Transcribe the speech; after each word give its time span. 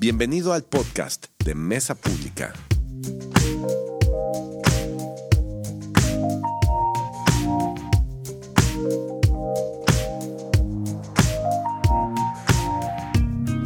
Bienvenido 0.00 0.52
al 0.52 0.62
podcast 0.62 1.26
de 1.44 1.56
Mesa 1.56 1.96
Pública. 1.96 2.52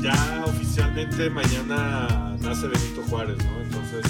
Ya 0.00 0.45
oficialmente 0.46 1.29
mañana 1.29 2.35
nace 2.41 2.67
Benito 2.67 3.03
Juárez, 3.11 3.37
¿no? 3.37 3.61
Entonces 3.61 4.07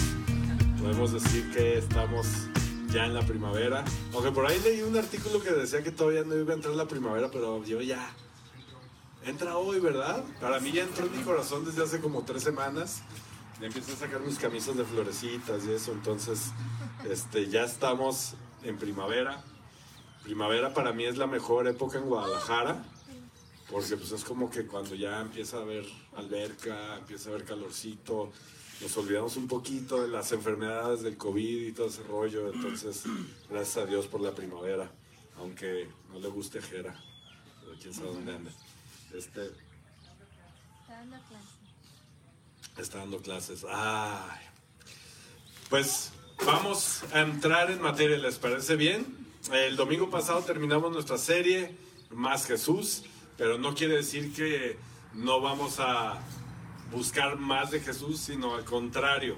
podemos 0.81 1.13
decir 1.13 1.51
que 1.51 1.79
estamos 1.79 2.29
ya 2.93 3.07
en 3.07 3.15
la 3.15 3.23
primavera. 3.23 3.85
Aunque 4.15 4.31
por 4.31 4.47
ahí 4.47 4.61
leí 4.63 4.83
un 4.83 4.97
artículo 4.97 5.43
que 5.43 5.51
decía 5.51 5.83
que 5.83 5.91
todavía 5.91 6.23
no 6.23 6.37
iba 6.37 6.53
a 6.53 6.55
entrar 6.55 6.77
la 6.77 6.87
primavera, 6.87 7.33
pero 7.33 7.65
yo 7.65 7.81
ya. 7.81 8.15
Entra 9.25 9.57
hoy, 9.57 9.79
¿verdad? 9.79 10.25
Para 10.41 10.59
mí 10.59 10.73
ya 10.73 10.83
entró 10.83 11.07
en 11.07 11.17
mi 11.17 11.23
corazón 11.23 11.65
desde 11.65 11.85
hace 11.85 12.01
como 12.01 12.25
tres 12.25 12.43
semanas. 12.43 13.03
Ya 13.61 13.69
empiezo 13.69 13.93
a 13.93 13.97
sacar 13.97 14.21
mis 14.21 14.37
camisas 14.37 14.77
de 14.77 14.85
florecitas 14.85 15.65
y 15.65 15.73
eso. 15.73 15.93
Entonces, 15.93 16.51
este, 17.09 17.49
ya 17.49 17.65
estamos 17.65 18.35
en 18.65 18.79
primavera. 18.79 19.45
Primavera 20.25 20.75
para 20.75 20.93
mí 20.93 21.05
es 21.05 21.19
la 21.19 21.29
mejor 21.29 21.69
época 21.69 21.99
en 21.99 22.07
Guadalajara. 22.07 22.85
Porque 23.71 23.97
pues 23.97 24.11
es 24.11 24.25
como 24.25 24.51
que 24.51 24.67
cuando 24.67 24.97
ya 24.97 25.21
empieza 25.21 25.59
a 25.59 25.63
haber 25.63 25.87
alberca, 26.17 26.99
empieza 26.99 27.31
a 27.31 27.35
haber 27.35 27.47
calorcito, 27.47 28.31
nos 28.81 28.97
olvidamos 28.97 29.37
un 29.37 29.47
poquito 29.47 30.03
de 30.03 30.09
las 30.09 30.33
enfermedades 30.33 31.03
del 31.03 31.17
COVID 31.17 31.69
y 31.69 31.73
todo 31.73 31.87
ese 31.87 32.03
rollo. 32.03 32.53
Entonces, 32.53 33.05
gracias 33.49 33.77
a 33.77 33.87
Dios 33.87 34.09
por 34.09 34.21
la 34.21 34.33
primavera. 34.33 34.91
Aunque 35.39 35.89
no 36.13 36.19
le 36.19 36.29
guste 36.29 36.61
Jera. 36.61 37.01
Pero 37.61 37.77
quién 37.81 37.95
sabe 37.95 38.09
dónde 38.09 38.35
anda. 38.35 38.51
Este, 39.15 39.43
Está 40.81 40.97
dando 40.97 41.17
clase. 41.29 42.81
está 42.83 42.99
dando 42.99 43.19
clases. 43.23 43.65
Ay. 43.69 44.41
Pues 45.69 46.13
vamos 46.45 47.03
a 47.13 47.21
entrar 47.21 47.71
en 47.71 47.81
materia, 47.83 48.17
¿les 48.19 48.39
parece 48.39 48.77
bien? 48.77 49.07
El 49.53 49.77
domingo 49.77 50.09
pasado 50.11 50.43
terminamos 50.43 50.93
nuestra 50.93 51.19
serie 51.19 51.75
Más 52.11 52.47
Jesús, 52.47 53.05
pero 53.37 53.59
no 53.59 53.75
quiere 53.75 53.95
decir 53.97 54.33
que 54.35 54.79
no 55.15 55.41
vamos 55.41 55.81
a 55.81 56.21
buscar 56.91 57.37
más 57.39 57.71
de 57.71 57.81
Jesús, 57.81 58.21
sino 58.21 58.55
al 58.55 58.65
contrario. 58.65 59.37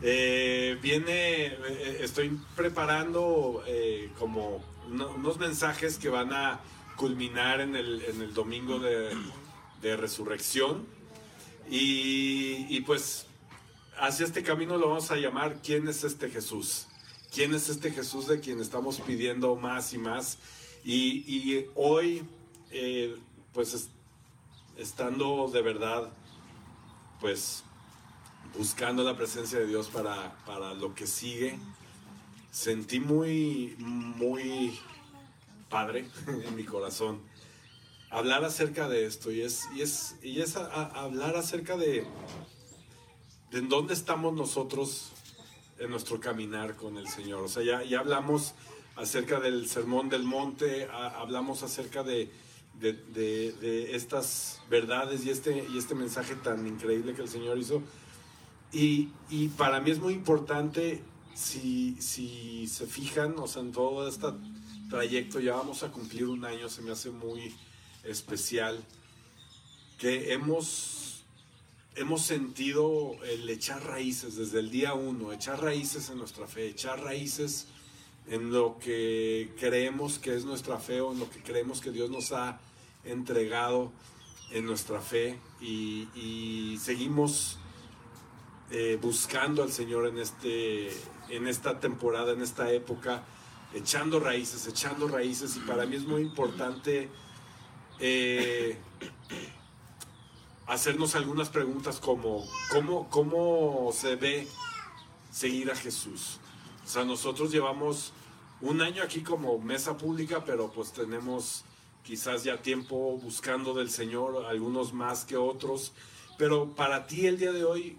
Eh, 0.00 0.78
viene, 0.80 1.46
eh, 1.46 1.98
estoy 2.02 2.38
preparando 2.54 3.64
eh, 3.66 4.12
como 4.18 4.64
uno- 4.88 5.10
unos 5.10 5.38
mensajes 5.38 5.98
que 5.98 6.08
van 6.08 6.32
a 6.32 6.60
culminar 6.98 7.60
en 7.62 7.74
el, 7.76 8.02
en 8.02 8.20
el 8.20 8.34
domingo 8.34 8.78
de, 8.78 9.16
de 9.80 9.96
resurrección. 9.96 10.86
Y, 11.70 12.66
y 12.68 12.80
pues 12.82 13.26
hacia 13.98 14.26
este 14.26 14.42
camino 14.42 14.76
lo 14.78 14.88
vamos 14.88 15.10
a 15.10 15.16
llamar 15.16 15.60
¿Quién 15.62 15.88
es 15.88 16.04
este 16.04 16.28
Jesús? 16.30 16.86
¿Quién 17.32 17.54
es 17.54 17.68
este 17.68 17.90
Jesús 17.90 18.26
de 18.26 18.40
quien 18.40 18.60
estamos 18.60 19.00
pidiendo 19.00 19.54
más 19.56 19.92
y 19.92 19.98
más? 19.98 20.38
Y, 20.84 21.24
y 21.26 21.66
hoy, 21.74 22.22
eh, 22.70 23.16
pues 23.52 23.74
es- 23.74 23.88
estando 24.76 25.50
de 25.52 25.60
verdad, 25.62 26.10
pues 27.20 27.64
buscando 28.56 29.02
la 29.04 29.16
presencia 29.16 29.58
de 29.58 29.66
Dios 29.66 29.88
para, 29.88 30.36
para 30.46 30.72
lo 30.74 30.94
que 30.94 31.06
sigue, 31.06 31.58
sentí 32.50 32.98
muy, 33.00 33.74
muy 33.78 34.78
padre 35.68 36.06
en 36.26 36.54
mi 36.56 36.64
corazón 36.64 37.20
hablar 38.10 38.44
acerca 38.44 38.88
de 38.88 39.04
esto 39.06 39.30
y 39.30 39.42
es, 39.42 39.64
y 39.76 39.82
es, 39.82 40.16
y 40.22 40.40
es 40.40 40.56
a- 40.56 40.66
a- 40.66 41.02
hablar 41.04 41.36
acerca 41.36 41.76
de, 41.76 42.06
de 43.50 43.58
en 43.58 43.68
dónde 43.68 43.92
estamos 43.94 44.32
nosotros 44.34 45.10
en 45.78 45.90
nuestro 45.90 46.18
caminar 46.18 46.74
con 46.74 46.96
el 46.96 47.06
Señor. 47.08 47.42
O 47.44 47.48
sea, 47.48 47.62
ya, 47.62 47.82
ya 47.84 48.00
hablamos 48.00 48.54
acerca 48.96 49.38
del 49.40 49.68
sermón 49.68 50.08
del 50.08 50.24
monte, 50.24 50.86
a- 50.90 51.20
hablamos 51.20 51.62
acerca 51.62 52.02
de, 52.02 52.30
de, 52.80 52.94
de- 52.94 53.52
de 53.60 53.94
estas 53.94 54.60
verdades 54.70 55.24
y 55.26 55.30
este, 55.30 55.66
y 55.70 55.76
este 55.78 55.94
mensaje 55.94 56.34
tan 56.36 56.66
increíble 56.66 57.12
que 57.14 57.22
el 57.22 57.28
Señor 57.28 57.58
hizo. 57.58 57.82
Y, 58.72 59.10
y 59.30 59.48
para 59.48 59.80
mí 59.80 59.90
es 59.90 59.98
muy 59.98 60.14
importante, 60.14 61.02
si, 61.34 61.96
si 62.00 62.66
se 62.66 62.86
fijan, 62.86 63.38
o 63.38 63.46
sea, 63.46 63.62
en 63.62 63.72
todo 63.72 64.08
este 64.08 64.26
trayecto, 64.88 65.40
ya 65.40 65.54
vamos 65.54 65.82
a 65.82 65.90
cumplir 65.90 66.26
un 66.26 66.44
año, 66.44 66.68
se 66.68 66.82
me 66.82 66.92
hace 66.92 67.10
muy 67.10 67.54
especial, 68.04 68.82
que 69.98 70.32
hemos, 70.32 71.24
hemos 71.96 72.22
sentido 72.22 73.16
el 73.24 73.48
echar 73.48 73.84
raíces 73.84 74.36
desde 74.36 74.60
el 74.60 74.70
día 74.70 74.94
uno, 74.94 75.32
echar 75.32 75.62
raíces 75.62 76.08
en 76.10 76.18
nuestra 76.18 76.46
fe, 76.46 76.68
echar 76.68 77.02
raíces 77.02 77.66
en 78.28 78.52
lo 78.52 78.78
que 78.78 79.52
creemos 79.58 80.18
que 80.18 80.34
es 80.34 80.44
nuestra 80.44 80.78
fe 80.78 81.00
o 81.00 81.12
en 81.12 81.18
lo 81.18 81.30
que 81.30 81.42
creemos 81.42 81.80
que 81.80 81.90
Dios 81.90 82.10
nos 82.10 82.32
ha 82.32 82.60
entregado 83.04 83.92
en 84.50 84.66
nuestra 84.66 85.00
fe. 85.00 85.38
Y, 85.60 86.78
seguimos 86.80 87.58
eh, 88.70 88.98
buscando 89.00 89.62
al 89.62 89.72
Señor 89.72 90.06
en, 90.06 90.18
este, 90.18 90.90
en 91.30 91.48
esta 91.48 91.80
temporada, 91.80 92.32
en 92.32 92.42
esta 92.42 92.70
época, 92.72 93.24
echando 93.74 94.20
raíces, 94.20 94.66
echando 94.66 95.08
raíces 95.08 95.56
y 95.56 95.60
para 95.60 95.86
mí 95.86 95.96
es 95.96 96.04
muy 96.04 96.22
importante 96.22 97.08
eh, 98.00 98.78
hacernos 100.66 101.14
algunas 101.14 101.48
preguntas 101.48 101.98
como 101.98 102.46
¿cómo, 102.70 103.08
cómo 103.10 103.90
se 103.92 104.16
ve 104.16 104.48
seguir 105.30 105.70
a 105.70 105.76
Jesús. 105.76 106.38
O 106.84 106.88
sea, 106.88 107.04
nosotros 107.04 107.50
llevamos 107.52 108.12
un 108.60 108.80
año 108.80 109.02
aquí 109.02 109.20
como 109.20 109.58
mesa 109.58 109.96
pública, 109.96 110.44
pero 110.44 110.70
pues 110.70 110.92
tenemos 110.92 111.64
quizás 112.02 112.44
ya 112.44 112.60
tiempo 112.62 113.18
buscando 113.22 113.74
del 113.74 113.90
Señor, 113.90 114.46
algunos 114.46 114.92
más 114.92 115.24
que 115.24 115.36
otros. 115.36 115.92
Pero 116.38 116.74
para 116.74 117.06
ti 117.06 117.26
el 117.26 117.38
día 117.38 117.52
de 117.52 117.64
hoy, 117.64 117.98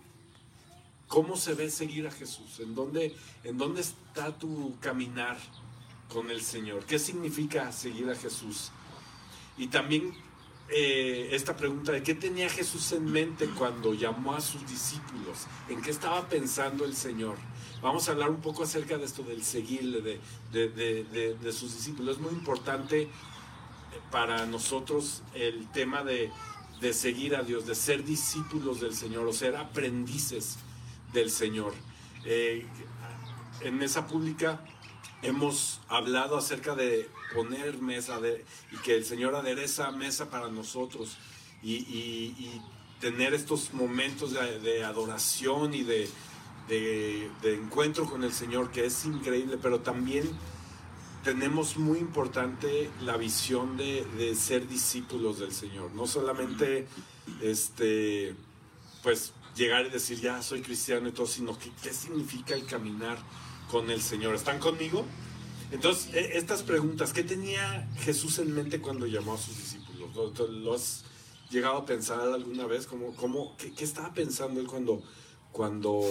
¿cómo 1.09 1.35
se 1.35 1.55
ve 1.55 1.69
seguir 1.69 2.07
a 2.07 2.11
Jesús? 2.11 2.61
¿En 2.61 2.73
dónde, 2.73 3.13
en 3.43 3.57
dónde 3.57 3.81
está 3.81 4.37
tu 4.37 4.77
caminar 4.79 5.37
con 6.07 6.31
el 6.31 6.41
Señor? 6.41 6.85
¿Qué 6.85 6.97
significa 6.97 7.69
seguir 7.73 8.09
a 8.09 8.15
Jesús? 8.15 8.71
Y 9.57 9.67
también 9.67 10.13
eh, 10.69 11.29
esta 11.31 11.57
pregunta 11.57 11.91
de 11.91 12.03
qué 12.03 12.13
tenía 12.13 12.47
Jesús 12.47 12.91
en 12.91 13.05
mente 13.05 13.49
cuando 13.57 13.93
llamó 13.93 14.35
a 14.35 14.39
sus 14.39 14.65
discípulos, 14.69 15.47
en 15.67 15.81
qué 15.81 15.89
estaba 15.89 16.29
pensando 16.29 16.85
el 16.85 16.95
Señor. 16.95 17.35
Vamos 17.81 18.07
a 18.07 18.11
hablar 18.11 18.29
un 18.29 18.41
poco 18.41 18.63
acerca 18.63 18.97
de 18.97 19.05
esto 19.05 19.23
del 19.23 19.43
seguirle, 19.43 20.01
de, 20.01 20.19
de, 20.51 20.69
de, 21.03 21.35
de, 21.41 21.51
sus 21.51 21.73
discípulos. 21.73 22.17
Es 22.17 22.21
muy 22.21 22.33
importante 22.33 23.09
para 24.11 24.45
nosotros 24.45 25.23
el 25.33 25.71
tema 25.71 26.03
de 26.03 26.31
seguir 26.93 27.35
a 27.35 27.41
Dios, 27.41 27.65
de 27.65 27.73
ser 27.73 28.03
discípulos 28.03 28.79
del 28.79 28.95
Señor 28.95 29.25
o 29.25 29.33
ser 29.33 29.55
aprendices 29.55 30.59
del 31.13 31.29
Señor. 31.29 31.73
Eh, 32.25 32.65
en 33.61 33.81
esa 33.81 34.07
pública 34.07 34.63
hemos 35.21 35.81
hablado 35.89 36.37
acerca 36.37 36.75
de 36.75 37.09
poner 37.33 37.79
mesa 37.79 38.19
y 38.71 38.77
que 38.77 38.95
el 38.95 39.05
Señor 39.05 39.35
adereza 39.35 39.91
mesa 39.91 40.29
para 40.29 40.49
nosotros 40.49 41.17
y, 41.61 42.61
tener 43.01 43.33
estos 43.33 43.73
momentos 43.73 44.33
de, 44.33 44.83
adoración 44.83 45.73
y 45.73 45.83
de 45.83 46.09
encuentro 47.43 48.05
con 48.05 48.25
el 48.25 48.33
Señor 48.33 48.71
que 48.71 48.85
es 48.85 49.05
increíble, 49.05 49.57
pero 49.61 49.79
también 49.79 50.29
tenemos 51.23 51.77
muy 51.77 51.99
importante 51.99 52.89
la 53.01 53.17
visión 53.17 53.77
de, 53.77 54.05
de 54.17 54.35
ser 54.35 54.67
discípulos 54.67 55.39
del 55.39 55.51
Señor, 55.51 55.91
no 55.91 56.07
solamente 56.07 56.87
este 57.41 58.35
pues 59.03 59.33
llegar 59.59 59.85
y 59.85 59.89
decir 59.89 60.19
ya 60.19 60.41
soy 60.41 60.61
cristiano 60.61 61.09
y 61.09 61.11
todo, 61.11 61.27
sino 61.27 61.57
que 61.59 61.69
qué 61.83 61.93
significa 61.93 62.55
el 62.55 62.65
caminar 62.65 63.17
con 63.69 63.91
el 63.91 64.01
Señor. 64.01 64.33
¿Están 64.33 64.59
conmigo? 64.59 65.05
Entonces, 65.71 66.13
e- 66.15 66.37
estas 66.37 66.63
preguntas, 66.63 67.13
¿qué 67.13 67.23
tenía 67.23 67.87
Jesús 67.99 68.39
en 68.39 68.53
mente 68.55 68.81
cuando 68.81 69.05
llamó 69.05 69.33
a 69.33 69.37
sus 69.37 69.55
discípulos? 69.57 70.09
¿Lo, 70.49 70.73
has 70.73 71.03
llegado 71.51 71.77
a 71.77 71.85
pensar 71.85 72.21
alguna 72.21 72.65
vez? 72.65 72.87
¿Cómo, 72.87 73.13
cómo, 73.15 73.55
qué, 73.57 73.71
qué 73.73 73.83
estaba 73.83 74.13
pensando 74.13 74.59
él 74.59 74.67
cuando, 74.67 75.03
cuando 75.51 76.01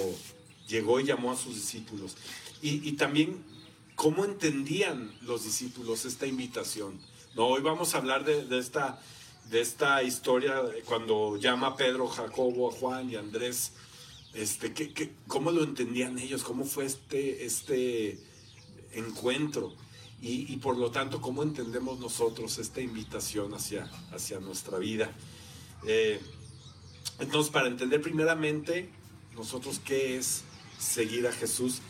llegó 0.69 1.00
y 1.00 1.05
llamó 1.05 1.33
a 1.33 1.37
sus 1.37 1.55
discípulos? 1.55 2.17
Y, 2.62 2.89
y 2.89 2.93
también, 2.93 3.43
¿cómo 3.97 4.25
entendían 4.25 5.11
los 5.23 5.45
discípulos 5.45 6.05
esta 6.05 6.27
invitación? 6.27 7.00
No, 7.35 7.47
hoy 7.47 7.62
vamos 7.62 7.95
a 7.95 7.99
hablar 7.99 8.25
de, 8.25 8.45
de 8.45 8.59
esta, 8.59 9.00
de 9.50 9.61
esta 9.61 10.03
historia 10.03 10.62
de 10.62 10.83
cuando 10.83 11.37
llama 11.37 11.77
Pedro, 11.77 12.09
Jacobo, 12.09 12.69
a 12.69 12.73
Juan 12.73 13.11
y 13.11 13.17
a 13.17 13.21
Andrés. 13.21 13.73
Este, 14.35 14.73
¿qué, 14.73 14.93
qué, 14.93 15.12
¿Cómo 15.27 15.50
lo 15.50 15.65
entendían 15.65 16.19
ellos? 16.19 16.43
¿Cómo 16.45 16.65
fue 16.65 16.85
este, 16.85 17.45
este 17.47 18.19
encuentro? 18.93 19.75
Y, 20.21 20.53
y 20.53 20.56
por 20.56 20.77
lo 20.77 20.91
tanto, 20.91 21.21
¿cómo 21.21 21.43
entendemos 21.43 21.99
nosotros 21.99 22.59
esta 22.59 22.81
invitación 22.81 23.55
hacia, 23.55 23.85
hacia 24.12 24.41
nuestra 24.41 24.79
vida? 24.79 25.11
Eh, 25.87 26.21
Entonces, 27.21 27.53
para 27.53 27.69
entender 27.69 28.00
primeramente 28.00 28.89
nosotros 29.35 29.81
qué 29.85 30.19
es 30.19 30.43
seguir 30.79 31.27
a 31.27 31.33
Jesús, 31.33 31.81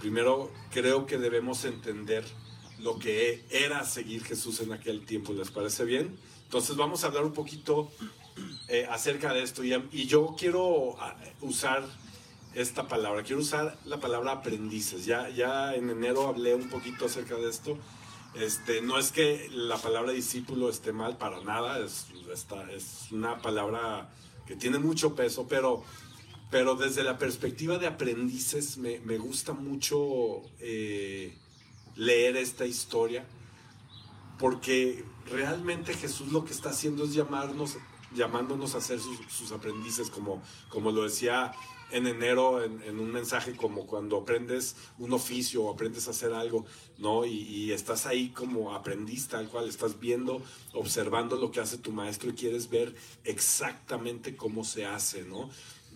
primero 0.00 0.50
creo 0.70 1.06
que 1.06 1.18
debemos 1.18 1.64
entender 1.64 2.24
lo 2.78 2.98
que 2.98 3.44
era 3.50 3.84
seguir 3.84 4.22
Jesús 4.24 4.60
en 4.60 4.72
aquel 4.72 5.06
tiempo. 5.06 5.32
¿Les 5.32 5.50
parece 5.50 5.84
bien? 5.84 6.16
Entonces 6.46 6.76
vamos 6.76 7.02
a 7.02 7.08
hablar 7.08 7.24
un 7.24 7.32
poquito 7.32 7.90
eh, 8.68 8.86
acerca 8.88 9.32
de 9.32 9.42
esto 9.42 9.64
y, 9.64 10.06
yo 10.06 10.36
quiero 10.38 10.96
ah, 11.00 11.16
usar 11.40 11.84
esta 12.54 12.86
palabra, 12.86 13.24
quiero 13.24 13.42
usar 13.42 13.76
la 13.84 13.98
palabra 13.98 14.32
aprendices. 14.32 15.04
Ya, 15.04 15.28
ya 15.28 15.74
en 15.74 15.90
enero 15.90 16.28
hablé 16.28 16.54
un 16.54 16.70
poquito 16.70 17.06
acerca 17.06 17.34
de 17.34 17.50
esto. 17.50 17.76
Este, 18.34 18.80
no 18.80 18.98
es 18.98 19.10
que 19.10 19.48
la 19.50 19.76
palabra 19.76 20.12
discípulo 20.12 20.70
esté 20.70 20.92
mal 20.92 21.16
para 21.16 21.42
nada, 21.42 21.78
es, 21.80 22.06
es 22.70 23.10
una 23.10 23.40
palabra 23.42 24.08
que 24.46 24.54
tiene 24.54 24.78
mucho 24.78 25.16
peso, 25.16 25.46
pero, 25.48 25.82
pero 26.50 26.76
desde 26.76 27.02
la 27.02 27.18
perspectiva 27.18 27.78
de 27.78 27.88
aprendices 27.88 28.78
me, 28.78 29.00
me 29.00 29.18
gusta 29.18 29.52
mucho 29.52 30.42
eh, 30.60 31.36
leer 31.96 32.36
esta 32.36 32.66
historia, 32.66 33.24
porque 34.38 35.04
realmente 35.30 35.94
Jesús 35.94 36.32
lo 36.32 36.44
que 36.44 36.52
está 36.52 36.70
haciendo 36.70 37.04
es 37.04 37.14
llamarnos, 37.14 37.78
llamándonos 38.14 38.74
a 38.74 38.80
ser 38.80 39.00
sus, 39.00 39.18
sus 39.28 39.52
aprendices, 39.52 40.10
como, 40.10 40.42
como 40.68 40.90
lo 40.90 41.04
decía 41.04 41.52
en 41.90 42.06
enero 42.06 42.64
en, 42.64 42.82
en, 42.82 42.98
un 42.98 43.12
mensaje 43.12 43.54
como 43.54 43.86
cuando 43.86 44.18
aprendes 44.18 44.76
un 44.98 45.12
oficio 45.12 45.64
o 45.64 45.72
aprendes 45.72 46.08
a 46.08 46.10
hacer 46.10 46.32
algo, 46.32 46.64
¿no? 46.98 47.24
Y, 47.24 47.72
estás 47.72 48.06
ahí 48.06 48.30
como 48.30 48.74
aprendiz 48.74 49.28
tal 49.28 49.48
cual, 49.48 49.68
estás 49.68 50.00
viendo, 50.00 50.42
observando 50.72 51.36
lo 51.36 51.50
que 51.50 51.60
hace 51.60 51.78
tu 51.78 51.92
maestro 51.92 52.30
y 52.30 52.34
quieres 52.34 52.70
ver 52.70 52.94
exactamente 53.24 54.36
cómo 54.36 54.64
se 54.64 54.86
hace, 54.86 55.22
¿no? 55.22 55.50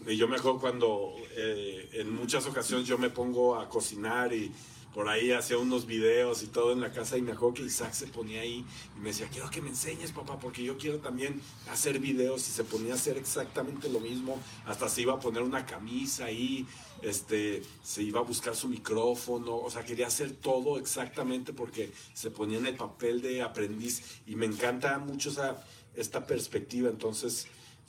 Y 0.07 0.17
yo 0.17 0.29
me 0.29 0.37
acuerdo 0.37 0.61
cuando 0.61 1.15
eh, 1.37 1.91
en 1.93 2.15
muchas 2.15 2.47
ocasiones 2.47 2.87
yo 2.87 2.99
me 2.99 3.11
pongo 3.11 3.57
a 3.57 3.69
cocinar 3.69 4.33
y 4.33 4.51
por 4.95 5.09
ahí 5.09 5.31
hacía 5.33 5.59
unos 5.59 5.87
videos 5.87 6.43
y 6.43 6.47
todo 6.47 6.73
en 6.73 6.81
la 6.81 6.93
casa 6.93 7.17
y 7.17 7.23
me 7.23 7.33
acuerdo 7.33 7.55
que 7.55 7.63
Isaac 7.63 7.93
se 7.93 8.07
ponía 8.09 8.41
ahí 8.41 8.65
y 8.97 9.01
me 9.01 9.11
decía, 9.11 9.29
quiero 9.31 9.49
que 9.51 9.63
me 9.63 9.69
enseñes 9.69 10.13
papá 10.13 10.39
porque 10.39 10.65
yo 10.65 10.77
quiero 10.77 10.99
también 10.99 11.41
hacer 11.71 12.01
videos 12.01 12.49
y 12.49 12.53
se 12.53 12.65
ponía 12.65 12.93
a 12.93 12.97
hacer 12.97 13.17
exactamente 13.17 13.89
lo 13.89 14.01
mismo, 14.01 14.39
hasta 14.67 14.89
se 14.89 15.03
iba 15.03 15.15
a 15.15 15.21
poner 15.21 15.43
una 15.43 15.65
camisa 15.65 16.25
ahí, 16.25 16.67
este, 17.03 17.63
se 17.83 18.03
iba 18.03 18.21
a 18.21 18.25
buscar 18.25 18.57
su 18.57 18.69
micrófono, 18.69 19.57
o 19.57 19.71
sea, 19.71 19.85
quería 19.85 20.09
hacer 20.09 20.33
todo 20.33 20.79
exactamente 20.79 21.53
porque 21.53 21.93
se 22.13 22.31
ponía 22.31 22.59
en 22.59 22.67
el 22.67 22.77
papel 22.77 23.23
de 23.23 23.43
aprendiz 23.43 24.21
y 24.27 24.35
me 24.35 24.47
encanta 24.47 24.99
mucho 24.99 25.31
esa, 25.31 25.65
esta 25.95 26.27
perspectiva, 26.27 26.91
entonces 26.91 27.47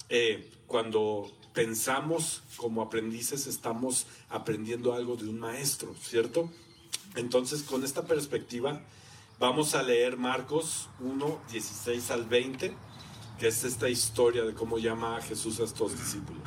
eh, 0.09 0.49
cuando 0.67 1.31
pensamos 1.53 2.43
como 2.57 2.81
aprendices 2.81 3.47
estamos 3.47 4.05
aprendiendo 4.29 4.93
algo 4.93 5.15
de 5.15 5.27
un 5.27 5.39
maestro, 5.39 5.93
¿cierto? 6.01 6.49
Entonces, 7.15 7.63
con 7.63 7.83
esta 7.83 8.03
perspectiva, 8.03 8.81
vamos 9.39 9.75
a 9.75 9.83
leer 9.83 10.17
Marcos 10.17 10.87
1, 10.99 11.41
16 11.51 12.11
al 12.11 12.25
20, 12.25 12.73
que 13.39 13.47
es 13.47 13.63
esta 13.63 13.89
historia 13.89 14.43
de 14.43 14.53
cómo 14.53 14.77
llama 14.77 15.17
a 15.17 15.21
Jesús 15.21 15.59
a 15.59 15.63
estos 15.63 15.93
discípulos. 15.93 16.41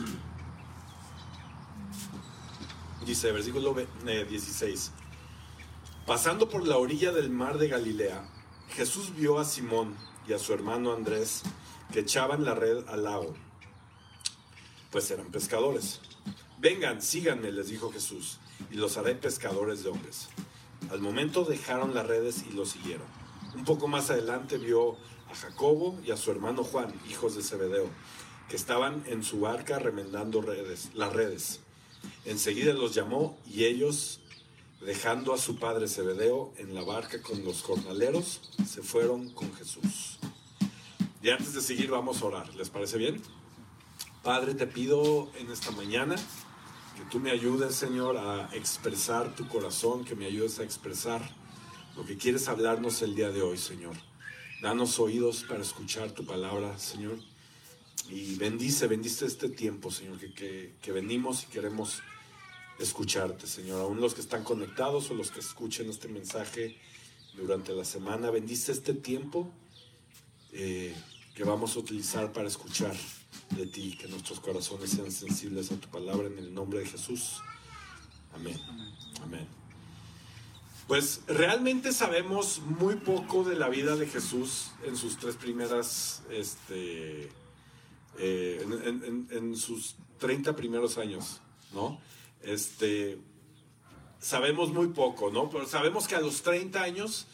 Dice, 3.04 3.32
versículo 3.32 3.74
16, 3.74 4.92
pasando 6.06 6.48
por 6.48 6.66
la 6.66 6.78
orilla 6.78 7.12
del 7.12 7.28
mar 7.28 7.58
de 7.58 7.68
Galilea, 7.68 8.26
Jesús 8.70 9.14
vio 9.14 9.38
a 9.38 9.44
Simón 9.44 9.94
y 10.26 10.32
a 10.32 10.38
su 10.38 10.54
hermano 10.54 10.92
Andrés 10.92 11.42
que 11.92 12.00
echaban 12.00 12.44
la 12.44 12.54
red 12.54 12.88
al 12.88 13.04
lago, 13.04 13.34
pues 14.90 15.10
eran 15.10 15.30
pescadores. 15.30 16.00
Vengan, 16.58 17.02
síganme, 17.02 17.52
les 17.52 17.68
dijo 17.68 17.92
Jesús, 17.92 18.38
y 18.70 18.76
los 18.76 18.96
haré 18.96 19.14
pescadores 19.14 19.82
de 19.84 19.90
hombres. 19.90 20.28
Al 20.90 21.00
momento 21.00 21.44
dejaron 21.44 21.94
las 21.94 22.06
redes 22.06 22.44
y 22.48 22.52
lo 22.52 22.66
siguieron. 22.66 23.06
Un 23.54 23.64
poco 23.64 23.88
más 23.88 24.10
adelante 24.10 24.58
vio 24.58 24.96
a 25.30 25.34
Jacobo 25.34 25.98
y 26.04 26.10
a 26.10 26.16
su 26.16 26.30
hermano 26.30 26.64
Juan, 26.64 26.92
hijos 27.08 27.34
de 27.34 27.42
Zebedeo, 27.42 27.88
que 28.48 28.56
estaban 28.56 29.02
en 29.06 29.22
su 29.22 29.40
barca 29.40 29.78
remendando 29.78 30.42
redes, 30.42 30.90
las 30.94 31.12
redes. 31.12 31.60
Enseguida 32.24 32.72
los 32.72 32.94
llamó 32.94 33.38
y 33.46 33.64
ellos, 33.64 34.20
dejando 34.80 35.32
a 35.32 35.38
su 35.38 35.58
padre 35.58 35.88
Zebedeo 35.88 36.52
en 36.58 36.74
la 36.74 36.82
barca 36.82 37.22
con 37.22 37.44
los 37.44 37.62
jornaleros, 37.62 38.40
se 38.68 38.82
fueron 38.82 39.30
con 39.30 39.52
Jesús. 39.54 40.18
Y 41.22 41.30
antes 41.30 41.54
de 41.54 41.62
seguir 41.62 41.90
vamos 41.90 42.20
a 42.20 42.26
orar. 42.26 42.54
¿Les 42.54 42.68
parece 42.68 42.98
bien? 42.98 43.22
Padre, 44.22 44.54
te 44.54 44.66
pido 44.66 45.30
en 45.38 45.50
esta 45.50 45.70
mañana 45.70 46.16
que 46.96 47.04
tú 47.10 47.18
me 47.18 47.30
ayudes, 47.30 47.74
Señor, 47.74 48.16
a 48.16 48.48
expresar 48.54 49.34
tu 49.34 49.48
corazón, 49.48 50.04
que 50.04 50.14
me 50.14 50.26
ayudes 50.26 50.58
a 50.58 50.64
expresar 50.64 51.22
lo 51.96 52.04
que 52.04 52.16
quieres 52.16 52.48
hablarnos 52.48 53.02
el 53.02 53.14
día 53.14 53.30
de 53.30 53.42
hoy, 53.42 53.58
Señor. 53.58 53.94
Danos 54.62 54.98
oídos 54.98 55.44
para 55.44 55.62
escuchar 55.62 56.12
tu 56.12 56.24
palabra, 56.24 56.78
Señor. 56.78 57.18
Y 58.08 58.36
bendice, 58.36 58.86
bendice 58.86 59.26
este 59.26 59.48
tiempo, 59.48 59.90
Señor, 59.90 60.18
que, 60.18 60.74
que, 60.80 60.92
venimos 60.92 61.44
y 61.44 61.46
queremos 61.46 62.02
escucharte, 62.78 63.46
Señor. 63.46 63.80
Aún 63.80 64.00
los 64.00 64.14
que 64.14 64.20
están 64.20 64.44
conectados 64.44 65.10
o 65.10 65.14
los 65.14 65.30
que 65.30 65.40
escuchen 65.40 65.88
este 65.88 66.08
mensaje 66.08 66.76
durante 67.34 67.72
la 67.72 67.84
semana, 67.84 68.30
bendice 68.30 68.72
este 68.72 68.94
tiempo 68.94 69.50
eh, 70.52 70.94
que 71.34 71.44
vamos 71.44 71.76
a 71.76 71.80
utilizar 71.80 72.32
para 72.32 72.46
escuchar 72.46 72.94
de 73.50 73.66
ti, 73.66 73.96
que 73.96 74.08
nuestros 74.08 74.40
corazones 74.40 74.90
sean 74.90 75.10
sensibles 75.10 75.70
a 75.72 75.76
tu 75.76 75.88
palabra 75.88 76.26
en 76.26 76.38
el 76.38 76.52
nombre 76.52 76.80
de 76.80 76.86
Jesús. 76.86 77.40
Amén. 78.34 78.60
Amén. 79.22 79.46
Pues 80.86 81.22
realmente 81.26 81.92
sabemos 81.92 82.60
muy 82.60 82.96
poco 82.96 83.42
de 83.42 83.56
la 83.56 83.68
vida 83.68 83.96
de 83.96 84.06
Jesús 84.06 84.70
en 84.84 84.96
sus 84.96 85.16
tres 85.16 85.36
primeras, 85.36 86.22
este, 86.30 87.30
eh, 88.18 88.66
en, 89.30 89.56
sus 89.56 89.96
30 90.18 90.54
primeros 90.54 90.98
años, 90.98 91.40
¿no? 91.72 91.98
Este, 92.42 93.18
sabemos 94.20 94.74
muy 94.74 94.88
poco, 94.88 95.30
¿no? 95.30 95.48
Pero 95.48 95.66
sabemos 95.66 96.06
que 96.06 96.16
a 96.16 96.20
los 96.20 96.42
30 96.42 96.82
años 96.82 97.28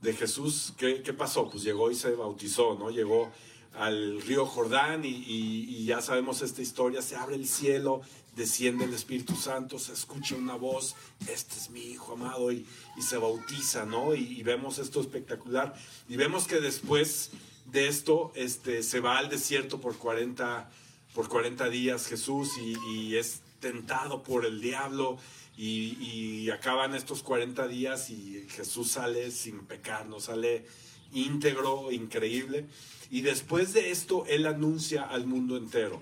de 0.00 0.14
Jesús, 0.14 0.72
¿qué, 0.78 1.02
qué 1.02 1.12
pasó? 1.12 1.50
Pues 1.50 1.62
llegó 1.62 1.90
y 1.90 1.94
se 1.94 2.12
bautizó, 2.12 2.74
¿no? 2.78 2.88
Llegó 2.88 3.30
al 3.76 4.20
río 4.22 4.46
Jordán 4.46 5.02
y, 5.04 5.84
ya 5.84 6.00
sabemos 6.00 6.42
esta 6.42 6.62
historia, 6.62 7.02
se 7.02 7.16
abre 7.16 7.36
el 7.36 7.48
cielo, 7.48 8.02
desciende 8.36 8.84
el 8.84 8.94
Espíritu 8.94 9.36
Santo, 9.36 9.78
se 9.78 9.92
escucha 9.92 10.34
una 10.36 10.54
voz, 10.54 10.94
este 11.28 11.56
es 11.56 11.70
mi 11.70 11.80
Hijo 11.80 12.14
amado 12.14 12.52
y, 12.52 12.66
y 12.96 13.02
se 13.02 13.16
bautiza, 13.16 13.84
¿no? 13.84 14.14
Y, 14.14 14.42
vemos 14.42 14.78
esto 14.78 15.00
espectacular 15.00 15.74
y 16.08 16.16
vemos 16.16 16.46
que 16.46 16.60
después 16.60 17.30
de 17.66 17.88
esto 17.88 18.32
este, 18.34 18.82
se 18.82 19.00
va 19.00 19.18
al 19.18 19.28
desierto 19.28 19.80
por 19.80 19.96
40, 19.96 20.70
por 21.14 21.28
40 21.28 21.68
días 21.68 22.06
Jesús 22.06 22.50
y, 22.58 23.16
es 23.16 23.40
tentado 23.60 24.22
por 24.22 24.44
el 24.44 24.60
diablo 24.60 25.18
y, 25.56 26.50
acaban 26.50 26.94
estos 26.94 27.22
40 27.22 27.66
días 27.68 28.10
y 28.10 28.46
Jesús 28.48 28.92
sale 28.92 29.30
sin 29.30 29.66
pecar, 29.66 30.06
no 30.06 30.20
sale 30.20 30.66
íntegro, 31.12 31.90
increíble. 31.90 32.66
Y 33.10 33.22
después 33.22 33.72
de 33.72 33.90
esto, 33.90 34.24
Él 34.26 34.46
anuncia 34.46 35.02
al 35.02 35.26
mundo 35.26 35.56
entero. 35.56 36.00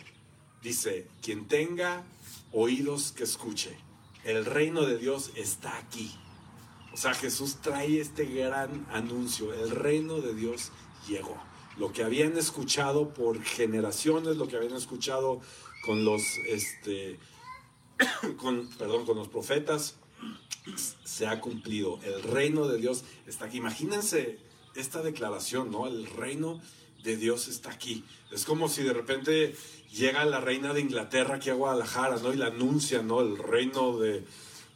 Dice, 0.62 1.06
quien 1.22 1.46
tenga 1.46 2.04
oídos 2.52 3.12
que 3.12 3.24
escuche, 3.24 3.76
el 4.24 4.44
reino 4.44 4.82
de 4.82 4.98
Dios 4.98 5.32
está 5.34 5.76
aquí. 5.78 6.14
O 6.92 6.96
sea, 6.96 7.14
Jesús 7.14 7.56
trae 7.62 8.00
este 8.00 8.26
gran 8.26 8.86
anuncio, 8.92 9.52
el 9.54 9.70
reino 9.70 10.20
de 10.20 10.34
Dios 10.34 10.70
llegó. 11.08 11.36
Lo 11.78 11.92
que 11.92 12.04
habían 12.04 12.36
escuchado 12.36 13.14
por 13.14 13.42
generaciones, 13.42 14.36
lo 14.36 14.46
que 14.46 14.56
habían 14.56 14.76
escuchado 14.76 15.40
con 15.84 16.04
los, 16.04 16.22
este, 16.46 17.18
con, 18.36 18.68
perdón, 18.76 19.06
con 19.06 19.16
los 19.16 19.28
profetas, 19.28 19.96
se 21.04 21.26
ha 21.26 21.40
cumplido. 21.40 21.98
El 22.02 22.22
reino 22.22 22.68
de 22.68 22.78
Dios 22.78 23.04
está 23.26 23.46
aquí. 23.46 23.56
Imagínense 23.56 24.38
esta 24.76 25.02
declaración, 25.02 25.70
¿no? 25.70 25.86
El 25.86 26.06
reino 26.06 26.60
Dios 27.02 27.48
está 27.48 27.70
aquí. 27.70 28.04
Es 28.30 28.44
como 28.44 28.68
si 28.68 28.82
de 28.82 28.92
repente 28.92 29.54
llega 29.92 30.24
la 30.24 30.40
reina 30.40 30.72
de 30.72 30.80
Inglaterra 30.80 31.36
aquí 31.36 31.50
a 31.50 31.54
Guadalajara, 31.54 32.16
¿no? 32.16 32.32
Y 32.32 32.36
la 32.36 32.46
anuncia, 32.46 33.02
¿no? 33.02 33.20
El 33.20 33.36
reino 33.36 33.98
de, 33.98 34.24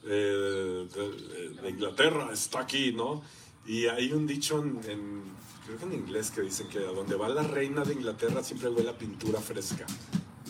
de, 0.05 0.87
de, 0.87 1.49
de 1.63 1.71
Inglaterra 1.71 2.31
está 2.33 2.61
aquí, 2.61 2.93
¿no? 2.93 3.23
Y 3.67 3.87
hay 3.87 4.13
un 4.13 4.27
dicho 4.27 4.63
en, 4.63 4.81
en, 4.89 5.23
creo 5.65 5.79
que 5.79 5.85
en 5.85 5.95
inglés 5.95 6.31
que 6.31 6.43
dicen 6.43 6.69
que 6.69 6.79
a 6.79 6.93
donde 6.93 7.17
va 7.17 7.29
la 7.29 7.43
reina 7.43 7.83
de 7.83 7.95
Inglaterra 7.95 8.43
siempre 8.43 8.69
huele 8.69 8.91
a 8.91 8.99
pintura 8.99 9.41
fresca, 9.41 9.87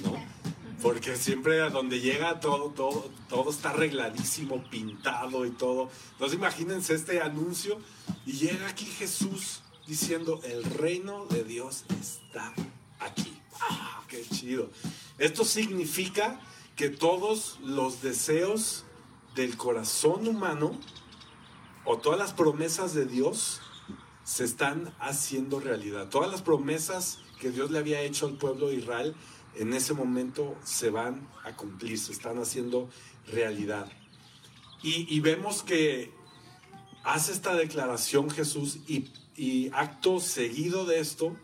¿no? 0.03 0.15
Porque 0.83 1.17
siempre 1.17 1.63
a 1.63 1.71
donde 1.71 2.01
llega 2.01 2.39
todo, 2.39 2.71
todo, 2.71 3.11
todo 3.29 3.51
está 3.51 3.71
arregladísimo, 3.71 4.63
pintado 4.71 5.47
y 5.47 5.51
todo. 5.51 5.91
Entonces 6.13 6.39
imagínense 6.39 6.95
este 6.95 7.21
anuncio 7.23 7.79
y 8.27 8.33
llega 8.33 8.69
aquí 8.69 8.85
Jesús 8.85 9.63
diciendo, 9.87 10.41
el 10.45 10.65
reino 10.65 11.27
de 11.27 11.45
Dios 11.45 11.85
está 12.01 12.53
aquí. 12.99 13.41
¡Ah, 13.61 14.03
qué 14.09 14.25
chido! 14.25 14.71
Esto 15.19 15.45
significa 15.45 16.41
que 16.75 16.91
todos 16.91 17.59
los 17.63 18.03
deseos 18.03 18.85
del 19.35 19.57
corazón 19.57 20.27
humano 20.27 20.79
o 21.85 21.99
todas 21.99 22.19
las 22.19 22.33
promesas 22.33 22.95
de 22.95 23.07
Dios 23.07 23.61
se 24.25 24.45
están 24.45 24.93
haciendo 24.99 25.61
realidad. 25.61 26.09
Todas 26.09 26.31
las 26.31 26.43
promesas 26.43 27.19
que 27.41 27.51
Dios 27.51 27.71
le 27.71 27.79
había 27.79 28.01
hecho 28.01 28.27
al 28.27 28.35
pueblo 28.35 28.69
de 28.69 28.77
Israel 28.77 29.15
en 29.55 29.73
ese 29.73 29.95
momento 29.95 30.57
se 30.65 30.91
van 30.91 31.27
a 31.45 31.57
cumplir, 31.57 31.99
se 31.99 32.13
están 32.13 32.39
haciendo 32.39 32.91
realidad. 33.27 33.91
Y, 34.83 35.07
y 35.15 35.21
vemos 35.21 35.63
que 35.63 36.13
hace 37.05 37.33
esta 37.33 37.55
declaración 37.55 38.29
Jesús 38.31 38.79
y, 38.87 39.11
y 39.37 39.71
acto 39.73 40.21
seguido 40.21 40.85
de 40.85 41.01
esto 41.01 41.37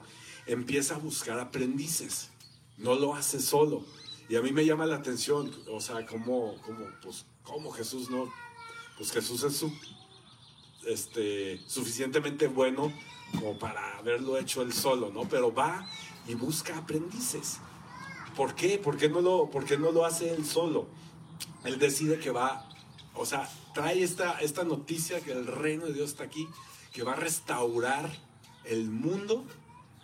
empieza 0.46 0.94
a 0.94 0.98
buscar 0.98 1.38
aprendices. 1.38 2.30
No 2.78 2.94
lo 2.94 3.14
hace 3.14 3.40
solo. 3.40 3.84
Y 4.28 4.36
a 4.36 4.42
mí 4.42 4.52
me 4.52 4.64
llama 4.64 4.86
la 4.86 4.96
atención, 4.96 5.50
o 5.70 5.80
sea, 5.80 6.06
cómo, 6.06 6.56
cómo, 6.62 6.86
pues, 7.02 7.26
cómo 7.42 7.70
Jesús 7.70 8.08
no, 8.08 8.32
pues 8.96 9.12
Jesús 9.12 9.42
es 9.42 9.64
este, 10.86 11.60
suficientemente 11.66 12.46
bueno 12.46 12.92
como 13.32 13.58
para 13.58 13.98
haberlo 13.98 14.38
hecho 14.38 14.62
él 14.62 14.72
solo, 14.72 15.10
¿no? 15.10 15.28
Pero 15.28 15.52
va 15.52 15.86
y 16.26 16.34
busca 16.34 16.78
aprendices. 16.78 17.58
¿Por 18.36 18.54
qué? 18.54 18.78
¿Por 18.78 18.96
qué 18.96 19.08
no 19.08 19.20
lo, 19.20 19.50
por 19.50 19.64
qué 19.64 19.76
no 19.76 19.92
lo 19.92 20.04
hace 20.04 20.32
él 20.32 20.46
solo? 20.46 20.86
Él 21.64 21.78
decide 21.78 22.18
que 22.18 22.30
va, 22.30 22.68
o 23.14 23.26
sea, 23.26 23.50
trae 23.74 24.02
esta, 24.02 24.38
esta 24.40 24.64
noticia 24.64 25.20
que 25.20 25.32
el 25.32 25.46
reino 25.46 25.86
de 25.86 25.94
Dios 25.94 26.10
está 26.10 26.24
aquí, 26.24 26.46
que 26.92 27.02
va 27.02 27.12
a 27.12 27.16
restaurar 27.16 28.10
el 28.64 28.90
mundo 28.90 29.44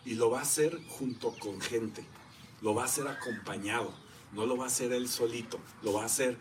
y 0.04 0.14
lo 0.14 0.30
va 0.30 0.40
a 0.40 0.42
hacer 0.42 0.78
junto 0.88 1.32
con 1.32 1.60
gente, 1.60 2.04
lo 2.62 2.74
va 2.74 2.82
a 2.82 2.86
hacer 2.86 3.06
acompañado, 3.06 3.92
no 4.32 4.46
lo 4.46 4.56
va 4.56 4.64
a 4.64 4.68
hacer 4.68 4.92
él 4.92 5.08
solito, 5.08 5.60
lo 5.82 5.92
va 5.92 6.02
a 6.02 6.06
hacer 6.06 6.38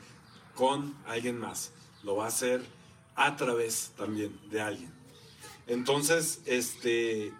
con 0.55 0.95
alguien 1.05 1.37
más, 1.37 1.71
lo 2.03 2.15
va 2.15 2.25
a 2.25 2.29
hacer 2.29 2.65
a 3.15 3.35
través 3.35 3.91
también 3.97 4.39
de 4.49 4.61
alguien. 4.61 4.91
Entonces, 5.67 6.41
este, 6.45 7.33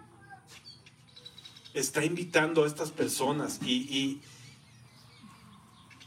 está 1.72 2.04
invitando 2.04 2.64
a 2.64 2.66
estas 2.66 2.90
personas 2.90 3.58
y, 3.62 3.74
y 3.74 4.22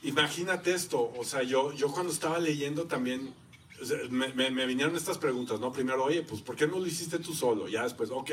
imagínate 0.03 0.73
esto, 0.73 1.11
o 1.17 1.23
sea, 1.23 1.43
yo, 1.43 1.73
yo 1.73 1.91
cuando 1.91 2.11
estaba 2.13 2.39
leyendo 2.39 2.85
también, 2.85 3.33
me, 4.09 4.65
vinieron 4.65 4.95
estas 4.95 5.17
preguntas, 5.17 5.59
¿no? 5.59 5.71
Primero, 5.71 6.03
oye, 6.03 6.21
pues 6.23 6.41
¿por 6.41 6.55
qué 6.55 6.67
no 6.67 6.79
lo 6.79 6.87
hiciste 6.87 7.19
tú 7.19 7.33
solo? 7.33 7.67
Ya 7.67 7.83
después, 7.83 8.09
ok, 8.11 8.31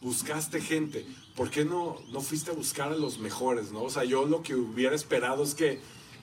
buscaste 0.00 0.60
gente, 0.60 1.06
¿por 1.34 1.50
qué 1.50 1.64
no, 1.64 1.96
no 2.12 2.20
fuiste 2.20 2.50
a 2.50 2.54
buscar 2.54 2.92
a 2.92 2.96
los 2.96 3.18
mejores, 3.18 3.72
¿no? 3.72 3.82
O 3.82 3.90
sea, 3.90 4.04
yo 4.04 4.24
lo 4.26 4.42
que 4.42 4.54
hubiera 4.54 4.94
esperado 4.94 5.42
es 5.42 5.54
que 5.54 5.80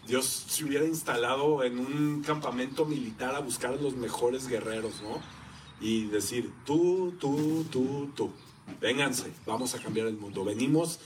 Dios 0.07 0.45
se 0.47 0.65
hubiera 0.65 0.85
instalado 0.85 1.63
en 1.63 1.79
un 1.79 2.23
campamento 2.23 2.85
militar 2.85 3.35
a 3.35 3.39
buscar 3.39 3.73
a 3.73 3.77
los 3.77 3.95
mejores 3.95 4.47
guerreros, 4.47 5.01
¿no? 5.01 5.21
Y 5.79 6.05
decir, 6.05 6.51
tú, 6.65 7.13
tú, 7.19 7.65
tú, 7.69 8.11
tú, 8.15 8.31
vénganse, 8.79 9.31
vamos 9.45 9.75
a 9.75 9.79
cambiar 9.79 10.07
el 10.07 10.17
mundo. 10.17 10.43
Venimos 10.43 10.99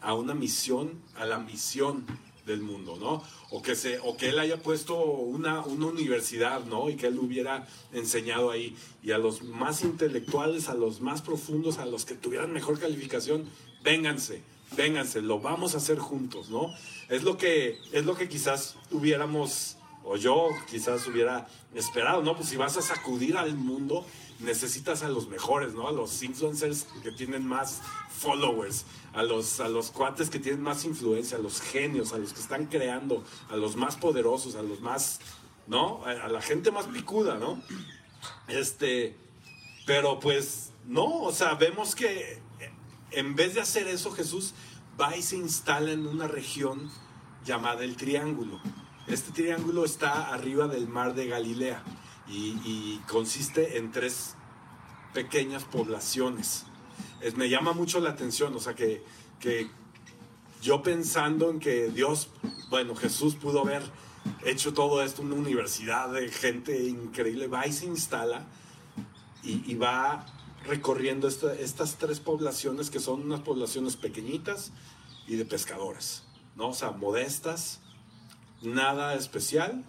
a 0.00 0.14
una 0.14 0.34
misión, 0.34 1.00
a 1.16 1.26
la 1.26 1.38
misión 1.38 2.04
del 2.46 2.60
mundo, 2.60 2.96
¿no? 2.98 3.22
O 3.50 3.62
que, 3.62 3.74
se, 3.74 3.98
o 4.00 4.16
que 4.16 4.30
él 4.30 4.38
haya 4.38 4.62
puesto 4.62 4.96
una, 4.96 5.60
una 5.60 5.86
universidad, 5.86 6.64
¿no? 6.64 6.90
Y 6.90 6.96
que 6.96 7.06
él 7.06 7.18
hubiera 7.18 7.66
enseñado 7.92 8.50
ahí. 8.50 8.76
Y 9.02 9.12
a 9.12 9.18
los 9.18 9.42
más 9.42 9.82
intelectuales, 9.82 10.68
a 10.68 10.74
los 10.74 11.00
más 11.00 11.22
profundos, 11.22 11.78
a 11.78 11.86
los 11.86 12.04
que 12.04 12.14
tuvieran 12.14 12.52
mejor 12.52 12.78
calificación, 12.78 13.44
vénganse, 13.82 14.42
vénganse, 14.76 15.22
lo 15.22 15.40
vamos 15.40 15.74
a 15.74 15.78
hacer 15.78 15.98
juntos, 15.98 16.50
¿no? 16.50 16.72
Es 17.08 17.22
lo 17.22 17.36
que, 17.36 17.78
es 17.92 18.04
lo 18.04 18.16
que 18.16 18.28
quizás 18.28 18.76
hubiéramos, 18.90 19.76
o 20.04 20.16
yo 20.16 20.48
quizás 20.70 21.06
hubiera 21.06 21.46
esperado, 21.74 22.22
¿no? 22.22 22.36
Pues 22.36 22.48
si 22.48 22.56
vas 22.56 22.76
a 22.76 22.82
sacudir 22.82 23.36
al 23.36 23.54
mundo, 23.54 24.06
necesitas 24.42 25.02
a 25.02 25.08
los 25.08 25.28
mejores, 25.28 25.74
¿no? 25.74 25.88
A 25.88 25.92
los 25.92 26.22
influencers 26.22 26.86
que 27.02 27.12
tienen 27.12 27.46
más 27.46 27.80
followers, 28.18 28.84
a 29.14 29.22
los, 29.22 29.60
a 29.60 29.68
los 29.68 29.90
cuates 29.90 30.30
que 30.30 30.38
tienen 30.38 30.62
más 30.62 30.84
influencia, 30.84 31.36
a 31.36 31.40
los 31.40 31.60
genios, 31.60 32.12
a 32.12 32.18
los 32.18 32.32
que 32.32 32.40
están 32.40 32.66
creando, 32.66 33.24
a 33.50 33.56
los 33.56 33.76
más 33.76 33.96
poderosos, 33.96 34.54
a 34.54 34.62
los 34.62 34.80
más, 34.80 35.20
¿no? 35.66 36.04
A, 36.04 36.28
la 36.28 36.42
gente 36.42 36.70
más 36.70 36.86
picuda, 36.86 37.36
¿no? 37.36 37.62
Este, 38.48 39.16
pero 39.86 40.20
pues 40.20 40.72
no, 40.86 41.22
o 41.22 41.32
sea, 41.32 41.54
vemos 41.54 41.94
que 41.94 42.40
en 43.10 43.34
vez 43.34 43.54
de 43.54 43.60
hacer 43.60 43.88
eso, 43.88 44.10
Jesús 44.12 44.54
va 45.00 45.16
y 45.16 45.22
se 45.22 45.36
instala 45.36 45.92
en 45.92 46.06
una 46.06 46.28
región 46.28 46.90
llamada 47.44 47.84
el 47.84 47.96
Triángulo. 47.96 48.60
Este 49.08 49.32
triángulo 49.32 49.84
está 49.84 50.32
arriba 50.32 50.68
del 50.68 50.86
mar 50.86 51.14
de 51.14 51.26
Galilea 51.26 51.82
y, 52.28 53.00
consiste 53.08 53.78
en 53.78 53.90
tres 53.92 54.34
pequeñas 55.12 55.64
poblaciones. 55.64 56.64
Es- 57.20 57.36
me 57.36 57.48
llama 57.48 57.72
mucho 57.72 58.00
la 58.00 58.10
atención, 58.10 58.54
o 58.54 58.60
sea, 58.60 58.74
que, 58.74 59.02
que 59.40 59.68
yo 60.62 60.82
pensando 60.82 61.50
en 61.50 61.58
que 61.60 61.88
Dios, 61.90 62.28
bueno, 62.70 62.94
Jesús 62.94 63.34
pudo 63.34 63.60
haber 63.60 63.82
hecho 64.44 64.72
todo 64.72 65.02
esto, 65.02 65.22
una 65.22 65.34
universidad 65.34 66.10
de 66.12 66.28
gente 66.30 66.88
increíble, 66.88 67.48
va 67.48 67.66
y 67.66 67.72
se 67.72 67.86
instala 67.86 68.46
y, 69.42 69.74
va 69.74 70.24
recorriendo 70.64 71.26
esta- 71.26 71.52
estas 71.54 71.96
tres 71.98 72.20
poblaciones 72.20 72.88
que 72.90 73.00
son 73.00 73.22
unas 73.22 73.40
poblaciones 73.40 73.96
pequeñitas 73.96 74.70
y 75.26 75.34
de 75.34 75.44
pescadores, 75.44 76.22
¿no? 76.54 76.68
O 76.68 76.74
sea, 76.74 76.92
modestas, 76.92 77.80
nada 78.62 79.14
especial, 79.16 79.84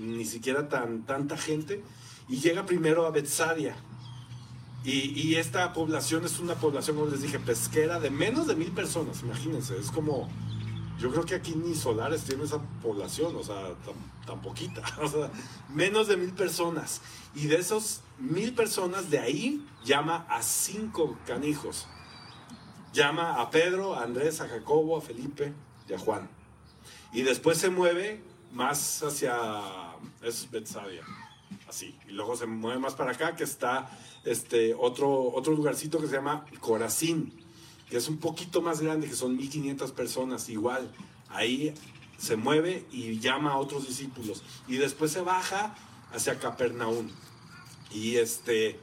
ni 0.00 0.24
siquiera 0.24 0.68
tan, 0.68 1.04
tanta 1.04 1.36
gente, 1.36 1.82
y 2.28 2.38
llega 2.38 2.66
primero 2.66 3.06
a 3.06 3.10
Betsadia. 3.10 3.76
Y, 4.82 5.34
esta 5.34 5.74
población 5.74 6.24
es 6.24 6.38
una 6.38 6.54
población, 6.54 6.96
como 6.96 7.10
les 7.10 7.20
dije, 7.20 7.38
pesquera 7.38 8.00
de 8.00 8.08
menos 8.08 8.46
de 8.46 8.56
mil 8.56 8.72
personas, 8.72 9.20
imagínense, 9.22 9.76
es 9.76 9.90
como, 9.90 10.30
yo 10.98 11.10
creo 11.10 11.24
que 11.24 11.34
aquí 11.34 11.54
ni 11.54 11.74
Solares 11.74 12.22
tiene 12.22 12.44
esa 12.44 12.62
población, 12.82 13.36
o 13.36 13.42
sea, 13.42 13.74
tan, 13.84 13.94
tan 14.26 14.40
poquita, 14.40 14.82
menos 15.74 16.08
de 16.08 16.16
mil 16.16 16.32
personas. 16.32 17.02
Y 17.34 17.46
de 17.46 17.56
esos 17.56 18.00
mil 18.18 18.54
personas, 18.54 19.10
de 19.10 19.18
ahí 19.18 19.66
llama 19.84 20.24
a 20.30 20.42
cinco 20.42 21.18
canijos. 21.26 21.86
Llama 22.94 23.40
a 23.40 23.50
Pedro, 23.50 23.94
a 23.94 24.02
Andrés, 24.02 24.40
a 24.40 24.48
Jacobo, 24.48 24.96
a 24.96 25.02
Felipe 25.02 25.52
y 25.88 25.92
a 25.92 25.98
Juan. 25.98 26.28
Y 27.12 27.22
después 27.22 27.58
se 27.58 27.68
mueve 27.68 28.22
más 28.52 29.02
hacia, 29.02 29.89
es 30.22 30.50
Betsadia, 30.50 31.02
así. 31.68 31.98
Y 32.08 32.12
luego 32.12 32.36
se 32.36 32.46
mueve 32.46 32.78
más 32.78 32.94
para 32.94 33.12
acá, 33.12 33.36
que 33.36 33.44
está 33.44 33.90
este, 34.24 34.74
otro, 34.74 35.32
otro 35.32 35.54
lugarcito 35.54 36.00
que 36.00 36.06
se 36.06 36.14
llama 36.14 36.44
Corazín, 36.60 37.32
que 37.88 37.96
es 37.96 38.08
un 38.08 38.18
poquito 38.18 38.62
más 38.62 38.80
grande, 38.80 39.08
que 39.08 39.14
son 39.14 39.36
1500 39.36 39.92
personas, 39.92 40.48
igual. 40.48 40.90
Ahí 41.28 41.74
se 42.18 42.36
mueve 42.36 42.86
y 42.92 43.18
llama 43.18 43.52
a 43.52 43.58
otros 43.58 43.86
discípulos. 43.86 44.42
Y 44.68 44.76
después 44.76 45.10
se 45.10 45.22
baja 45.22 45.74
hacia 46.12 46.38
Capernaum. 46.38 47.08
Y 47.92 48.16
este 48.16 48.78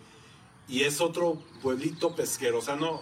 y 0.68 0.84
es 0.84 1.00
otro 1.00 1.42
pueblito 1.62 2.16
pesquero. 2.16 2.60
O 2.60 2.62
sea, 2.62 2.76
no, 2.76 3.02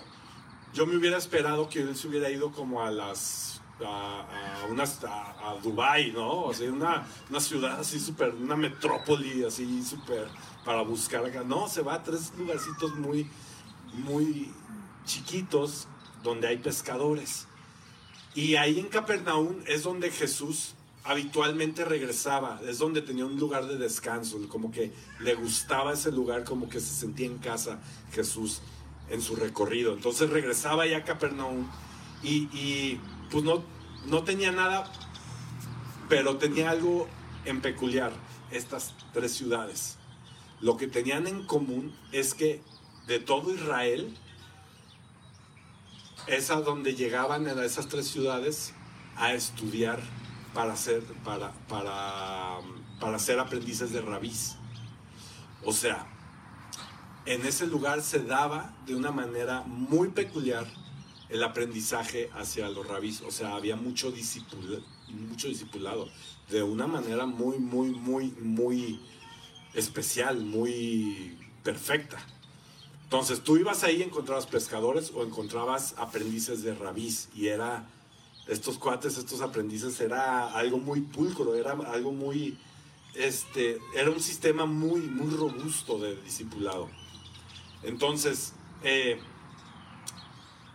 yo 0.74 0.86
me 0.86 0.96
hubiera 0.98 1.18
esperado 1.18 1.70
que 1.70 1.82
él 1.82 1.96
se 1.96 2.08
hubiera 2.08 2.30
ido 2.30 2.52
como 2.52 2.84
a 2.84 2.92
las 2.92 3.55
a, 3.84 4.22
a 4.22 5.08
a, 5.08 5.50
a 5.50 5.56
Dubai, 5.62 6.12
¿no? 6.12 6.44
O 6.44 6.54
sea, 6.54 6.72
una, 6.72 7.08
una 7.30 7.40
ciudad 7.40 7.80
así 7.80 8.00
súper, 8.00 8.34
una 8.34 8.56
metrópoli 8.56 9.44
así 9.44 9.84
súper 9.84 10.28
para 10.64 10.82
buscar 10.82 11.26
acá. 11.26 11.44
No, 11.44 11.68
se 11.68 11.82
va 11.82 11.96
a 11.96 12.04
tres 12.04 12.32
lugarcitos 12.38 12.96
muy 12.96 13.30
muy 13.94 14.52
chiquitos 15.06 15.88
donde 16.24 16.48
hay 16.48 16.58
pescadores. 16.58 17.48
Y 18.34 18.56
ahí 18.56 18.80
en 18.80 18.88
Capernaum 18.88 19.62
es 19.68 19.84
donde 19.84 20.12
Jesús 20.12 20.74
habitualmente 21.06 21.86
regresaba, 21.86 22.60
es 22.68 22.80
donde 22.80 23.02
tenía 23.02 23.26
un 23.26 23.40
lugar 23.40 23.68
de 23.68 23.78
descanso, 23.78 24.40
como 24.50 24.72
que 24.72 24.92
le 25.20 25.36
gustaba 25.36 25.94
ese 25.94 26.12
lugar, 26.12 26.44
como 26.44 26.68
que 26.68 26.80
se 26.80 26.94
sentía 26.94 27.28
en 27.28 27.38
casa 27.38 27.80
Jesús 28.12 28.62
en 29.10 29.22
su 29.22 29.36
recorrido. 29.36 29.94
Entonces 29.94 30.30
regresaba 30.30 30.88
ya 30.88 30.98
a 30.98 31.04
Capernaum 31.04 31.68
y, 32.24 33.00
pues 33.32 33.44
no, 33.44 33.64
no 34.06 34.24
tenía 34.24 34.52
nada, 34.52 34.92
pero 36.10 36.38
tenía 36.38 36.70
algo 36.70 37.08
en 37.46 37.62
peculiar, 37.62 38.12
estas 38.52 38.94
tres 39.14 39.34
ciudades. 39.34 39.98
Lo 40.62 40.78
que 40.78 40.88
tenían 40.88 41.28
en 41.28 41.46
común 41.46 41.96
es 42.12 42.34
que 42.34 42.62
de 43.08 43.20
todo 43.20 43.54
Israel, 43.54 44.16
es 46.28 46.50
a 46.50 46.56
donde 46.56 46.96
llegaban 46.96 47.48
a 47.48 47.64
esas 47.64 47.88
tres 47.88 48.08
ciudades 48.08 48.74
a 49.16 49.34
estudiar 49.34 50.02
para 50.54 50.76
ser, 50.76 51.04
para, 51.24 51.52
para, 51.68 52.60
para 53.00 53.20
ser 53.20 53.40
aprendices 53.40 53.92
de 53.92 54.02
rabís. 54.02 54.56
O 55.64 55.72
sea, 55.72 56.08
en 57.26 57.46
ese 57.46 57.68
lugar 57.68 58.02
se 58.02 58.20
daba 58.20 58.74
de 58.86 58.96
una 58.96 59.12
manera 59.12 59.62
muy 59.62 60.10
peculiar 60.10 60.66
el 61.30 61.44
aprendizaje 61.44 62.30
hacia 62.34 62.70
los 62.70 62.88
rabís. 62.88 63.22
O 63.22 63.32
sea, 63.32 63.56
había 63.56 63.76
mucho, 63.76 64.12
discipula, 64.12 64.80
mucho 65.10 65.48
discipulado 65.48 66.10
de 66.50 66.64
una 66.64 66.88
manera 66.88 67.26
muy, 67.26 67.58
muy, 67.58 67.90
muy, 67.90 68.32
muy 68.40 69.00
especial, 69.74 70.42
muy 70.42 71.38
perfecta. 71.64 72.18
Entonces 73.04 73.42
tú 73.42 73.58
ibas 73.58 73.84
ahí 73.84 73.98
y 73.98 74.04
encontrabas 74.04 74.46
pescadores 74.46 75.12
o 75.14 75.24
encontrabas 75.24 75.96
aprendices 75.98 76.64
de 76.64 76.74
rabís 76.74 77.30
y 77.36 77.48
era, 77.48 77.88
estos 78.48 78.78
cuates, 78.78 79.18
estos 79.18 79.42
aprendices, 79.42 80.00
era 80.02 80.54
algo 80.54 80.78
muy 80.80 81.02
pulcro, 81.02 81.56
era 81.56 81.72
algo 81.72 82.12
muy, 82.12 82.58
este, 83.16 83.80
era 83.96 84.10
un 84.10 84.20
sistema 84.20 84.66
muy, 84.66 85.02
muy 85.02 85.36
robusto 85.36 86.00
de 86.00 86.16
discipulado. 86.22 86.90
Entonces, 87.84 88.54
eh, 88.84 89.20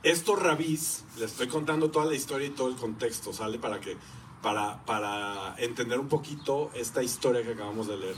estos 0.03 0.43
rabís, 0.43 1.05
les 1.19 1.33
estoy 1.33 1.49
contando 1.49 1.91
toda 1.91 2.07
la 2.07 2.15
historia 2.15 2.47
y 2.47 2.51
todo 2.51 2.69
el 2.69 2.77
contexto, 2.77 3.33
¿sale? 3.33 3.59
Para 3.59 3.81
que, 3.81 3.97
para, 4.43 4.85
para 4.87 5.55
entender 5.59 5.99
un 5.99 6.09
poquito 6.09 6.71
esta 6.75 7.03
historia 7.03 7.43
que 7.43 7.53
acabamos 7.53 7.87
de 7.87 7.99
leer. 7.99 8.17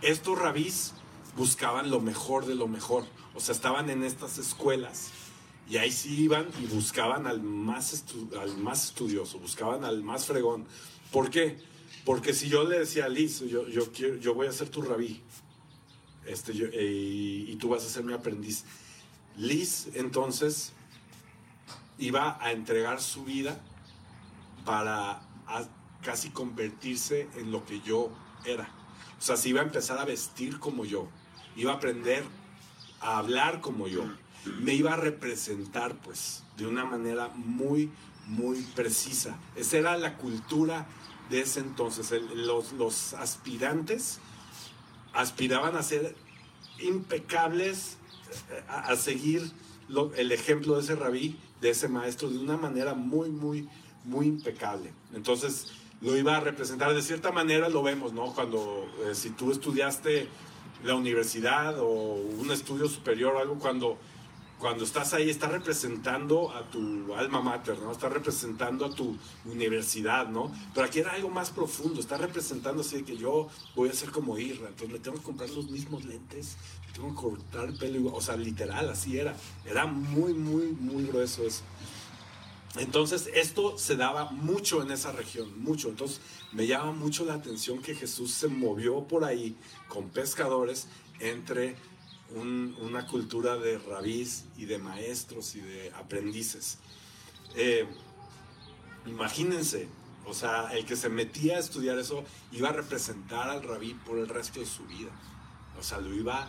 Estos 0.00 0.38
rabís 0.38 0.94
buscaban 1.36 1.90
lo 1.90 2.00
mejor 2.00 2.46
de 2.46 2.54
lo 2.54 2.66
mejor, 2.66 3.04
o 3.34 3.40
sea, 3.40 3.54
estaban 3.54 3.88
en 3.88 4.02
estas 4.02 4.38
escuelas 4.38 5.10
y 5.70 5.76
ahí 5.76 5.92
sí 5.92 6.20
iban 6.22 6.48
y 6.60 6.66
buscaban 6.66 7.26
al 7.26 7.40
más, 7.40 8.04
al 8.38 8.58
más 8.58 8.86
estudioso, 8.86 9.38
buscaban 9.38 9.84
al 9.84 10.02
más 10.02 10.26
fregón. 10.26 10.66
¿Por 11.12 11.30
qué? 11.30 11.56
Porque 12.04 12.34
si 12.34 12.48
yo 12.48 12.64
le 12.64 12.80
decía 12.80 13.04
a 13.04 13.08
Liz, 13.08 13.40
yo, 13.40 13.68
yo, 13.68 13.92
quiero, 13.92 14.16
yo 14.16 14.34
voy 14.34 14.48
a 14.48 14.52
ser 14.52 14.70
tu 14.70 14.82
rabí, 14.82 15.22
este, 16.26 16.52
y 16.52 17.54
tú 17.56 17.68
vas 17.68 17.84
a 17.84 17.88
ser 17.88 18.02
mi 18.02 18.12
aprendiz. 18.12 18.64
Liz 19.36 19.88
entonces 19.94 20.72
iba 21.98 22.38
a 22.40 22.52
entregar 22.52 23.00
su 23.00 23.24
vida 23.24 23.60
para 24.64 25.20
casi 26.02 26.30
convertirse 26.30 27.28
en 27.36 27.52
lo 27.52 27.64
que 27.64 27.80
yo 27.80 28.10
era. 28.44 28.68
O 29.18 29.22
sea, 29.22 29.36
se 29.36 29.48
iba 29.48 29.60
a 29.60 29.64
empezar 29.64 29.98
a 29.98 30.04
vestir 30.04 30.58
como 30.58 30.84
yo, 30.84 31.08
iba 31.56 31.72
a 31.72 31.76
aprender 31.76 32.24
a 33.00 33.18
hablar 33.18 33.60
como 33.60 33.86
yo, 33.86 34.04
me 34.60 34.74
iba 34.74 34.94
a 34.94 34.96
representar 34.96 35.96
pues 35.96 36.42
de 36.56 36.66
una 36.66 36.84
manera 36.84 37.28
muy, 37.28 37.90
muy 38.26 38.62
precisa. 38.74 39.38
Esa 39.54 39.78
era 39.78 39.96
la 39.96 40.16
cultura 40.16 40.86
de 41.30 41.40
ese 41.40 41.60
entonces. 41.60 42.10
los, 42.34 42.72
los 42.72 43.14
aspirantes 43.14 44.18
aspiraban 45.12 45.76
a 45.76 45.82
ser 45.82 46.16
impecables, 46.80 47.96
eh, 48.50 48.64
a, 48.68 48.96
seguir 48.96 49.50
el 50.16 50.32
ejemplo 50.32 50.76
de 50.76 50.82
ese 50.82 50.96
rabí, 50.96 51.38
de 51.62 51.70
ese 51.70 51.88
maestro, 51.88 52.28
de 52.28 52.38
una 52.38 52.56
manera 52.56 52.92
muy, 52.92 53.30
muy, 53.30 53.68
muy 54.04 54.26
impecable. 54.26 54.92
Entonces 55.14 55.68
lo 56.00 56.16
iba 56.16 56.36
a 56.36 56.40
representar 56.40 56.92
de 56.92 57.00
cierta 57.00 57.30
manera, 57.30 57.68
lo 57.68 57.84
vemos, 57.84 58.12
¿no? 58.12 58.34
Cuando 58.34 58.86
eh, 59.06 59.14
si 59.14 59.30
tú 59.30 59.52
estudiaste 59.52 60.26
la 60.84 60.96
universidad 60.96 61.78
o 61.78 61.86
un 61.86 62.50
estudio 62.50 62.88
superior 62.88 63.36
o 63.36 63.38
algo, 63.38 63.58
cuando 63.60 63.96
cuando 64.62 64.84
estás 64.84 65.12
ahí, 65.12 65.28
estás 65.28 65.50
representando 65.50 66.52
a 66.52 66.62
tu 66.70 67.12
alma 67.16 67.40
mater, 67.40 67.76
¿no? 67.80 67.90
Estás 67.90 68.12
representando 68.12 68.86
a 68.86 68.94
tu 68.94 69.16
universidad, 69.44 70.28
¿no? 70.28 70.52
Pero 70.72 70.86
aquí 70.86 71.00
era 71.00 71.14
algo 71.14 71.30
más 71.30 71.50
profundo, 71.50 71.98
estás 71.98 72.20
representando 72.20 72.82
así 72.82 73.02
que 73.02 73.16
yo 73.16 73.48
voy 73.74 73.88
a 73.88 73.92
ser 73.92 74.12
como 74.12 74.38
Irra, 74.38 74.68
entonces 74.68 74.90
me 74.90 75.00
tengo 75.00 75.16
que 75.16 75.24
comprar 75.24 75.50
los 75.50 75.68
mismos 75.68 76.04
lentes, 76.04 76.56
me 76.86 76.92
tengo 76.92 77.08
que 77.08 77.16
cortar 77.16 77.70
el 77.70 77.76
pelo 77.76 78.14
o 78.14 78.20
sea, 78.20 78.36
literal, 78.36 78.88
así 78.88 79.18
era. 79.18 79.34
Era 79.66 79.84
muy, 79.86 80.32
muy, 80.32 80.66
muy 80.66 81.06
grueso 81.06 81.44
eso. 81.44 81.64
Entonces, 82.76 83.30
esto 83.34 83.76
se 83.76 83.96
daba 83.96 84.30
mucho 84.30 84.80
en 84.80 84.92
esa 84.92 85.10
región, 85.10 85.60
mucho. 85.60 85.88
Entonces, 85.88 86.20
me 86.52 86.68
llama 86.68 86.92
mucho 86.92 87.24
la 87.24 87.34
atención 87.34 87.82
que 87.82 87.96
Jesús 87.96 88.30
se 88.30 88.46
movió 88.46 89.08
por 89.08 89.24
ahí 89.24 89.56
con 89.88 90.08
pescadores 90.10 90.86
entre 91.18 91.74
una 92.36 93.06
cultura 93.06 93.56
de 93.56 93.78
rabís 93.78 94.44
y 94.56 94.64
de 94.64 94.78
maestros 94.78 95.54
y 95.54 95.60
de 95.60 95.92
aprendices. 95.92 96.78
Eh, 97.54 97.86
imagínense, 99.06 99.88
o 100.26 100.34
sea, 100.34 100.72
el 100.72 100.86
que 100.86 100.96
se 100.96 101.08
metía 101.08 101.56
a 101.56 101.60
estudiar 101.60 101.98
eso 101.98 102.24
iba 102.52 102.70
a 102.70 102.72
representar 102.72 103.50
al 103.50 103.62
rabí 103.62 103.94
por 103.94 104.18
el 104.18 104.28
resto 104.28 104.60
de 104.60 104.66
su 104.66 104.84
vida. 104.84 105.10
O 105.78 105.82
sea, 105.82 105.98
lo 105.98 106.14
iba, 106.14 106.48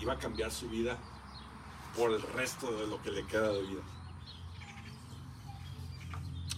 iba 0.00 0.14
a 0.14 0.18
cambiar 0.18 0.50
su 0.50 0.68
vida 0.68 0.98
por 1.96 2.10
el 2.12 2.22
resto 2.22 2.76
de 2.78 2.86
lo 2.86 3.02
que 3.02 3.10
le 3.10 3.26
queda 3.26 3.52
de 3.52 3.62
vida. 3.62 3.82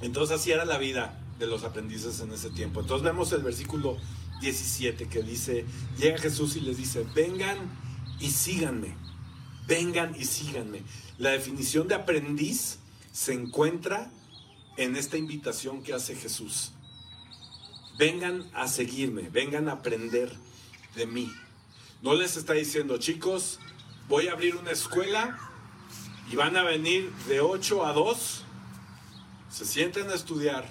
Entonces 0.01 0.41
así 0.41 0.53
era 0.53 0.65
la 0.65 0.79
vida 0.79 1.21
de 1.39 1.47
los 1.47 1.65
aprendices 1.65 2.21
en 2.21 2.33
ese 2.33 2.51
tiempo. 2.51 2.81
Entonces 2.81 3.05
vemos 3.05 3.33
el 3.33 3.43
versículo 3.43 3.97
17 4.41 5.09
que 5.09 5.23
dice, 5.23 5.65
llega 5.99 6.19
Jesús 6.19 6.57
y 6.57 6.61
les 6.61 6.77
dice, 6.77 7.05
vengan 7.15 7.59
y 8.21 8.31
síganme. 8.31 8.97
Vengan 9.67 10.15
y 10.19 10.25
síganme. 10.25 10.83
La 11.19 11.31
definición 11.31 11.89
de 11.89 11.95
aprendiz 11.95 12.79
se 13.13 13.33
encuentra 13.33 14.11
en 14.77 14.97
esta 14.97 15.17
invitación 15.17 15.83
que 15.83 15.95
hace 15.95 16.15
Jesús. 16.17 16.73
Vengan 17.97 18.51
a 18.55 18.67
seguirme, 18.67 19.29
vengan 19.31 19.69
a 19.69 19.73
aprender 19.73 20.33
de 20.97 21.07
mí. 21.07 21.33
No 22.03 22.15
les 22.15 22.37
está 22.37 22.55
diciendo, 22.55 22.99
chicos, 22.99 23.61
voy 24.09 24.29
a 24.29 24.33
abrir 24.33 24.57
una 24.57 24.73
escuela 24.73 25.39
y 26.31 26.37
van 26.37 26.57
a 26.57 26.63
venir 26.63 27.11
de 27.29 27.41
8 27.41 27.87
a 27.87 27.93
2, 27.93 28.45
se 29.51 29.65
sienten 29.65 30.11
a 30.11 30.15
estudiar. 30.15 30.69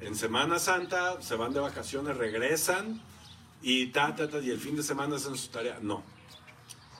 En 0.00 0.14
Semana 0.14 0.58
Santa 0.58 1.22
se 1.22 1.36
van 1.36 1.52
de 1.52 1.60
vacaciones, 1.60 2.16
regresan 2.16 3.00
y 3.62 3.86
ta, 3.86 4.14
ta, 4.14 4.28
ta, 4.28 4.40
y 4.40 4.50
el 4.50 4.58
fin 4.58 4.76
de 4.76 4.82
semana 4.82 5.16
hacen 5.16 5.36
su 5.36 5.48
tarea. 5.48 5.78
No 5.80 6.11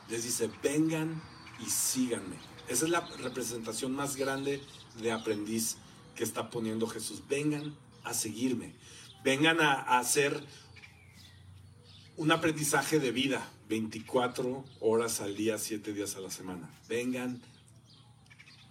les 0.09 0.25
dice, 0.25 0.51
vengan 0.63 1.23
y 1.65 1.69
síganme. 1.71 2.37
Esa 2.69 2.85
es 2.85 2.91
la 2.91 3.01
representación 3.19 3.93
más 3.93 4.17
grande 4.17 4.63
de 5.01 5.13
aprendiz 5.13 5.77
que 6.15 6.25
está 6.25 6.51
poniendo 6.51 6.87
Jesús. 6.87 7.23
Vengan 7.29 7.77
a 8.05 8.15
seguirme. 8.15 8.75
Vengan 9.25 9.61
a, 9.61 9.99
hacer 9.99 10.43
un 12.17 12.31
aprendizaje 12.33 12.99
de 12.99 13.13
vida, 13.13 13.49
24 13.69 14.65
horas 14.81 15.21
al 15.21 15.37
día, 15.37 15.59
7 15.59 15.93
días 15.93 16.17
a 16.17 16.21
la 16.21 16.31
semana. 16.31 16.71
Vengan 16.89 17.41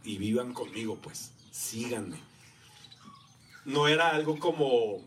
y 0.04 0.18
vivan 0.18 0.54
conmigo, 0.54 0.98
pues. 1.02 1.32
Síganme. 1.52 2.18
No 3.66 3.88
era 3.88 4.10
algo 4.10 4.40
como 4.40 5.06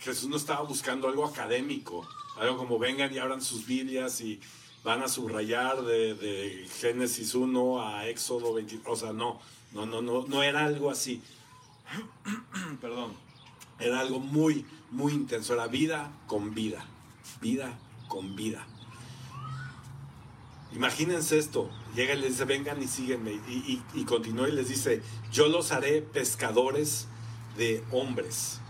Jesús 0.00 0.28
no 0.28 0.36
estaba 0.36 0.62
buscando 0.62 1.08
algo 1.08 1.26
académico, 1.26 2.08
algo 2.38 2.56
como 2.56 2.78
vengan 2.78 3.12
y 3.12 3.18
abran 3.18 3.42
sus 3.42 3.66
Biblias 3.66 4.20
y, 4.20 4.40
van 4.84 5.02
a 5.02 5.08
subrayar 5.08 5.82
de, 5.82 6.66
Génesis 6.80 7.34
1 7.34 7.86
a 7.86 8.08
Éxodo 8.08 8.54
20, 8.54 8.80
o 8.86 8.96
sea, 8.96 9.12
no, 9.12 9.40
no, 9.72 9.86
no, 9.86 10.02
no, 10.02 10.26
no 10.26 10.42
era 10.42 10.64
algo 10.64 10.90
así. 10.90 11.22
Perdón, 12.80 13.12
era 13.78 14.00
algo 14.00 14.18
muy, 14.18 14.64
muy 14.90 15.12
intenso, 15.12 15.54
era 15.54 15.66
vida 15.66 16.10
con 16.26 16.54
vida, 16.54 16.84
vida 17.40 17.78
con 18.08 18.36
vida. 18.36 18.66
Imagínense 20.72 21.36
esto, 21.36 21.68
llega 21.96 22.14
y 22.14 22.20
les 22.20 22.32
dice, 22.32 22.44
vengan 22.44 22.80
y 22.80 22.86
síguenme, 22.86 23.32
y, 23.48 23.82
y, 23.94 24.00
y 24.00 24.04
continúa 24.04 24.48
y 24.48 24.52
les 24.52 24.68
dice, 24.68 25.02
yo 25.32 25.48
los 25.48 25.72
haré 25.72 26.00
pescadores 26.00 27.08
de 27.56 27.84
hombres. 27.90 28.60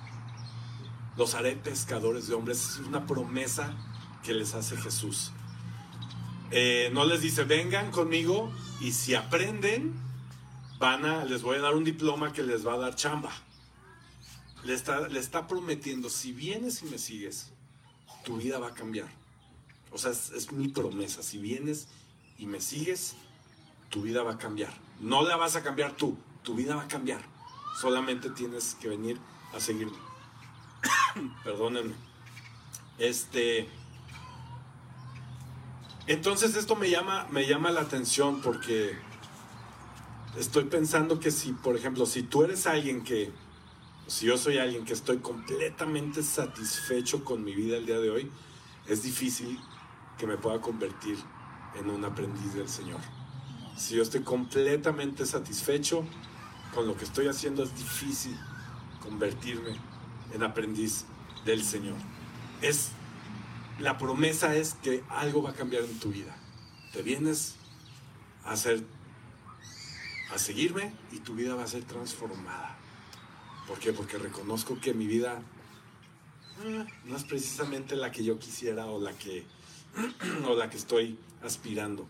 Los 1.16 1.34
haré 1.34 1.56
pescadores 1.56 2.28
de 2.28 2.34
hombres. 2.34 2.78
Es 2.80 2.86
una 2.86 3.06
promesa 3.06 3.74
que 4.22 4.32
les 4.32 4.54
hace 4.54 4.76
Jesús. 4.76 5.32
Eh, 6.50 6.90
no 6.92 7.04
les 7.04 7.20
dice, 7.20 7.44
vengan 7.44 7.90
conmigo 7.90 8.52
y 8.80 8.92
si 8.92 9.14
aprenden, 9.14 9.94
van 10.78 11.04
a, 11.04 11.24
les 11.24 11.42
voy 11.42 11.58
a 11.58 11.60
dar 11.60 11.74
un 11.74 11.84
diploma 11.84 12.32
que 12.32 12.42
les 12.42 12.66
va 12.66 12.74
a 12.74 12.78
dar 12.78 12.94
chamba. 12.96 13.30
Le 14.64 14.74
está, 14.74 15.08
le 15.08 15.20
está 15.20 15.46
prometiendo, 15.46 16.10
si 16.10 16.32
vienes 16.32 16.82
y 16.82 16.86
me 16.86 16.98
sigues, 16.98 17.50
tu 18.24 18.36
vida 18.36 18.58
va 18.58 18.68
a 18.68 18.74
cambiar. 18.74 19.08
O 19.92 19.98
sea, 19.98 20.10
es, 20.10 20.30
es 20.30 20.52
mi 20.52 20.68
promesa. 20.68 21.22
Si 21.22 21.38
vienes 21.38 21.88
y 22.38 22.46
me 22.46 22.60
sigues, 22.60 23.14
tu 23.88 24.02
vida 24.02 24.22
va 24.22 24.32
a 24.32 24.38
cambiar. 24.38 24.72
No 25.00 25.22
la 25.22 25.36
vas 25.36 25.56
a 25.56 25.62
cambiar 25.62 25.96
tú, 25.96 26.18
tu 26.42 26.54
vida 26.54 26.76
va 26.76 26.82
a 26.82 26.88
cambiar. 26.88 27.20
Solamente 27.80 28.30
tienes 28.30 28.76
que 28.80 28.88
venir 28.88 29.18
a 29.54 29.60
seguirme. 29.60 29.96
Perdónenme. 31.44 31.94
Este. 32.98 33.68
Entonces 36.10 36.56
esto 36.56 36.74
me 36.74 36.90
llama, 36.90 37.28
me 37.30 37.46
llama 37.46 37.70
la 37.70 37.82
atención 37.82 38.40
porque 38.40 38.96
estoy 40.36 40.64
pensando 40.64 41.20
que 41.20 41.30
si, 41.30 41.52
por 41.52 41.76
ejemplo, 41.76 42.04
si 42.04 42.24
tú 42.24 42.42
eres 42.42 42.66
alguien 42.66 43.04
que, 43.04 43.30
si 44.08 44.26
yo 44.26 44.36
soy 44.36 44.58
alguien 44.58 44.84
que 44.84 44.92
estoy 44.92 45.18
completamente 45.18 46.24
satisfecho 46.24 47.22
con 47.22 47.44
mi 47.44 47.54
vida 47.54 47.76
el 47.76 47.86
día 47.86 48.00
de 48.00 48.10
hoy, 48.10 48.28
es 48.88 49.04
difícil 49.04 49.56
que 50.18 50.26
me 50.26 50.36
pueda 50.36 50.60
convertir 50.60 51.16
en 51.78 51.88
un 51.88 52.04
aprendiz 52.04 52.54
del 52.54 52.68
Señor. 52.68 52.98
Si 53.76 53.94
yo 53.94 54.02
estoy 54.02 54.22
completamente 54.22 55.24
satisfecho, 55.24 56.04
con 56.74 56.88
lo 56.88 56.96
que 56.96 57.04
estoy 57.04 57.28
haciendo 57.28 57.62
es 57.62 57.72
difícil 57.76 58.36
convertirme 59.00 59.76
en 60.34 60.42
aprendiz 60.42 61.04
del 61.44 61.62
Señor. 61.62 61.98
Es 62.62 62.94
la 63.80 63.98
promesa 63.98 64.54
es 64.54 64.74
que 64.74 65.02
algo 65.08 65.42
va 65.42 65.50
a 65.50 65.54
cambiar 65.54 65.84
en 65.84 65.98
tu 65.98 66.10
vida. 66.10 66.36
Te 66.92 67.02
vienes 67.02 67.56
a 68.44 68.52
hacer 68.52 68.84
a 70.32 70.38
seguirme 70.38 70.92
y 71.10 71.18
tu 71.18 71.34
vida 71.34 71.54
va 71.54 71.64
a 71.64 71.66
ser 71.66 71.82
transformada. 71.84 72.76
¿Por 73.66 73.78
qué? 73.78 73.92
Porque 73.92 74.18
reconozco 74.18 74.78
que 74.80 74.94
mi 74.94 75.06
vida 75.06 75.42
eh, 76.64 76.86
no 77.04 77.16
es 77.16 77.24
precisamente 77.24 77.96
la 77.96 78.12
que 78.12 78.22
yo 78.22 78.38
quisiera 78.38 78.86
o 78.86 79.00
la 79.00 79.12
que 79.12 79.44
o 80.46 80.54
la 80.54 80.70
que 80.70 80.76
estoy 80.76 81.18
aspirando. 81.42 82.06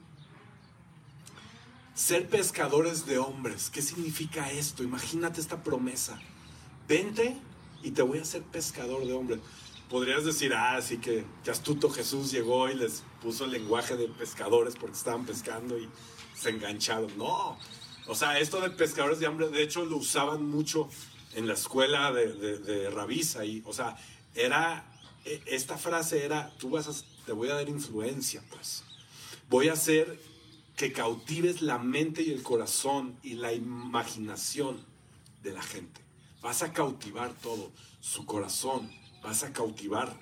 Ser 1.94 2.28
pescadores 2.28 3.06
de 3.06 3.18
hombres, 3.18 3.70
¿qué 3.70 3.82
significa 3.82 4.50
esto? 4.50 4.82
Imagínate 4.82 5.40
esta 5.40 5.62
promesa. 5.62 6.20
Vente 6.88 7.36
y 7.82 7.92
te 7.92 8.02
voy 8.02 8.18
a 8.18 8.22
hacer 8.22 8.42
pescador 8.42 9.06
de 9.06 9.12
hombres. 9.12 9.40
Podrías 9.90 10.24
decir, 10.24 10.54
ah, 10.54 10.80
sí 10.80 10.98
que, 10.98 11.24
que 11.44 11.50
astuto 11.50 11.90
Jesús 11.90 12.30
llegó 12.30 12.68
y 12.70 12.74
les 12.74 13.02
puso 13.20 13.44
el 13.44 13.50
lenguaje 13.50 13.96
de 13.96 14.06
pescadores 14.08 14.76
porque 14.76 14.96
estaban 14.96 15.26
pescando 15.26 15.76
y 15.78 15.88
se 16.34 16.50
engancharon. 16.50 17.18
No, 17.18 17.58
o 18.06 18.14
sea, 18.14 18.38
esto 18.38 18.60
de 18.60 18.70
pescadores 18.70 19.18
de 19.18 19.26
hombres, 19.26 19.52
de 19.52 19.62
hecho 19.62 19.84
lo 19.84 19.96
usaban 19.96 20.48
mucho 20.48 20.88
en 21.34 21.46
la 21.46 21.54
escuela 21.54 22.12
de, 22.12 22.32
de, 22.32 22.58
de 22.58 22.90
Rabisa. 22.90 23.44
Y, 23.44 23.62
o 23.66 23.72
sea, 23.72 23.96
era, 24.34 24.84
e, 25.24 25.42
esta 25.46 25.76
frase 25.76 26.24
era, 26.24 26.50
tú 26.58 26.70
vas 26.70 26.88
a, 26.88 26.92
te 27.26 27.32
voy 27.32 27.48
a 27.48 27.54
dar 27.54 27.68
influencia, 27.68 28.42
pues. 28.50 28.84
Voy 29.48 29.68
a 29.68 29.74
hacer 29.74 30.20
que 30.76 30.92
cautives 30.92 31.62
la 31.62 31.78
mente 31.78 32.22
y 32.22 32.30
el 32.30 32.42
corazón 32.42 33.18
y 33.22 33.34
la 33.34 33.52
imaginación 33.52 34.84
de 35.42 35.52
la 35.52 35.62
gente. 35.62 36.00
Vas 36.40 36.62
a 36.62 36.72
cautivar 36.72 37.32
todo, 37.34 37.70
su 38.00 38.24
corazón, 38.24 38.90
vas 39.22 39.42
a 39.42 39.52
cautivar, 39.52 40.18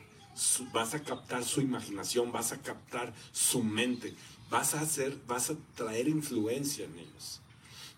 vas 0.72 0.94
a 0.94 1.02
captar 1.02 1.44
su 1.44 1.60
imaginación, 1.60 2.32
vas 2.32 2.52
a 2.52 2.58
captar 2.58 3.12
su 3.32 3.62
mente, 3.62 4.14
vas 4.50 4.74
a 4.74 4.80
hacer, 4.80 5.16
vas 5.26 5.50
a 5.50 5.56
traer 5.74 6.08
influencia 6.08 6.84
en 6.84 6.98
ellos. 6.98 7.40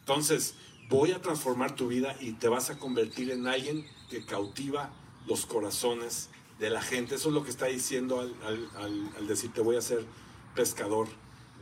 Entonces, 0.01 0.55
voy 0.89 1.13
a 1.13 1.21
transformar 1.21 1.77
tu 1.77 1.89
vida 1.89 2.17
y 2.21 2.33
te 2.33 2.49
vas 2.49 2.71
a 2.71 2.79
convertir 2.79 3.31
en 3.31 3.47
alguien 3.47 3.87
que 4.09 4.25
cautiva 4.25 4.91
los 5.27 5.47
corazones 5.47 6.29
de 6.59 6.71
la 6.71 6.83
gente. 6.83 7.15
Eso 7.15 7.29
es 7.29 7.35
lo 7.35 7.45
que 7.45 7.51
está 7.51 7.67
diciendo 7.67 8.21
al, 8.21 8.35
al, 8.45 8.69
al, 8.77 9.11
al 9.17 9.27
decir 9.27 9.53
te 9.53 9.61
voy 9.61 9.77
a 9.77 9.81
ser 9.81 10.05
pescador 10.55 11.09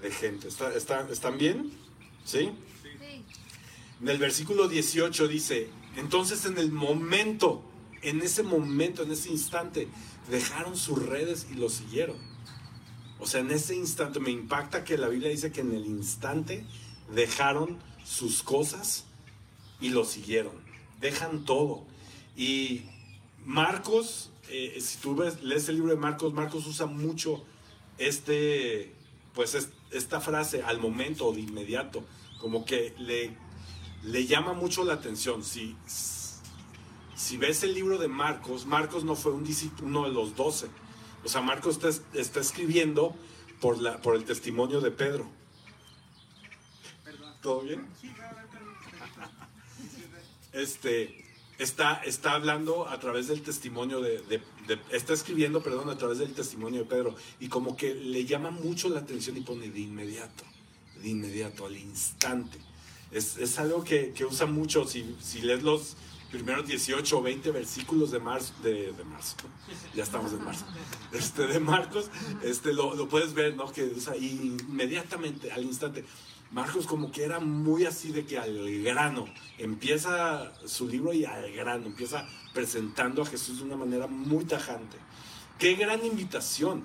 de 0.03 0.11
gente. 0.11 0.49
¿Está, 0.49 0.75
está, 0.75 1.09
¿Están 1.11 1.39
bien? 1.39 1.71
¿Sí? 2.25 2.51
Sí. 2.83 3.25
En 4.01 4.09
el 4.09 4.19
versículo 4.19 4.69
18 4.69 5.29
dice, 5.29 5.71
entonces 5.97 6.45
en 6.45 6.59
el 6.59 6.71
momento, 6.71 7.63
en 8.03 8.21
ese 8.23 8.43
momento, 8.43 9.03
en 9.03 9.13
ese 9.13 9.31
instante, 9.31 9.89
dejaron 10.31 10.77
sus 10.77 11.05
redes 11.05 11.47
y 11.51 11.55
lo 11.55 11.69
siguieron. 11.69 12.17
O 13.21 13.27
sea, 13.27 13.41
en 13.41 13.51
ese 13.51 13.75
instante 13.75 14.21
me 14.21 14.31
impacta 14.31 14.85
que 14.85 14.97
la 14.99 15.09
Biblia 15.09 15.31
dice 15.31 15.51
que 15.51 15.61
en 15.61 15.73
el 15.73 15.87
instante 15.87 16.65
dejaron 17.15 17.79
sus 18.05 18.43
cosas 18.43 19.05
y 19.81 19.89
lo 19.91 20.05
siguieron. 20.05 20.53
Dejan 21.01 21.45
todo. 21.45 21.85
Y 22.37 22.83
Marcos, 23.45 24.31
eh, 24.49 24.79
si 24.81 24.99
tú 24.99 25.17
ves, 25.17 25.43
lees 25.43 25.69
el 25.69 25.77
libro 25.77 25.91
de 25.91 25.97
Marcos, 25.97 26.33
Marcos 26.33 26.67
usa 26.67 26.87
mucho 26.87 27.45
este, 27.99 28.95
pues 29.35 29.55
es- 29.55 29.71
esta 29.91 30.21
frase 30.21 30.63
al 30.63 30.79
momento 30.81 31.27
o 31.27 31.33
de 31.33 31.41
inmediato, 31.41 32.05
como 32.41 32.65
que 32.65 32.95
le, 32.99 33.37
le 34.05 34.27
llama 34.27 34.53
mucho 34.53 34.85
la 34.85 34.95
atención. 34.95 35.43
Si, 35.43 35.75
si 37.19 37.37
ves 37.37 37.63
el 37.65 37.75
libro 37.75 37.99
de 37.99 38.07
Marcos, 38.09 38.65
Marcos 38.65 39.03
no 39.05 39.17
fue 39.17 39.33
un 39.33 39.45
discípulo, 39.45 39.89
uno 39.89 40.05
de 40.05 40.13
los 40.15 40.37
doce. 40.37 40.69
O 41.25 41.29
sea, 41.29 41.41
Marcos 41.41 41.75
está, 41.83 41.91
está 42.19 42.41
escribiendo 42.41 43.15
por, 43.61 43.79
la, 43.83 44.01
por 44.01 44.15
el 44.15 44.25
testimonio 44.25 44.81
de 44.81 44.93
Pedro. 44.93 45.29
¿Todo 47.43 47.61
bien? 47.63 47.87
Este, 50.53 51.25
está, 51.59 51.95
está 52.05 52.33
hablando 52.33 52.89
a 52.89 52.99
través 52.99 53.29
del 53.29 53.43
testimonio 53.43 54.01
de, 54.01 54.19
de- 54.23 54.43
de- 54.67 54.81
está 54.93 55.13
escribiendo, 55.13 55.63
perdón, 55.63 55.91
a 55.91 55.97
través 55.99 56.19
del 56.19 56.33
testimonio 56.35 56.81
de 56.81 56.87
Pedro. 56.87 57.15
Y 57.41 57.49
como 57.49 57.77
que 57.77 57.95
le 57.95 58.25
llama 58.25 58.51
mucho 58.51 58.89
la 58.89 59.01
atención 59.01 59.37
y 59.37 59.41
pone 59.41 59.69
de 59.71 59.81
inmediato, 59.81 60.45
de 61.03 61.09
inmediato, 61.09 61.67
al 61.67 61.77
instante. 61.77 62.59
Es, 63.11 63.37
es 63.39 63.59
algo 63.59 63.85
que, 63.85 64.13
que 64.13 64.25
usa 64.25 64.47
mucho, 64.47 64.85
si, 64.87 65.17
si 65.21 65.41
lees 65.43 65.63
los 65.63 65.97
primeros 66.31 66.67
18 66.67 67.19
o 67.19 67.23
20 67.23 67.51
versículos 67.51 68.11
de 68.11 68.19
marzo, 68.19 68.53
de, 68.63 68.93
de 68.93 69.05
marzo, 69.05 69.37
ya 69.95 70.03
estamos 70.03 70.33
en 70.33 70.45
marzo, 70.45 70.67
este, 71.13 71.47
de 71.47 71.61
Marcos, 71.61 72.11
este, 72.43 72.73
lo, 72.73 72.95
lo 72.95 73.09
puedes 73.09 73.33
ver, 73.35 73.57
¿no? 73.57 73.71
Que 73.73 73.85
usa 73.85 74.17
inmediatamente, 74.17 75.51
al 75.51 75.65
instante. 75.65 76.05
Marcos 76.51 76.87
como 76.87 77.13
que 77.13 77.25
era 77.25 77.41
muy 77.41 77.85
así 77.85 78.11
de 78.11 78.25
que 78.25 78.39
al 78.39 78.83
grano, 78.83 79.27
empieza 79.59 80.53
su 80.67 80.89
libro 80.89 81.13
y 81.13 81.25
al 81.25 81.53
grano, 81.53 81.87
empieza 81.87 82.27
presentando 82.55 83.23
a 83.23 83.27
Jesús 83.27 83.59
de 83.59 83.65
una 83.65 83.77
manera 83.77 84.07
muy 84.07 84.45
tajante. 84.45 84.97
Qué 85.59 85.75
gran 85.75 86.05
invitación. 86.07 86.85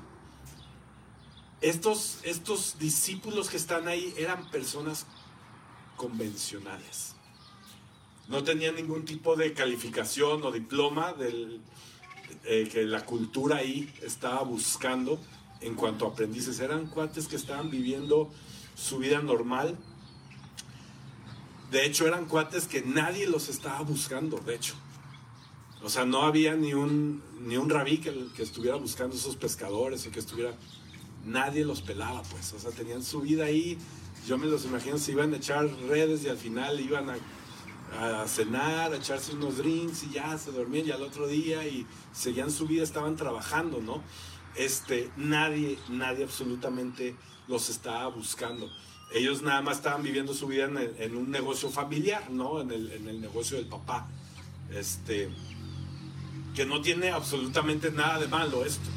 Estos, 1.62 2.20
estos 2.24 2.78
discípulos 2.78 3.50
que 3.50 3.56
están 3.56 3.88
ahí 3.88 4.14
eran 4.18 4.50
personas 4.52 5.06
convencionales. 5.96 7.13
No 8.28 8.44
tenían 8.44 8.76
ningún 8.76 9.06
tipo 9.06 9.36
de 9.36 9.54
calificación 9.54 10.44
o 10.44 10.52
diploma 10.52 11.14
del, 11.14 11.62
eh, 12.46 12.70
que 12.72 12.84
la 12.84 13.06
cultura 13.06 13.58
ahí 13.58 13.92
estaba 14.02 14.44
buscando 14.44 15.20
en 15.62 15.76
cuanto 15.76 16.06
a 16.06 16.10
aprendices. 16.10 16.60
Eran 16.60 16.88
cuates 16.88 17.28
que 17.28 17.36
estaban 17.36 17.70
viviendo 17.70 18.32
su 18.76 18.98
vida 18.98 19.22
normal. 19.22 19.78
De 21.72 21.86
hecho, 21.86 22.08
eran 22.08 22.26
cuates 22.26 22.68
que 22.68 22.82
nadie 22.82 23.28
los 23.28 23.50
estaba 23.50 23.82
buscando, 23.82 24.38
de 24.38 24.56
hecho. 24.56 24.76
O 25.82 25.90
sea, 25.90 26.06
no 26.06 26.22
había 26.22 26.56
ni 26.56 26.74
un, 26.74 27.22
ni 27.42 27.58
un 27.58 27.70
rabí 27.70 27.98
que, 27.98 28.14
que 28.36 28.44
estuviera 28.44 28.78
buscando 28.78 29.16
esos 29.16 29.36
pescadores 29.36 30.06
y 30.06 30.10
que 30.10 30.20
estuviera... 30.20 30.54
Nadie 31.26 31.64
los 31.64 31.82
pelaba, 31.82 32.22
pues. 32.24 32.52
O 32.52 32.60
sea, 32.60 32.72
tenían 32.72 33.04
su 33.04 33.22
vida 33.22 33.46
ahí. 33.46 33.78
Yo 34.28 34.38
me 34.38 34.48
los 34.48 34.66
imagino, 34.66 34.98
se 34.98 35.14
iban 35.14 35.34
a 35.34 35.38
echar 35.38 35.66
redes 35.88 36.24
y 36.24 36.30
al 36.30 36.38
final 36.38 36.80
iban 36.82 37.10
a, 37.10 37.16
a 38.00 38.28
cenar, 38.28 38.92
a 38.94 38.98
echarse 38.98 39.34
unos 39.34 39.58
drinks 39.58 40.04
y 40.04 40.12
ya 40.12 40.38
se 40.38 40.52
dormían 40.52 40.88
y 40.88 40.92
al 40.92 41.02
otro 41.04 41.28
día 41.28 41.68
y 41.68 41.86
seguían 42.12 42.52
su 42.52 42.68
vida, 42.68 42.84
estaban 42.84 43.16
trabajando, 43.16 43.80
¿no? 43.82 44.02
Este, 44.56 45.10
nadie, 45.18 45.78
nadie 45.90 46.24
absolutamente 46.24 47.16
los 47.48 47.70
estaba 47.70 48.08
buscando. 48.08 48.70
Ellos 49.14 49.42
nada 49.44 49.62
más 49.62 49.78
estaban 49.78 50.02
viviendo 50.04 50.34
su 50.34 50.48
vida 50.48 50.66
en, 50.66 50.78
el- 50.78 50.96
en 51.00 51.16
un 51.16 51.30
negocio 51.30 51.70
familiar, 51.70 52.30
¿no? 52.32 52.62
En 52.62 52.72
el, 52.72 52.92
en 52.92 53.08
el 53.08 53.22
negocio 53.22 53.58
del 53.58 53.68
papá. 53.68 54.08
Este, 54.72 55.30
que 56.56 56.66
no 56.66 56.82
tiene 56.82 57.12
absolutamente 57.12 57.92
nada 57.92 58.20
de 58.20 58.28
malo 58.28 58.66
esto. 58.66 58.90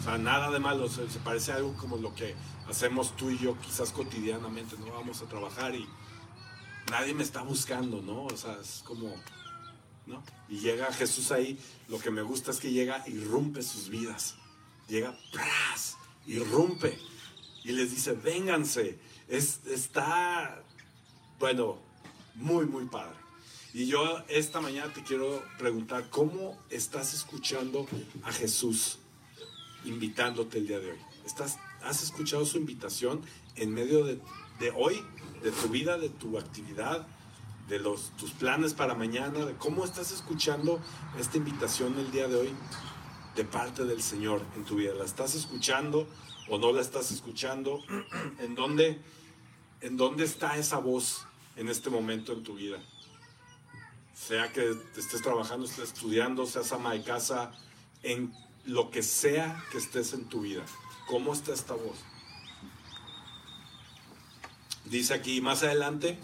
O 0.00 0.02
sea, 0.04 0.18
nada 0.18 0.50
de 0.50 0.58
malo. 0.58 0.88
Se, 0.88 1.08
se 1.08 1.18
parece 1.18 1.52
a 1.52 1.56
algo 1.56 1.74
como 1.74 1.96
lo 1.96 2.14
que 2.14 2.34
hacemos 2.68 3.14
tú 3.16 3.30
y 3.30 3.38
yo 3.38 3.56
quizás 3.60 3.90
cotidianamente, 3.90 4.76
¿no? 4.78 4.92
Vamos 4.92 5.22
a 5.22 5.26
trabajar 5.26 5.74
y 5.74 5.86
nadie 6.90 7.14
me 7.14 7.22
está 7.22 7.42
buscando, 7.42 8.02
¿no? 8.02 8.24
O 8.24 8.36
sea, 8.36 8.58
es 8.60 8.82
como, 8.84 9.14
¿no? 10.06 10.22
Y 10.48 10.58
llega 10.58 10.92
Jesús 10.92 11.32
ahí, 11.32 11.58
lo 11.88 11.98
que 11.98 12.10
me 12.10 12.22
gusta 12.22 12.50
es 12.50 12.58
que 12.58 12.70
llega 12.70 13.02
y 13.06 13.18
rompe 13.18 13.62
sus 13.62 13.88
vidas. 13.88 14.36
Llega, 14.88 15.18
¡pras! 15.32 15.96
irrumpe 16.26 16.98
y 17.64 17.72
les 17.72 17.90
dice, 17.90 18.12
vénganse. 18.12 18.98
Es, 19.28 19.60
está, 19.66 20.62
bueno, 21.38 21.78
muy, 22.34 22.66
muy 22.66 22.86
padre. 22.86 23.16
Y 23.72 23.86
yo 23.86 24.22
esta 24.28 24.60
mañana 24.60 24.92
te 24.92 25.02
quiero 25.02 25.42
preguntar, 25.58 26.08
¿cómo 26.10 26.58
estás 26.70 27.14
escuchando 27.14 27.86
a 28.22 28.32
Jesús 28.32 28.98
invitándote 29.84 30.58
el 30.58 30.66
día 30.68 30.78
de 30.78 30.92
hoy? 30.92 30.98
¿Estás, 31.26 31.58
¿Has 31.82 32.02
escuchado 32.02 32.44
su 32.46 32.58
invitación 32.58 33.22
en 33.56 33.72
medio 33.72 34.04
de, 34.04 34.20
de 34.60 34.70
hoy, 34.76 35.02
de 35.42 35.50
tu 35.50 35.68
vida, 35.68 35.98
de 35.98 36.08
tu 36.08 36.38
actividad, 36.38 37.06
de 37.68 37.78
los, 37.78 38.10
tus 38.16 38.32
planes 38.32 38.74
para 38.74 38.94
mañana? 38.94 39.44
De 39.44 39.54
¿Cómo 39.54 39.84
estás 39.84 40.12
escuchando 40.12 40.80
esta 41.18 41.36
invitación 41.36 41.98
el 41.98 42.10
día 42.10 42.28
de 42.28 42.36
hoy 42.36 42.54
de 43.36 43.44
parte 43.44 43.84
del 43.84 44.02
Señor 44.02 44.42
en 44.56 44.64
tu 44.64 44.76
vida? 44.76 44.94
¿La 44.94 45.04
estás 45.04 45.34
escuchando 45.34 46.06
o 46.48 46.58
no 46.58 46.72
la 46.72 46.80
estás 46.80 47.10
escuchando? 47.10 47.80
¿En 48.38 48.54
dónde, 48.54 49.00
en 49.80 49.96
dónde 49.96 50.24
está 50.24 50.56
esa 50.56 50.78
voz 50.78 51.26
en 51.56 51.68
este 51.68 51.90
momento 51.90 52.32
en 52.32 52.42
tu 52.42 52.54
vida? 52.54 52.78
Sea 54.14 54.52
que 54.52 54.74
estés 54.96 55.22
trabajando, 55.22 55.66
estés 55.66 55.92
estudiando, 55.92 56.46
seas 56.46 56.72
ama 56.72 56.92
de 56.92 57.02
casa, 57.02 57.50
en 58.02 58.32
lo 58.64 58.90
que 58.90 59.02
sea 59.02 59.62
que 59.70 59.78
estés 59.78 60.12
en 60.14 60.26
tu 60.26 60.42
vida. 60.42 60.64
¿Cómo 61.06 61.32
está 61.32 61.52
esta 61.52 61.74
voz? 61.74 61.98
Dice 64.84 65.14
aquí 65.14 65.40
más 65.40 65.62
adelante, 65.62 66.18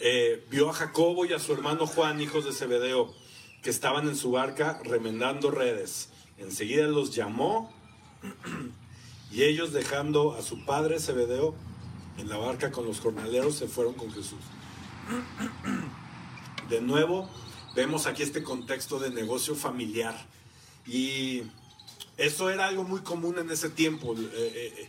eh, 0.00 0.44
vio 0.50 0.70
a 0.70 0.72
Jacobo 0.72 1.24
y 1.24 1.32
a 1.32 1.38
su 1.38 1.52
hermano 1.52 1.86
Juan, 1.86 2.20
hijos 2.20 2.44
de 2.44 2.52
Zebedeo, 2.52 3.14
que 3.62 3.70
estaban 3.70 4.08
en 4.08 4.16
su 4.16 4.32
barca 4.32 4.80
remendando 4.84 5.50
redes. 5.50 6.08
Enseguida 6.38 6.86
los 6.86 7.14
llamó 7.14 7.72
y 9.32 9.44
ellos 9.44 9.72
dejando 9.72 10.34
a 10.34 10.42
su 10.42 10.64
padre 10.64 10.98
Zebedeo 11.00 11.54
en 12.18 12.28
la 12.28 12.36
barca 12.36 12.72
con 12.72 12.84
los 12.84 13.00
jornaleros 13.00 13.54
se 13.54 13.68
fueron 13.68 13.94
con 13.94 14.12
Jesús. 14.12 14.40
De 16.68 16.80
nuevo, 16.80 17.30
vemos 17.74 18.06
aquí 18.06 18.22
este 18.22 18.42
contexto 18.42 18.98
de 18.98 19.10
negocio 19.10 19.54
familiar. 19.54 20.14
Y 20.86 21.44
eso 22.16 22.50
era 22.50 22.66
algo 22.66 22.84
muy 22.84 23.00
común 23.00 23.38
en 23.38 23.50
ese 23.50 23.70
tiempo. 23.70 24.14
Eh, 24.14 24.28
eh, 24.34 24.88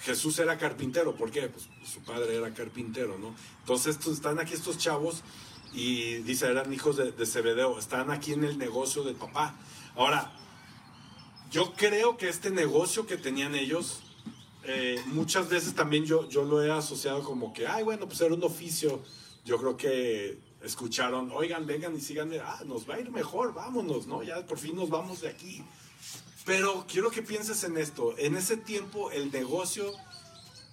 Jesús 0.00 0.38
era 0.38 0.58
carpintero, 0.58 1.14
¿por 1.14 1.30
qué? 1.30 1.48
Pues 1.48 1.68
su 1.84 2.00
padre 2.00 2.36
era 2.36 2.52
carpintero, 2.54 3.18
¿no? 3.18 3.34
Entonces 3.60 3.96
estos, 3.96 4.14
están 4.14 4.38
aquí 4.38 4.54
estos 4.54 4.78
chavos 4.78 5.22
y 5.72 6.18
dice, 6.18 6.46
eran 6.46 6.72
hijos 6.72 6.96
de, 6.96 7.12
de 7.12 7.24
están 7.78 8.10
aquí 8.10 8.32
en 8.32 8.44
el 8.44 8.58
negocio 8.58 9.02
del 9.02 9.16
papá. 9.16 9.54
Ahora, 9.96 10.32
yo 11.50 11.72
creo 11.74 12.16
que 12.16 12.28
este 12.28 12.50
negocio 12.50 13.06
que 13.06 13.16
tenían 13.16 13.54
ellos, 13.54 14.00
eh, 14.64 15.00
muchas 15.06 15.48
veces 15.48 15.74
también 15.74 16.04
yo, 16.04 16.28
yo 16.28 16.44
lo 16.44 16.62
he 16.62 16.70
asociado 16.70 17.22
como 17.22 17.52
que, 17.52 17.66
ay, 17.66 17.84
bueno, 17.84 18.06
pues 18.06 18.20
era 18.20 18.34
un 18.34 18.44
oficio. 18.44 19.02
Yo 19.44 19.58
creo 19.58 19.76
que 19.76 20.38
escucharon, 20.62 21.30
oigan, 21.32 21.66
vengan 21.66 21.96
y 21.96 22.00
sigan, 22.00 22.30
ah, 22.44 22.60
nos 22.66 22.88
va 22.88 22.96
a 22.96 23.00
ir 23.00 23.10
mejor, 23.10 23.54
vámonos, 23.54 24.06
¿no? 24.06 24.22
Ya 24.22 24.44
por 24.44 24.58
fin 24.58 24.76
nos 24.76 24.90
vamos 24.90 25.22
de 25.22 25.28
aquí. 25.28 25.64
Pero 26.48 26.86
quiero 26.90 27.10
que 27.10 27.20
pienses 27.20 27.62
en 27.64 27.76
esto. 27.76 28.16
En 28.16 28.34
ese 28.34 28.56
tiempo 28.56 29.10
el 29.10 29.30
negocio 29.30 29.92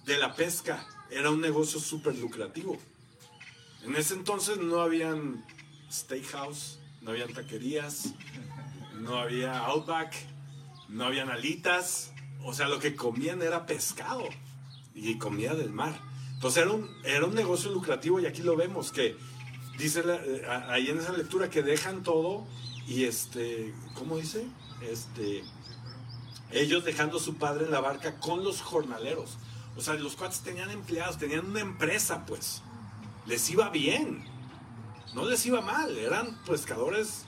de 0.06 0.16
la 0.16 0.34
pesca 0.34 0.86
era 1.10 1.30
un 1.30 1.42
negocio 1.42 1.78
súper 1.78 2.16
lucrativo. 2.16 2.78
En 3.84 3.94
ese 3.94 4.14
entonces 4.14 4.56
no 4.56 4.80
habían 4.80 5.44
steakhouse, 5.92 6.78
no 7.02 7.10
habían 7.10 7.30
taquerías, 7.34 8.14
no 9.00 9.18
había 9.18 9.58
Outback, 9.66 10.14
no 10.88 11.04
habían 11.04 11.28
alitas. 11.28 12.10
O 12.42 12.54
sea, 12.54 12.68
lo 12.68 12.78
que 12.78 12.96
comían 12.96 13.42
era 13.42 13.66
pescado 13.66 14.26
y 14.94 15.18
comida 15.18 15.54
del 15.54 15.72
mar. 15.72 16.00
Entonces 16.32 16.62
era 16.62 16.72
un, 16.72 16.88
era 17.04 17.26
un 17.26 17.34
negocio 17.34 17.70
lucrativo 17.70 18.18
y 18.18 18.24
aquí 18.24 18.40
lo 18.42 18.56
vemos 18.56 18.92
que 18.92 19.14
dice 19.76 20.02
la- 20.02 20.16
eh, 20.24 20.42
ahí 20.70 20.88
en 20.88 21.00
esa 21.00 21.12
lectura 21.12 21.50
que 21.50 21.62
dejan 21.62 22.02
todo 22.02 22.46
y 22.88 23.04
este, 23.04 23.74
¿cómo 23.94 24.16
dice? 24.16 24.46
Este, 24.80 25.44
ellos 26.50 26.84
dejando 26.84 27.18
su 27.18 27.36
padre 27.36 27.64
en 27.64 27.70
la 27.70 27.80
barca 27.80 28.18
con 28.18 28.44
los 28.44 28.60
jornaleros. 28.60 29.38
O 29.76 29.80
sea, 29.80 29.94
los 29.94 30.16
cuates 30.16 30.40
tenían 30.40 30.70
empleados, 30.70 31.18
tenían 31.18 31.46
una 31.46 31.60
empresa, 31.60 32.24
pues. 32.26 32.62
Les 33.26 33.48
iba 33.50 33.68
bien. 33.70 34.24
No 35.14 35.24
les 35.24 35.44
iba 35.46 35.60
mal. 35.60 35.96
Eran 35.98 36.36
pescadores 36.44 37.26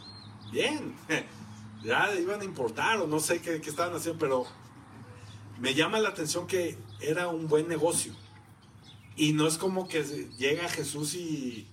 bien. 0.52 0.94
Ya 1.84 2.12
iban 2.12 2.40
a 2.40 2.44
importar 2.44 3.00
o 3.00 3.06
no 3.06 3.20
sé 3.20 3.40
qué, 3.40 3.60
qué 3.60 3.70
estaban 3.70 3.94
haciendo, 3.94 4.18
pero 4.18 4.44
me 5.60 5.74
llama 5.74 6.00
la 6.00 6.08
atención 6.08 6.48
que 6.48 6.76
era 7.00 7.28
un 7.28 7.46
buen 7.46 7.68
negocio. 7.68 8.12
Y 9.14 9.32
no 9.32 9.46
es 9.46 9.58
como 9.58 9.86
que 9.86 10.02
llega 10.38 10.68
Jesús 10.68 11.14
y 11.14 11.68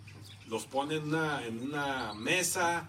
los 0.47 0.65
pone 0.65 0.97
en 0.97 1.05
una, 1.05 1.43
en 1.43 1.59
una 1.59 2.13
mesa 2.13 2.87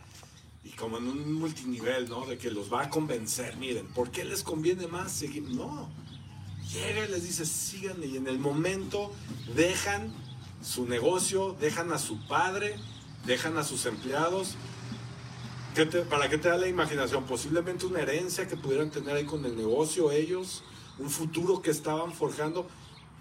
y 0.66 0.70
como 0.70 0.98
en 0.98 1.07
un 1.07 1.33
multinivel, 1.35 2.09
¿no? 2.09 2.26
De 2.26 2.38
que 2.38 2.50
los 2.50 2.72
va 2.72 2.83
a 2.83 2.90
convencer, 2.90 3.57
miren, 3.57 3.87
¿por 3.88 4.11
qué 4.11 4.24
les 4.24 4.42
conviene 4.42 4.88
más 4.88 5.12
seguir? 5.12 5.44
No, 5.44 5.88
llega 6.72 7.07
y 7.07 7.09
les 7.09 7.22
dice, 7.22 7.46
síganme 7.46 8.07
y 8.07 8.16
en 8.16 8.26
el 8.26 8.38
momento 8.40 9.12
dejan 9.55 10.12
su 10.62 10.87
negocio, 10.87 11.57
dejan 11.61 11.92
a 11.92 11.98
su 11.98 12.26
padre, 12.26 12.76
dejan 13.26 13.57
a 13.59 13.64
sus 13.64 13.87
empleados. 13.87 14.57
¿Qué 15.76 15.87
¿Para 15.87 16.29
qué 16.29 16.38
te 16.38 16.48
da 16.48 16.57
la 16.57 16.66
imaginación? 16.66 17.24
Posiblemente 17.24 17.87
una 17.87 18.00
herencia 18.00 18.48
que 18.48 18.57
pudieran 18.57 18.90
tener 18.90 19.14
ahí 19.14 19.24
con 19.24 19.44
el 19.44 19.57
negocio 19.57 20.11
ellos, 20.11 20.64
un 20.98 21.11
futuro 21.11 21.62
que 21.62 21.70
estaban 21.70 22.12
forjando. 22.12 22.66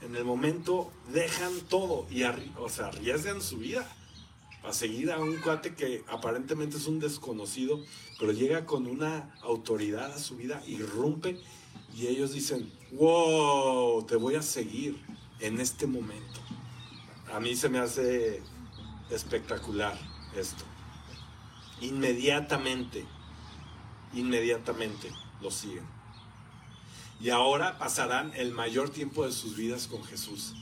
En 0.02 0.16
el 0.16 0.26
momento 0.26 0.92
dejan 1.14 1.52
todo 1.70 2.08
y 2.10 2.24
o 2.24 2.70
sea, 2.70 2.88
arriesgan 2.88 3.42
su 3.42 3.58
vida 3.58 3.88
a 4.68 4.74
seguir 4.74 5.12
a 5.12 5.20
un 5.20 5.38
cuate 5.38 5.76
que 5.76 6.04
aparentemente 6.08 6.78
es 6.78 6.88
un 6.88 7.00
desconocido, 7.00 7.84
pero 8.20 8.32
llega 8.32 8.66
con 8.66 8.88
una 8.88 9.36
autoridad 9.42 10.12
a 10.12 10.20
su 10.20 10.38
vida, 10.38 10.62
irrumpe 10.66 11.40
y 11.96 12.08
ellos 12.08 12.34
dicen, 12.34 12.72
wow, 12.94 14.04
te 14.06 14.16
voy 14.16 14.36
a 14.36 14.42
seguir 14.42 15.02
en 15.40 15.60
este 15.60 15.88
momento. 15.88 16.42
A 17.34 17.40
mí 17.40 17.56
se 17.56 17.70
me 17.70 17.80
hace 17.80 18.42
espectacular 19.10 19.98
esto. 20.36 20.64
Inmediatamente, 21.82 23.06
inmediatamente 24.14 25.12
lo 25.42 25.52
siguen. 25.52 25.86
Y 27.20 27.30
ahora 27.30 27.78
pasarán 27.78 28.34
el 28.36 28.52
mayor 28.52 28.90
tiempo 28.90 29.26
de 29.26 29.32
sus 29.32 29.56
vidas 29.56 29.88
con 29.88 30.04
Jesús. 30.04 30.54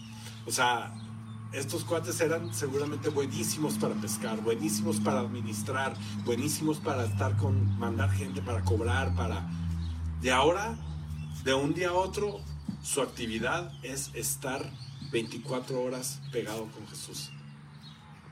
O 0.45 0.51
sea, 0.51 0.93
estos 1.53 1.83
cuates 1.83 2.19
eran 2.19 2.53
seguramente 2.53 3.09
buenísimos 3.09 3.75
para 3.75 3.93
pescar, 3.93 4.41
buenísimos 4.41 4.99
para 4.99 5.19
administrar, 5.19 5.93
buenísimos 6.25 6.79
para 6.79 7.05
estar 7.05 7.37
con, 7.37 7.77
mandar 7.77 8.11
gente 8.11 8.41
para 8.41 8.61
cobrar, 8.61 9.15
para... 9.15 9.47
De 10.21 10.31
ahora, 10.31 10.75
de 11.43 11.53
un 11.53 11.73
día 11.73 11.89
a 11.89 11.93
otro, 11.93 12.39
su 12.81 13.01
actividad 13.01 13.71
es 13.83 14.09
estar 14.15 14.67
24 15.11 15.79
horas 15.79 16.21
pegado 16.31 16.67
con 16.71 16.87
Jesús. 16.87 17.31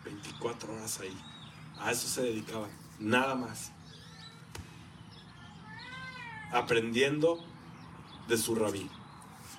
24 0.04 0.74
horas 0.74 1.00
ahí. 1.02 1.16
A 1.80 1.92
eso 1.92 2.08
se 2.08 2.24
dedicaban, 2.24 2.72
nada 3.00 3.36
más. 3.36 3.72
Aprendiendo 6.52 7.38
de 8.28 8.38
su 8.38 8.56
rabí, 8.56 8.90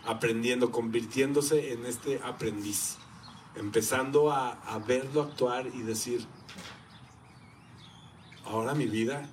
aprendiendo, 0.04 0.72
convirtiéndose 0.72 1.72
en 1.72 1.86
este 1.86 2.20
aprendiz 2.24 2.98
empezando 3.56 4.32
a, 4.32 4.78
verlo 4.86 5.22
actuar 5.22 5.66
y 5.66 5.82
decir, 5.82 6.24
ahora 8.44 8.74
mi 8.74 8.86
vida, 8.86 9.28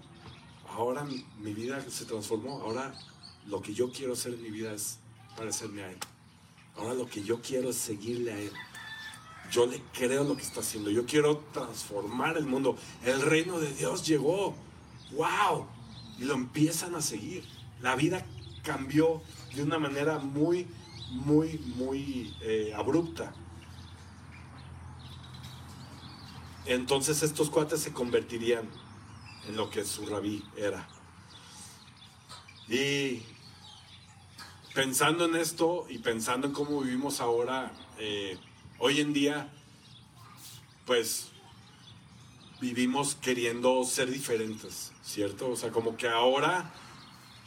ahora 0.69 1.03
mi, 1.03 1.25
mi 1.39 1.53
vida 1.53 1.83
se 1.89 2.05
transformó, 2.05 2.61
ahora 2.61 2.93
lo 3.47 3.61
que 3.61 3.73
yo 3.73 3.91
quiero 3.91 4.13
hacer 4.13 4.33
en 4.33 4.43
mi 4.43 4.51
vida 4.51 4.73
es 4.73 4.99
parecerme 5.35 5.83
a 5.83 5.91
Él. 5.91 5.97
Ahora 6.77 6.93
lo 6.93 7.07
que 7.07 7.23
yo 7.23 7.41
quiero 7.41 7.69
es 7.69 7.77
seguirle 7.77 8.31
a 8.31 8.39
Él. 8.39 8.51
Yo 9.51 9.65
le 9.65 9.81
creo 9.93 10.23
lo 10.23 10.35
que 10.35 10.43
está 10.43 10.59
haciendo. 10.59 10.91
Yo 10.91 11.05
quiero 11.05 11.43
transformar 11.51 12.37
el 12.37 12.45
mundo. 12.45 12.77
El 13.03 13.21
reino 13.21 13.59
de 13.59 13.73
Dios 13.73 14.05
llegó. 14.05 14.55
¡Wow! 15.11 15.65
Y 16.19 16.25
lo 16.25 16.35
empiezan 16.35 16.95
a 16.95 17.01
seguir. 17.01 17.43
La 17.81 17.95
vida 17.95 18.25
cambió 18.63 19.21
de 19.55 19.63
una 19.63 19.79
manera 19.79 20.19
muy, 20.19 20.67
muy, 21.09 21.57
muy 21.75 22.33
eh, 22.41 22.73
abrupta. 22.75 23.33
Entonces 26.69 27.23
estos 27.23 27.49
cuates 27.49 27.81
se 27.81 27.91
convertirían 27.91 28.69
en 29.47 29.57
lo 29.57 29.71
que 29.71 29.83
su 29.83 30.05
rabí 30.05 30.43
era. 30.55 30.87
Y 32.67 33.23
pensando 34.75 35.25
en 35.25 35.35
esto 35.35 35.87
y 35.89 35.97
pensando 35.97 36.45
en 36.45 36.53
cómo 36.53 36.81
vivimos 36.81 37.21
ahora, 37.21 37.71
eh, 37.97 38.37
hoy 38.77 39.01
en 39.01 39.13
día, 39.13 39.51
pues 40.85 41.29
vivimos 42.61 43.15
queriendo 43.15 43.83
ser 43.83 44.11
diferentes, 44.11 44.91
¿cierto? 45.01 45.49
O 45.49 45.55
sea, 45.55 45.71
como 45.71 45.97
que 45.97 46.07
ahora 46.07 46.71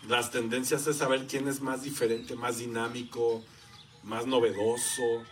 las 0.08 0.32
tendencias 0.32 0.84
es 0.88 0.96
saber 0.96 1.28
quién 1.28 1.46
es 1.46 1.60
más 1.60 1.84
diferente, 1.84 2.34
más 2.34 2.58
dinámico, 2.58 3.44
más 4.02 4.26
novedoso. 4.26 5.22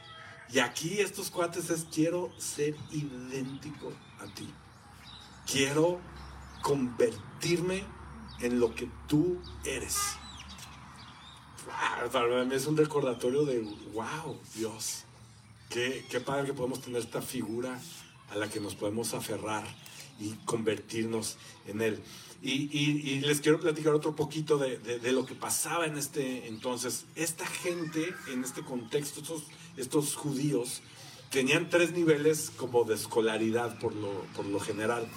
Y 0.52 0.58
aquí 0.58 1.00
estos 1.00 1.30
cuates 1.30 1.70
es 1.70 1.86
quiero 1.92 2.32
ser 2.38 2.74
idéntico 2.90 3.92
a 4.20 4.26
ti. 4.34 4.48
Quiero 5.50 6.00
convertirme 6.62 7.84
en 8.40 8.58
lo 8.60 8.74
que 8.74 8.88
tú 9.06 9.40
eres. 9.64 9.96
Para 12.12 12.44
mí 12.44 12.54
es 12.54 12.66
un 12.66 12.76
recordatorio 12.76 13.44
de, 13.44 13.60
wow, 13.92 14.40
Dios, 14.54 15.04
qué, 15.68 16.04
qué 16.10 16.20
padre 16.20 16.46
que 16.46 16.52
podemos 16.54 16.80
tener 16.80 17.00
esta 17.00 17.22
figura 17.22 17.78
a 18.30 18.34
la 18.36 18.48
que 18.48 18.60
nos 18.60 18.74
podemos 18.74 19.14
aferrar 19.14 19.64
y 20.18 20.30
convertirnos 20.46 21.36
en 21.66 21.80
Él. 21.82 22.02
Y, 22.42 22.52
y- 22.76 23.10
y 23.10 23.20
les 23.20 23.40
quiero 23.40 23.60
platicar 23.60 23.92
otro 23.94 24.16
poquito 24.16 24.56
de, 24.56 24.78
de- 24.78 24.98
de 24.98 25.12
lo 25.12 25.26
que 25.26 25.34
pasaba 25.34 25.84
en 25.86 25.98
este 25.98 26.48
entonces. 26.48 27.04
Esta 27.14 27.46
gente, 27.46 28.14
en 28.32 28.42
este 28.42 28.62
contexto, 28.62 29.20
estos, 29.20 29.44
estos 29.80 30.14
judíos, 30.16 30.82
tenían 31.30 31.68
tres 31.68 31.92
niveles 31.92 32.50
como 32.56 32.84
de 32.84 32.94
escolaridad 32.94 33.78
por 33.78 33.94
lo, 33.94 34.22
por 34.34 34.44
lo 34.46 34.60
general. 34.60 35.08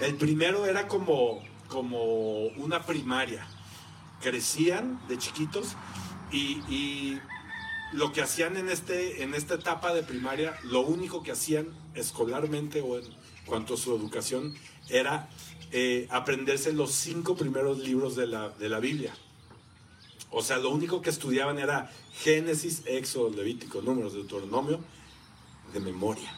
El 0.00 0.14
primero 0.14 0.66
era 0.66 0.88
como, 0.88 1.42
como 1.68 2.46
una 2.56 2.86
primaria. 2.86 3.46
Crecían 4.22 5.00
de 5.08 5.18
chiquitos 5.18 5.76
y, 6.32 7.18
lo 7.92 8.12
que 8.12 8.22
hacían 8.22 8.56
en, 8.56 8.68
este, 8.68 9.24
en 9.24 9.34
esta 9.34 9.54
etapa 9.54 9.92
de 9.92 10.04
primaria, 10.04 10.56
lo 10.62 10.82
único 10.82 11.24
que 11.24 11.32
hacían 11.32 11.66
escolarmente 11.94 12.80
o 12.82 12.96
en 12.96 13.04
cuanto 13.46 13.74
a 13.74 13.76
su 13.76 13.92
educación 13.96 14.54
era 14.88 15.28
eh, 15.72 16.06
aprenderse 16.08 16.72
los 16.72 16.92
cinco 16.92 17.34
primeros 17.34 17.80
libros 17.80 18.14
de 18.14 18.28
la, 18.28 18.50
de 18.50 18.68
la 18.68 18.78
Biblia. 18.78 19.12
O 20.30 20.42
sea, 20.42 20.58
lo 20.58 20.70
único 20.70 21.02
que 21.02 21.10
estudiaban 21.10 21.58
era 21.58 21.90
Génesis, 22.12 22.82
Éxodo, 22.86 23.30
Levítico, 23.30 23.82
Números, 23.82 24.14
Deuteronomio, 24.14 24.80
de 25.72 25.80
memoria. 25.80 26.32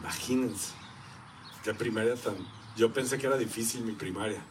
Imagínense. 0.00 0.72
Qué 1.62 1.72
primaria 1.74 2.14
tan... 2.16 2.36
Yo 2.76 2.92
pensé 2.92 3.18
que 3.18 3.26
era 3.26 3.38
difícil 3.38 3.82
mi 3.82 3.92
primaria. 3.92 4.44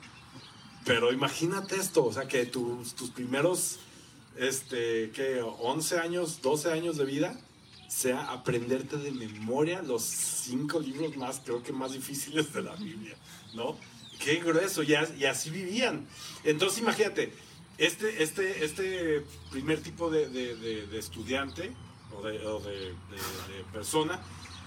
Pero 0.85 1.11
imagínate 1.11 1.75
esto, 1.75 2.05
o 2.05 2.13
sea, 2.13 2.27
que 2.27 2.45
tus, 2.45 2.93
tus 2.93 3.09
primeros, 3.09 3.79
este, 4.37 5.11
¿qué? 5.11 5.41
11 5.41 5.99
años, 5.99 6.41
12 6.41 6.71
años 6.71 6.97
de 6.97 7.05
vida, 7.05 7.39
sea 7.87 8.31
aprenderte 8.31 8.97
de 8.97 9.11
memoria 9.11 9.81
los 9.81 10.03
cinco 10.03 10.79
libros 10.79 11.15
más, 11.17 11.41
creo 11.43 11.63
que 11.63 11.71
más 11.71 11.93
difíciles 11.93 12.53
de 12.53 12.61
la 12.61 12.75
Biblia, 12.75 13.15
¿no? 13.53 13.77
Qué 14.19 14.35
grueso, 14.35 14.83
y 14.83 14.93
así 14.93 15.49
vivían. 15.49 16.07
Entonces 16.43 16.79
imagínate, 16.79 17.33
este, 17.77 18.23
este, 18.23 18.63
este 18.63 19.25
primer 19.51 19.81
tipo 19.81 20.09
de, 20.09 20.29
de, 20.29 20.97
estudiante 20.97 21.71
o, 22.15 22.21
de, 22.21 22.39
de, 22.39 22.93
persona 23.73 24.21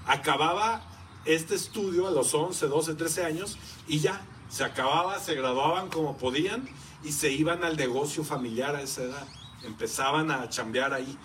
acababa 0.06 0.82
este 1.24 1.54
estudio 1.54 2.06
a 2.08 2.10
los 2.10 2.34
11, 2.34 2.66
12, 2.66 2.94
13 2.94 3.24
años 3.24 3.58
y 3.86 4.00
ya, 4.00 4.20
se 4.48 4.64
acababa, 4.64 5.18
se 5.20 5.34
graduaban 5.34 5.88
como 5.88 6.16
podían 6.16 6.68
y 7.04 7.12
se 7.12 7.30
iban 7.32 7.64
al 7.64 7.76
negocio 7.76 8.24
familiar 8.24 8.74
a 8.74 8.82
esa 8.82 9.02
edad. 9.02 9.28
Empezaban 9.62 10.30
a 10.30 10.48
chambear 10.48 10.92
ahí. 10.94 11.18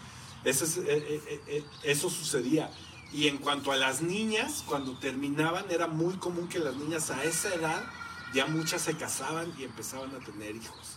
Eso, 0.44 0.66
eh, 0.82 1.22
eh, 1.28 1.42
eh, 1.48 1.66
eso 1.84 2.10
sucedía. 2.10 2.70
Y 3.12 3.28
en 3.28 3.38
cuanto 3.38 3.72
a 3.72 3.78
las 3.78 4.02
niñas, 4.02 4.64
cuando 4.68 4.98
terminaban, 4.98 5.66
era 5.70 5.88
muy 5.88 6.16
común 6.16 6.48
que 6.48 6.60
las 6.60 6.76
niñas 6.76 7.12
a 7.12 7.24
esa 7.24 7.54
edad, 7.54 7.84
ya 8.34 8.48
muchas 8.48 8.82
se 8.82 8.98
casaban 8.98 9.54
y 9.58 9.64
empezaban 9.64 10.14
a 10.16 10.20
tener 10.20 10.56
hijos. 10.56 10.93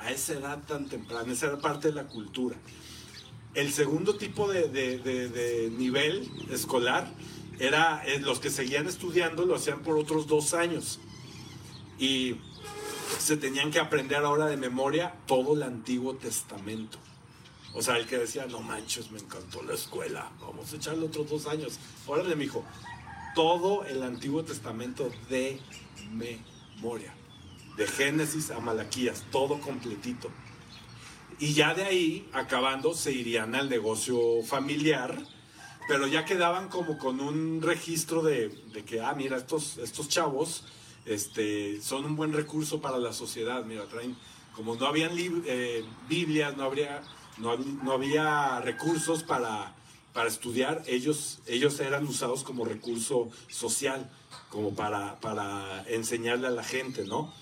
A 0.00 0.10
esa 0.10 0.34
edad 0.34 0.62
tan 0.66 0.88
temprana, 0.88 1.32
esa 1.32 1.46
era 1.46 1.58
parte 1.58 1.88
de 1.88 1.94
la 1.94 2.04
cultura. 2.04 2.56
El 3.54 3.72
segundo 3.72 4.16
tipo 4.16 4.50
de, 4.50 5.72
nivel 5.78 6.30
escolar 6.50 7.10
era 7.58 8.02
los 8.20 8.40
que 8.40 8.50
seguían 8.50 8.88
estudiando, 8.88 9.46
lo 9.46 9.54
hacían 9.54 9.80
por 9.82 9.96
otros 9.96 10.26
dos 10.26 10.54
años. 10.54 10.98
Y 11.98 12.36
se 13.18 13.36
tenían 13.36 13.70
que 13.70 13.78
aprender 13.78 14.24
ahora 14.24 14.46
de 14.46 14.56
memoria 14.56 15.14
todo 15.26 15.54
el 15.54 15.62
Antiguo 15.62 16.14
Testamento. 16.14 16.98
O 17.74 17.82
sea, 17.82 17.96
el 17.96 18.06
que 18.06 18.18
decía, 18.18 18.46
no 18.46 18.60
manches, 18.60 19.10
me 19.10 19.18
encantó 19.18 19.62
la 19.62 19.74
escuela, 19.74 20.30
vamos 20.40 20.72
a 20.72 20.76
echarle 20.76 21.06
otros 21.06 21.28
dos 21.28 21.46
años. 21.46 21.78
Órale, 22.06 22.36
mijo, 22.36 22.64
todo 23.34 23.84
el 23.84 24.02
Antiguo 24.02 24.44
Testamento 24.44 25.10
de 25.28 25.60
memoria. 26.12 27.12
De 27.76 27.86
Génesis 27.86 28.50
a 28.50 28.60
Malaquías, 28.60 29.24
todo 29.30 29.60
completito. 29.60 30.30
Y 31.38 31.54
ya 31.54 31.74
de 31.74 31.84
ahí, 31.84 32.28
acabando, 32.32 32.94
se 32.94 33.12
irían 33.12 33.54
al 33.54 33.68
negocio 33.68 34.42
familiar, 34.44 35.18
pero 35.88 36.06
ya 36.06 36.24
quedaban 36.24 36.68
como 36.68 36.98
con 36.98 37.20
un 37.20 37.60
registro 37.60 38.22
de, 38.22 38.48
de 38.72 38.84
que, 38.84 39.00
ah, 39.00 39.14
mira, 39.14 39.36
estos, 39.36 39.78
estos 39.78 40.08
chavos 40.08 40.64
este, 41.04 41.80
son 41.82 42.04
un 42.04 42.16
buen 42.16 42.32
recurso 42.32 42.80
para 42.80 42.98
la 42.98 43.12
sociedad. 43.12 43.64
Mira, 43.64 43.84
traen, 43.86 44.16
como 44.54 44.76
no 44.76 44.86
habían 44.86 45.12
eh, 45.16 45.84
Biblias, 46.08 46.56
no, 46.56 46.64
habría, 46.64 47.02
no, 47.38 47.92
había 47.92 48.60
recursos 48.60 49.22
para, 49.22 49.74
para 50.12 50.28
estudiar, 50.28 50.82
ellos, 50.86 51.40
ellos 51.46 51.78
eran 51.80 52.06
usados 52.06 52.42
como 52.44 52.64
recurso 52.64 53.30
social, 53.48 54.10
como 54.48 54.74
para, 54.74 55.20
para 55.20 55.84
enseñarle 55.88 56.46
a 56.46 56.50
la 56.50 56.64
gente, 56.64 57.04
¿no? 57.04 57.32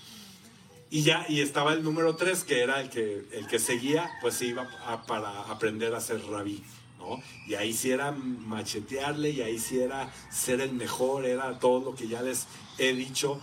Y 0.93 1.01
ya, 1.01 1.25
y 1.27 1.41
estaba 1.41 1.73
el 1.73 1.81
número 1.81 2.15
tres, 2.15 2.43
que 2.43 2.61
era 2.61 2.79
el 2.79 2.91
que, 2.91 3.25
el 3.31 3.47
que 3.47 3.57
seguía, 3.57 4.11
pues 4.21 4.35
se 4.35 4.45
iba 4.45 4.67
para 5.07 5.41
aprender 5.49 5.95
a 5.95 5.99
ser 5.99 6.23
rabí, 6.27 6.63
¿no? 6.99 7.19
Y 7.47 7.55
ahí 7.55 7.73
sí 7.73 7.89
era 7.89 8.11
machetearle, 8.11 9.31
y 9.31 9.41
ahí 9.41 9.57
sí 9.57 9.79
era 9.79 10.13
ser 10.29 10.61
el 10.61 10.71
mejor, 10.71 11.25
era 11.25 11.57
todo 11.57 11.83
lo 11.83 11.95
que 11.95 12.07
ya 12.07 12.21
les 12.21 12.45
he 12.77 12.93
dicho 12.93 13.41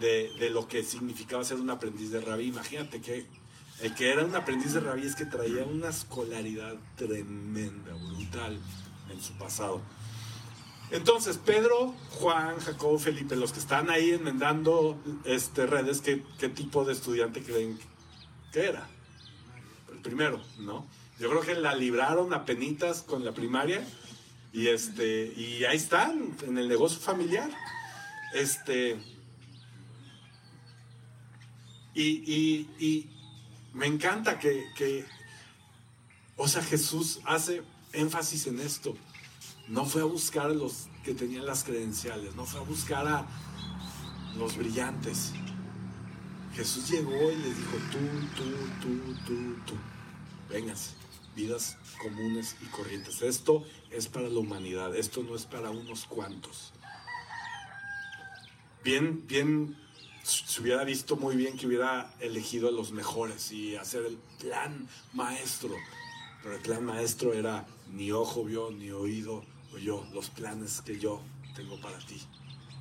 de, 0.00 0.50
lo 0.50 0.68
que 0.68 0.82
significaba 0.82 1.42
ser 1.44 1.60
un 1.60 1.70
aprendiz 1.70 2.10
de 2.10 2.20
rabí. 2.20 2.48
Imagínate 2.48 3.00
que 3.00 3.24
el 3.80 3.94
que 3.94 4.10
era 4.10 4.26
un 4.26 4.34
aprendiz 4.34 4.74
de 4.74 4.80
rabí 4.80 5.06
es 5.06 5.14
que 5.14 5.24
traía 5.24 5.64
una 5.64 5.88
escolaridad 5.88 6.74
tremenda, 6.96 7.94
brutal 7.94 8.60
en 9.10 9.18
su 9.18 9.32
pasado. 9.38 9.80
Entonces, 10.92 11.38
Pedro, 11.38 11.94
Juan, 12.10 12.58
Jacobo, 12.58 12.98
Felipe, 12.98 13.34
los 13.34 13.52
que 13.52 13.60
están 13.60 13.88
ahí 13.88 14.10
enmendando 14.10 15.00
este, 15.24 15.66
redes, 15.66 16.02
¿qué, 16.02 16.22
¿qué, 16.38 16.50
tipo 16.50 16.84
de 16.84 16.92
estudiante 16.92 17.42
creen 17.42 17.78
que 18.52 18.66
era? 18.66 18.86
El 19.90 19.98
primero, 20.00 20.42
¿no? 20.58 20.86
Yo 21.18 21.30
creo 21.30 21.40
que 21.40 21.54
la 21.54 21.74
libraron 21.74 22.34
a 22.34 22.44
penitas 22.44 23.00
con 23.00 23.24
la 23.24 23.32
primaria 23.32 23.82
y, 24.52 24.68
este, 24.68 25.32
y 25.34 25.64
ahí 25.64 25.78
están, 25.78 26.36
en 26.42 26.58
el 26.58 26.68
negocio 26.68 27.00
familiar. 27.00 27.50
Este, 28.34 29.00
y, 31.94 33.08
me 33.72 33.86
encanta 33.86 34.38
que, 34.38 35.06
o 36.36 36.46
sea, 36.46 36.62
Jesús 36.62 37.20
hace 37.24 37.62
énfasis 37.94 38.46
en 38.46 38.60
esto. 38.60 38.94
No 39.68 39.84
fue 39.84 40.02
a 40.02 40.04
buscar 40.04 40.46
a 40.50 40.54
los 40.54 40.88
que 41.04 41.14
tenían 41.14 41.46
las 41.46 41.64
credenciales, 41.64 42.34
no 42.34 42.44
fue 42.44 42.60
a 42.60 42.64
buscar 42.64 43.06
a 43.06 43.26
los 44.36 44.56
brillantes. 44.56 45.32
Jesús 46.54 46.90
llegó 46.90 47.30
y 47.30 47.36
les 47.36 47.56
dijo, 47.56 47.76
tú, 47.90 47.98
tú, 48.36 48.50
tú, 48.80 49.14
tú, 49.26 49.56
tú, 49.66 49.74
vénganse, 50.50 50.90
vidas 51.34 51.78
comunes 52.00 52.56
y 52.60 52.66
corrientes. 52.66 53.22
Esto 53.22 53.64
es 53.90 54.08
para 54.08 54.28
la 54.28 54.38
humanidad, 54.38 54.94
esto 54.94 55.22
no 55.22 55.34
es 55.34 55.46
para 55.46 55.70
unos 55.70 56.04
cuantos. 56.04 56.72
Bien, 58.84 59.26
bien 59.26 59.76
se 60.22 60.60
hubiera 60.60 60.84
visto 60.84 61.16
muy 61.16 61.36
bien 61.36 61.56
que 61.56 61.66
hubiera 61.66 62.14
elegido 62.20 62.68
a 62.68 62.72
los 62.72 62.92
mejores 62.92 63.50
y 63.52 63.76
hacer 63.76 64.04
el 64.04 64.18
plan 64.40 64.88
maestro. 65.12 65.74
Pero 66.42 66.56
el 66.56 66.62
plan 66.62 66.84
maestro 66.84 67.32
era 67.32 67.66
ni 67.92 68.12
ojo 68.12 68.44
vio, 68.44 68.70
ni 68.70 68.90
oído 68.90 69.44
oyó 69.74 70.04
los 70.12 70.30
planes 70.30 70.82
que 70.82 70.98
yo 70.98 71.20
tengo 71.54 71.80
para 71.80 71.98
ti. 71.98 72.20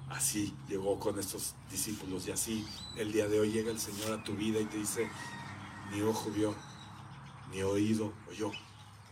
Así 0.09 0.53
llegó 0.67 0.99
con 0.99 1.19
estos 1.19 1.55
discípulos 1.69 2.27
y 2.27 2.31
así 2.31 2.65
el 2.97 3.11
día 3.11 3.27
de 3.27 3.39
hoy 3.39 3.51
llega 3.51 3.71
el 3.71 3.79
Señor 3.79 4.11
a 4.11 4.23
tu 4.23 4.33
vida 4.33 4.59
y 4.59 4.65
te 4.65 4.77
dice, 4.77 5.09
ni 5.91 6.01
ojo 6.01 6.29
vio, 6.31 6.53
ni 7.51 7.61
oído 7.63 8.13
oyó 8.29 8.51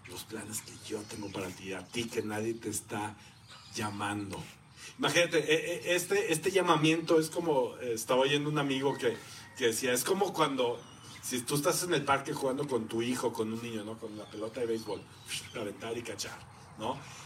los 0.08 0.24
planes 0.24 0.62
que 0.62 0.74
yo 0.86 1.02
tengo 1.04 1.32
para 1.32 1.48
ti, 1.48 1.74
a 1.74 1.86
ti 1.86 2.06
que 2.06 2.22
nadie 2.22 2.54
te 2.56 2.70
está 2.70 3.16
llamando 3.76 4.42
Imagínate, 5.00 5.40
e, 5.40 5.92
e, 5.92 5.96
este, 5.96 6.32
este 6.32 6.52
llamamiento 6.52 7.20
es 7.20 7.30
como, 7.30 7.78
eh, 7.78 7.94
estaba 7.94 8.22
oyendo 8.22 8.50
un 8.50 8.58
amigo 8.60 8.98
que, 8.98 9.16
que 9.58 9.68
decía, 9.68 9.94
es 9.94 10.04
como 10.04 10.34
cuando, 10.34 10.78
si 11.22 11.42
tú 11.42 11.56
estás 11.56 11.84
en 11.84 11.94
el 11.94 12.04
parque 12.04 12.34
jugando 12.34 12.68
con 12.68 12.88
tu 12.88 13.02
hijo, 13.02 13.32
con 13.32 13.54
un 13.54 13.62
niño, 13.62 13.86
¿no? 13.86 13.98
Con 13.98 14.18
la 14.18 14.26
pelota 14.26 14.60
de 14.60 14.66
béisbol, 14.66 15.02
aventar 15.56 15.98
y 15.98 16.02
cachar, 16.02 16.38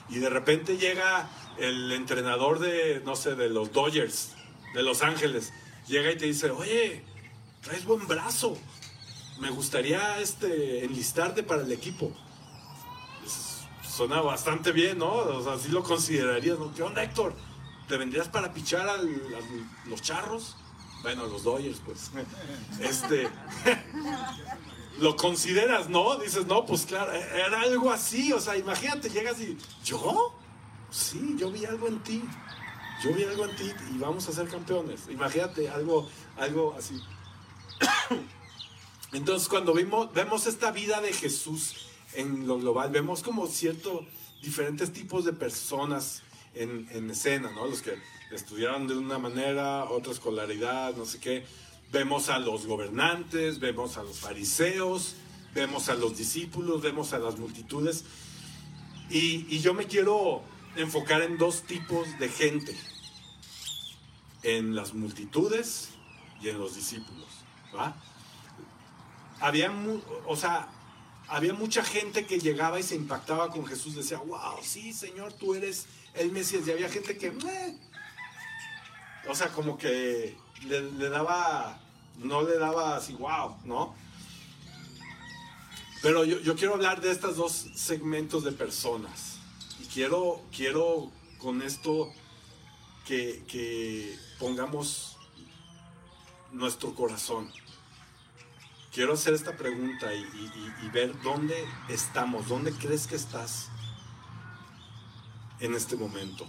Y 0.10 0.20
de 0.20 0.30
repente 0.30 0.78
llega 0.78 1.30
el 1.58 1.92
entrenador 1.92 2.60
de, 2.60 3.02
no 3.06 3.16
sé, 3.16 3.36
de 3.36 3.50
los 3.50 3.72
Dodgers, 3.72 4.34
de 4.74 4.84
Los 4.84 5.02
Ángeles, 5.02 5.54
llega 5.88 6.12
y 6.12 6.18
te 6.18 6.26
dice, 6.26 6.52
oye, 6.52 7.04
traes 7.62 7.86
buen 7.86 8.08
brazo, 8.08 8.58
me 9.40 9.50
gustaría 9.50 10.20
este, 10.20 10.86
enlistarte 10.86 11.44
para 11.44 11.64
el 11.64 11.72
equipo. 11.72 12.12
suena 13.82 14.22
bastante 14.22 14.72
bien, 14.72 14.98
¿no? 14.98 15.14
O 15.14 15.44
sea, 15.44 15.54
así 15.54 15.70
lo 15.70 15.84
considerarías, 15.84 16.60
¿no? 16.60 16.74
¿Qué 16.74 16.84
onda, 16.84 17.04
Héctor? 17.04 17.34
¿Te 17.88 17.98
vendrías 17.98 18.28
para 18.28 18.54
pichar 18.54 18.88
a 18.88 18.98
los 19.86 20.02
charros? 20.02 20.56
Bueno, 21.04 21.28
los 21.28 21.44
Dodgers, 21.44 21.82
pues. 21.86 22.12
Este. 22.80 23.30
lo 25.00 25.16
consideras, 25.16 25.90
¿no? 25.90 26.18
Dices, 26.18 26.46
no, 26.46 26.66
pues 26.66 26.86
claro, 26.86 27.12
era 27.12 27.62
algo 27.62 27.92
así. 27.92 28.32
O 28.34 28.40
sea, 28.40 28.58
imagínate, 28.58 29.10
llegas 29.10 29.40
y. 29.40 29.58
¿Yo? 29.84 30.36
Sí, 30.90 31.36
yo 31.38 31.52
vi 31.52 31.66
algo 31.66 31.88
en 31.88 32.00
ti. 32.04 32.24
Yo 33.04 33.14
vi 33.14 33.24
algo 33.24 33.46
en 33.46 33.56
ti 33.56 33.72
y 33.94 33.98
vamos 33.98 34.28
a 34.30 34.32
ser 34.32 34.48
campeones. 34.48 35.02
Imagínate, 35.10 35.70
algo, 35.70 36.08
algo 36.38 36.76
así. 36.78 37.02
Entonces, 39.12 39.48
cuando 39.48 39.74
vimos, 39.74 40.14
vemos 40.14 40.48
esta 40.48 40.72
vida 40.72 41.02
de 41.02 41.12
Jesús 41.14 41.88
en 42.14 42.48
lo 42.48 42.60
global, 42.60 42.92
vemos 42.92 43.24
como 43.24 43.48
ciertos 43.48 44.06
diferentes 44.42 44.94
tipos 44.94 45.26
de 45.26 45.34
personas 45.34 46.22
en, 46.56 47.10
escena, 47.10 47.52
¿no? 47.52 47.66
Los 47.66 47.82
que 47.82 47.98
estudiaron 48.32 48.88
de 48.88 48.96
una 48.96 49.18
manera, 49.18 49.86
otra 49.86 50.12
escolaridad, 50.12 50.96
no 50.96 51.06
sé 51.06 51.20
qué. 51.20 51.46
Vemos 51.94 52.30
a 52.30 52.40
los 52.40 52.66
gobernantes, 52.66 53.60
vemos 53.60 53.98
a 53.98 54.04
los 54.04 54.20
fariseos, 54.20 55.14
vemos 55.54 55.90
a 55.90 55.94
los 55.94 56.18
discípulos, 56.18 56.82
vemos 56.82 57.14
a 57.14 57.20
las 57.20 57.38
multitudes. 57.38 58.04
Y, 59.12 59.60
yo 59.60 59.76
me 59.76 59.86
quiero 59.86 60.42
enfocar 60.76 61.22
en 61.22 61.38
dos 61.38 61.62
tipos 61.62 62.08
de 62.18 62.30
gente, 62.30 62.76
en 64.42 64.76
las 64.76 64.96
multitudes 64.96 65.90
y 66.42 66.50
en 66.50 66.58
los 66.58 66.76
discípulos. 66.76 67.28
Había, 69.40 69.72
o 70.26 70.36
sea, 70.36 70.70
había 71.28 71.54
mucha 71.54 71.84
gente 71.84 72.26
que 72.26 72.40
llegaba 72.40 72.80
y 72.80 72.84
se 72.84 72.96
impactaba 72.96 73.52
con 73.52 73.68
Jesús, 73.68 73.94
decía, 73.94 74.18
wow, 74.18 74.58
sí, 74.64 74.94
Señor, 74.94 75.34
tú 75.34 75.54
eres 75.54 75.86
el 76.16 76.32
Mesías. 76.32 76.68
Y 76.68 76.72
había 76.72 76.90
gente 76.90 77.20
que, 77.20 77.30
"Meh". 77.30 77.78
o 79.30 79.36
sea, 79.36 79.50
como 79.50 79.78
que 79.78 80.36
le, 80.62 81.10
daba, 81.10 81.80
no 82.18 82.42
le 82.44 82.58
daba 82.58 82.96
así, 82.96 83.14
wow, 83.14 83.58
¿no? 83.66 83.96
Pero 86.02 86.26
yo, 86.26 86.40
yo 86.42 86.56
quiero 86.56 86.74
hablar 86.74 87.02
de 87.02 87.12
estos 87.12 87.38
dos 87.38 87.52
segmentos 87.76 88.44
de 88.44 88.52
personas. 88.52 89.38
Y 89.82 89.86
quiero, 89.86 90.42
quiero 90.56 91.12
con 91.40 91.62
esto 91.62 92.12
que, 93.06 93.44
que 93.48 94.18
pongamos 94.40 95.18
nuestro 96.52 96.94
corazón. 96.94 97.52
Quiero 98.94 99.14
hacer 99.14 99.34
esta 99.34 99.58
pregunta 99.58 100.14
y, 100.14 100.26
ver 100.94 101.20
dónde 101.24 101.56
estamos, 101.90 102.48
dónde 102.48 102.72
crees 102.74 103.08
que 103.08 103.16
estás 103.16 103.70
en 105.60 105.74
este 105.74 105.96
momento. 105.96 106.48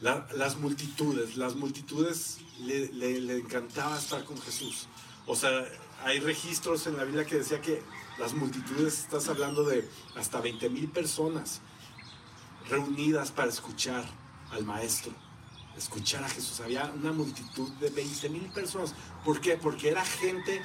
La- 0.00 0.26
las 0.34 0.56
multitudes, 0.56 1.36
las 1.36 1.54
multitudes 1.54 2.38
le, 2.60 3.38
encantaba 3.38 3.98
estar 3.98 4.24
con 4.24 4.40
Jesús. 4.40 4.86
O 5.26 5.36
sea, 5.36 5.64
hay 6.04 6.20
registros 6.20 6.86
en 6.86 6.96
la 6.96 7.04
Biblia 7.04 7.24
que 7.24 7.36
decía 7.36 7.60
que 7.60 7.82
las 8.18 8.34
multitudes, 8.34 9.00
estás 9.00 9.28
hablando 9.28 9.64
de 9.64 9.88
hasta 10.16 10.40
20 10.40 10.70
mil 10.70 10.88
personas 10.88 11.60
reunidas 12.68 13.30
para 13.30 13.48
escuchar 13.48 14.04
al 14.50 14.64
maestro, 14.64 15.12
escuchar 15.76 16.24
a 16.24 16.28
Jesús. 16.28 16.60
Había 16.60 16.86
una 16.86 17.12
multitud 17.12 17.70
de 17.74 17.90
20 17.90 18.28
mil 18.30 18.50
personas. 18.50 18.94
¿Por 19.24 19.40
qué? 19.40 19.56
Porque 19.56 19.90
era 19.90 20.04
gente 20.04 20.60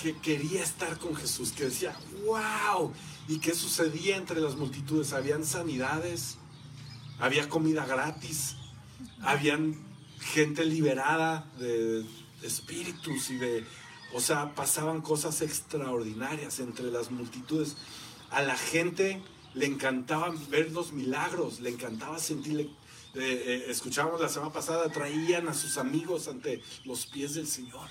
que 0.00 0.16
quería 0.18 0.62
estar 0.62 0.98
con 0.98 1.14
Jesús, 1.14 1.52
que 1.52 1.64
decía, 1.64 1.96
wow. 2.24 2.92
¿Y 3.28 3.38
qué 3.38 3.54
sucedía 3.54 4.16
entre 4.16 4.40
las 4.40 4.56
multitudes? 4.56 5.12
Habían 5.12 5.44
sanidades, 5.44 6.38
había 7.18 7.48
comida 7.48 7.84
gratis, 7.84 8.56
habían 9.20 9.85
gente 10.20 10.64
liberada 10.64 11.50
de 11.58 12.04
espíritus 12.42 13.30
y 13.30 13.36
de, 13.36 13.64
o 14.12 14.20
sea, 14.20 14.54
pasaban 14.54 15.00
cosas 15.02 15.40
extraordinarias 15.42 16.60
entre 16.60 16.90
las 16.90 17.10
multitudes. 17.10 17.76
A 18.30 18.42
la 18.42 18.56
gente 18.56 19.22
le 19.54 19.66
encantaba 19.66 20.34
ver 20.50 20.72
los 20.72 20.92
milagros, 20.92 21.60
le 21.60 21.70
encantaba 21.70 22.18
sentir, 22.18 22.60
eh, 22.60 22.68
eh, 23.14 23.64
escuchábamos 23.68 24.20
la 24.20 24.28
semana 24.28 24.52
pasada, 24.52 24.90
traían 24.90 25.48
a 25.48 25.54
sus 25.54 25.78
amigos 25.78 26.28
ante 26.28 26.62
los 26.84 27.06
pies 27.06 27.34
del 27.34 27.46
Señor. 27.46 27.88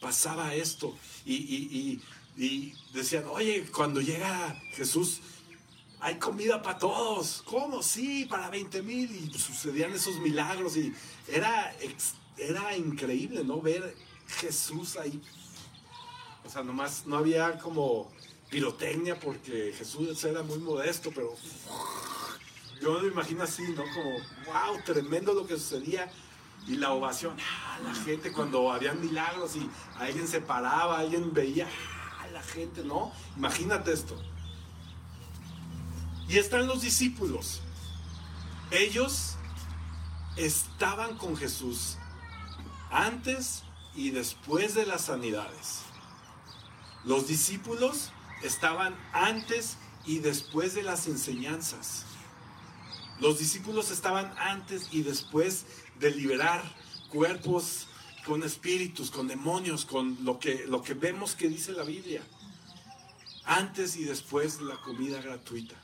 Pasaba 0.00 0.54
esto 0.54 0.96
y, 1.24 1.34
y- 1.34 1.68
y- 1.78 2.02
y 2.38 2.74
decían, 2.92 3.24
oye, 3.30 3.64
cuando 3.74 4.00
llega 4.02 4.60
Jesús, 4.74 5.20
hay 6.00 6.18
comida 6.18 6.62
para 6.62 6.78
todos. 6.78 7.42
¿Cómo? 7.46 7.82
Sí, 7.82 8.26
para 8.26 8.50
20 8.50 8.82
mil. 8.82 9.10
Y 9.10 9.38
sucedían 9.38 9.92
esos 9.92 10.18
milagros 10.18 10.76
y 10.76 10.92
era, 11.28 11.74
era 12.36 12.76
increíble, 12.76 13.44
¿no? 13.44 13.60
Ver 13.60 13.94
Jesús 14.40 14.96
ahí. 14.96 15.20
O 16.44 16.50
sea, 16.50 16.62
nomás 16.62 17.06
no 17.06 17.16
había 17.16 17.58
como 17.58 18.10
pirotecnia 18.50 19.18
porque 19.18 19.74
Jesús 19.76 20.22
era 20.24 20.42
muy 20.42 20.58
modesto, 20.58 21.10
pero 21.12 21.34
yo 22.80 23.00
me 23.00 23.08
imagino 23.08 23.42
así, 23.42 23.62
¿no? 23.62 23.82
Como, 23.82 24.10
wow, 24.46 24.82
tremendo 24.84 25.34
lo 25.34 25.46
que 25.46 25.54
sucedía. 25.54 26.10
Y 26.68 26.76
la 26.76 26.92
ovación, 26.92 27.36
ah, 27.38 27.78
la 27.84 27.94
gente 27.94 28.32
cuando 28.32 28.72
habían 28.72 29.00
milagros 29.00 29.54
y 29.54 29.70
alguien 29.98 30.26
se 30.26 30.40
paraba, 30.40 30.98
alguien 30.98 31.32
veía, 31.32 31.68
ah, 32.18 32.26
la 32.32 32.42
gente, 32.42 32.82
¿no? 32.82 33.12
Imagínate 33.36 33.92
esto. 33.92 34.20
Y 36.28 36.38
están 36.38 36.66
los 36.66 36.82
discípulos. 36.82 37.60
Ellos 38.70 39.36
estaban 40.36 41.16
con 41.16 41.36
Jesús 41.36 41.96
antes 42.90 43.62
y 43.94 44.10
después 44.10 44.74
de 44.74 44.86
las 44.86 45.02
sanidades. 45.02 45.82
Los 47.04 47.28
discípulos 47.28 48.10
estaban 48.42 48.94
antes 49.12 49.76
y 50.04 50.18
después 50.18 50.74
de 50.74 50.82
las 50.82 51.06
enseñanzas. 51.06 52.04
Los 53.20 53.38
discípulos 53.38 53.90
estaban 53.90 54.34
antes 54.38 54.88
y 54.92 55.02
después 55.02 55.64
de 55.98 56.10
liberar 56.10 56.62
cuerpos 57.08 57.86
con 58.26 58.42
espíritus, 58.42 59.10
con 59.10 59.28
demonios, 59.28 59.84
con 59.84 60.18
lo 60.24 60.38
que, 60.38 60.66
lo 60.66 60.82
que 60.82 60.94
vemos 60.94 61.34
que 61.34 61.48
dice 61.48 61.72
la 61.72 61.84
Biblia. 61.84 62.22
Antes 63.44 63.96
y 63.96 64.04
después 64.04 64.58
de 64.58 64.64
la 64.64 64.76
comida 64.76 65.22
gratuita. 65.22 65.76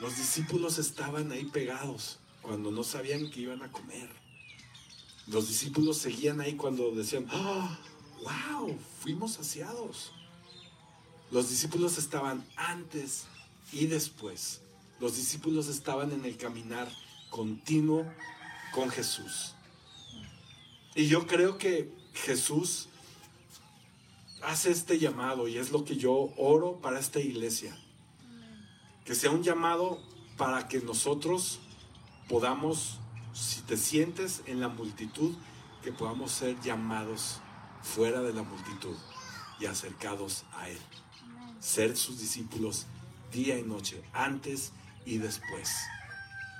Los 0.00 0.16
discípulos 0.16 0.78
estaban 0.78 1.32
ahí 1.32 1.44
pegados 1.44 2.18
cuando 2.42 2.70
no 2.70 2.84
sabían 2.84 3.30
que 3.30 3.40
iban 3.40 3.62
a 3.62 3.72
comer. 3.72 4.08
Los 5.26 5.48
discípulos 5.48 5.98
seguían 5.98 6.40
ahí 6.40 6.54
cuando 6.54 6.90
decían, 6.92 7.26
¡Ah! 7.30 7.78
wow, 8.22 8.78
fuimos 9.00 9.32
saciados. 9.32 10.12
Los 11.30 11.50
discípulos 11.50 11.98
estaban 11.98 12.46
antes 12.56 13.24
y 13.72 13.86
después. 13.86 14.60
Los 15.00 15.16
discípulos 15.16 15.68
estaban 15.68 16.12
en 16.12 16.24
el 16.24 16.36
caminar 16.36 16.88
continuo 17.30 18.06
con 18.72 18.90
Jesús. 18.90 19.54
Y 20.94 21.06
yo 21.06 21.26
creo 21.26 21.58
que 21.58 21.92
Jesús 22.14 22.88
hace 24.42 24.70
este 24.70 24.98
llamado 24.98 25.48
y 25.48 25.58
es 25.58 25.70
lo 25.70 25.84
que 25.84 25.96
yo 25.96 26.32
oro 26.36 26.80
para 26.80 26.98
esta 26.98 27.20
iglesia. 27.20 27.76
Que 29.08 29.14
sea 29.14 29.30
un 29.30 29.42
llamado 29.42 29.98
para 30.36 30.68
que 30.68 30.82
nosotros 30.82 31.60
podamos, 32.28 32.98
si 33.32 33.62
te 33.62 33.78
sientes 33.78 34.42
en 34.44 34.60
la 34.60 34.68
multitud, 34.68 35.34
que 35.82 35.92
podamos 35.92 36.30
ser 36.30 36.60
llamados 36.60 37.40
fuera 37.82 38.20
de 38.20 38.34
la 38.34 38.42
multitud 38.42 38.94
y 39.58 39.64
acercados 39.64 40.44
a 40.52 40.68
Él. 40.68 40.76
Ser 41.58 41.96
sus 41.96 42.20
discípulos 42.20 42.84
día 43.32 43.58
y 43.58 43.62
noche, 43.62 44.02
antes 44.12 44.72
y 45.06 45.16
después. 45.16 45.74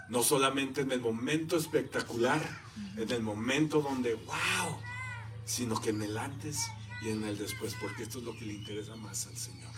No 0.09 0.23
solamente 0.23 0.81
en 0.81 0.93
el 0.93 1.03
momento 1.03 1.55
espectacular, 1.55 2.41
en 2.97 3.11
el 3.11 3.23
momento 3.23 3.83
donde, 3.83 4.15
wow, 4.15 4.75
sino 5.45 5.79
que 5.79 5.91
en 5.91 6.01
el 6.01 6.17
antes 6.17 6.67
y 7.03 7.11
en 7.11 7.25
el 7.25 7.37
después, 7.37 7.77
porque 7.79 8.05
esto 8.05 8.21
es 8.21 8.25
lo 8.25 8.33
que 8.33 8.47
le 8.47 8.55
interesa 8.55 8.97
más 8.97 9.27
al 9.27 9.37
Señor. 9.37 9.78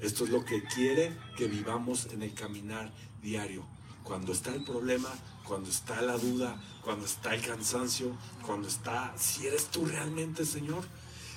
Esto 0.00 0.24
es 0.24 0.30
lo 0.30 0.44
que 0.44 0.62
quiere 0.62 1.16
que 1.36 1.48
vivamos 1.48 2.06
en 2.12 2.22
el 2.22 2.32
caminar 2.34 2.92
diario. 3.20 3.66
Cuando 4.04 4.32
está 4.32 4.54
el 4.54 4.64
problema, 4.64 5.08
cuando 5.44 5.68
está 5.68 6.00
la 6.02 6.16
duda, 6.16 6.60
cuando 6.82 7.04
está 7.04 7.34
el 7.34 7.42
cansancio, 7.42 8.16
cuando 8.46 8.68
está, 8.68 9.12
si 9.18 9.46
eres 9.46 9.66
tú 9.66 9.84
realmente, 9.84 10.44
Señor. 10.44 10.84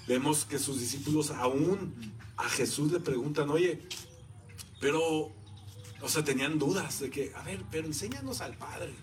Vemos 0.07 0.45
que 0.45 0.59
sus 0.59 0.79
discípulos 0.79 1.31
aún 1.31 2.13
a 2.37 2.49
Jesús 2.49 2.91
le 2.91 2.99
preguntan, 2.99 3.49
oye, 3.49 3.87
pero, 4.79 5.31
o 6.01 6.09
sea, 6.09 6.23
tenían 6.23 6.59
dudas 6.59 6.99
de 6.99 7.09
que, 7.09 7.33
a 7.35 7.41
ver, 7.43 7.63
pero 7.71 7.87
enséñanos 7.87 8.41
al 8.41 8.57
Padre. 8.57 8.93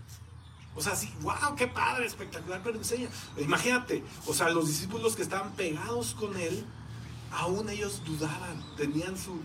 O 0.75 0.81
sea, 0.81 0.95
sí, 0.95 1.13
wow, 1.23 1.57
qué 1.57 1.67
padre, 1.67 2.07
espectacular, 2.07 2.61
pero 2.63 2.79
enseña. 2.79 3.09
Imagínate, 3.37 4.05
o 4.27 4.33
sea, 4.33 4.49
los 4.51 4.69
discípulos 4.69 5.17
que 5.17 5.23
estaban 5.23 5.53
pegados 5.57 6.15
con 6.15 6.37
él, 6.37 6.65
aún 7.33 7.69
ellos 7.69 8.03
dudaban, 8.05 8.63
tenían 8.77 9.17
su... 9.17 9.41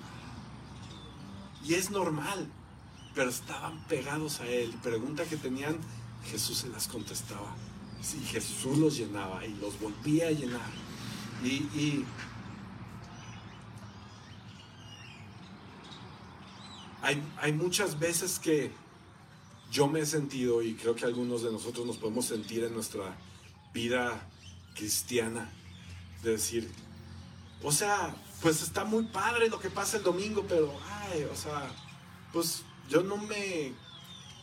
Y 1.63 1.75
es 1.75 1.91
normal, 1.91 2.47
pero 3.15 3.29
estaban 3.29 3.85
pegados 3.87 4.39
a 4.41 4.47
él. 4.47 4.73
Pregunta 4.83 5.23
que 5.23 5.37
tenían, 5.37 5.77
Jesús 6.25 6.57
se 6.57 6.69
las 6.69 6.87
contestaba. 6.87 7.55
Sí, 8.01 8.19
Jesús 8.25 8.77
los 8.77 8.97
llenaba 8.97 9.45
y 9.45 9.53
los 9.55 9.79
volvía 9.79 10.27
a 10.27 10.31
llenar. 10.31 10.71
Y, 11.43 11.47
y 11.47 12.05
hay, 17.01 17.21
hay 17.37 17.53
muchas 17.53 17.97
veces 17.97 18.39
que 18.39 18.71
yo 19.71 19.87
me 19.87 20.01
he 20.01 20.05
sentido, 20.05 20.61
y 20.61 20.75
creo 20.75 20.95
que 20.95 21.05
algunos 21.05 21.41
de 21.41 21.51
nosotros 21.51 21.85
nos 21.87 21.97
podemos 21.97 22.25
sentir 22.25 22.63
en 22.63 22.73
nuestra 22.73 23.17
vida 23.73 24.29
cristiana, 24.75 25.49
de 26.21 26.31
decir, 26.31 26.69
o 27.63 27.71
sea, 27.71 28.15
pues 28.41 28.61
está 28.61 28.83
muy 28.83 29.05
padre 29.05 29.49
lo 29.49 29.59
que 29.59 29.69
pasa 29.69 29.97
el 29.97 30.03
domingo, 30.03 30.45
pero, 30.47 30.73
ay, 31.09 31.23
o 31.23 31.35
sea, 31.35 31.71
pues 32.33 32.63
yo 32.89 33.01
no 33.01 33.17
me, 33.17 33.73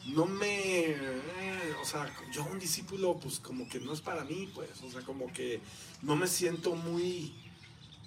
no 0.06 0.24
me, 0.24 0.90
eh, 0.90 1.74
o 1.80 1.84
sea, 1.84 2.10
yo 2.32 2.44
un 2.44 2.58
discípulo, 2.58 3.18
pues 3.20 3.38
como 3.38 3.68
que 3.68 3.78
no 3.78 3.92
es 3.92 4.00
para 4.00 4.24
mí, 4.24 4.50
pues, 4.54 4.70
o 4.82 4.90
sea, 4.90 5.02
como 5.02 5.30
que 5.32 5.60
no 6.02 6.16
me 6.16 6.26
siento 6.26 6.74
muy, 6.74 7.34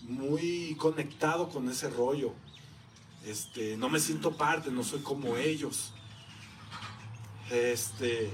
muy 0.01 0.75
conectado 0.79 1.49
con 1.49 1.69
ese 1.69 1.89
rollo. 1.89 2.33
Este, 3.23 3.77
no 3.77 3.89
me 3.89 3.99
siento 3.99 4.35
parte, 4.35 4.71
no 4.71 4.83
soy 4.83 5.01
como 5.01 5.37
ellos. 5.37 5.93
Este, 7.51 8.31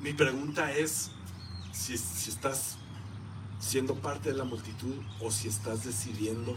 mi 0.00 0.12
pregunta 0.12 0.72
es 0.72 1.10
si, 1.72 1.98
si 1.98 2.30
estás 2.30 2.78
siendo 3.64 3.94
parte 3.94 4.30
de 4.30 4.36
la 4.36 4.44
multitud 4.44 4.94
o 5.20 5.30
si 5.30 5.48
estás 5.48 5.84
decidiendo 5.84 6.54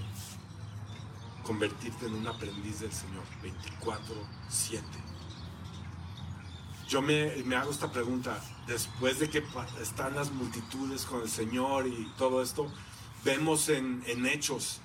convertirte 1.44 2.06
en 2.06 2.16
un 2.16 2.28
aprendiz 2.28 2.82
del 2.82 2.92
Señor 2.92 3.24
24/7. 3.42 4.82
Yo 6.90 7.02
me, 7.02 7.36
me, 7.46 7.56
hago 7.56 7.72
esta 7.72 7.92
pregunta, 7.92 8.42
después 8.66 9.20
de 9.20 9.30
que 9.30 9.44
están 9.82 10.16
las 10.16 10.32
multitudes 10.32 11.06
con 11.06 11.22
el 11.22 11.30
Señor 11.30 11.88
y 11.88 12.12
todo 12.18 12.42
esto, 12.42 12.72
vemos 13.24 13.70
en, 13.70 14.04
en 14.08 14.26
Hechos, 14.26 14.80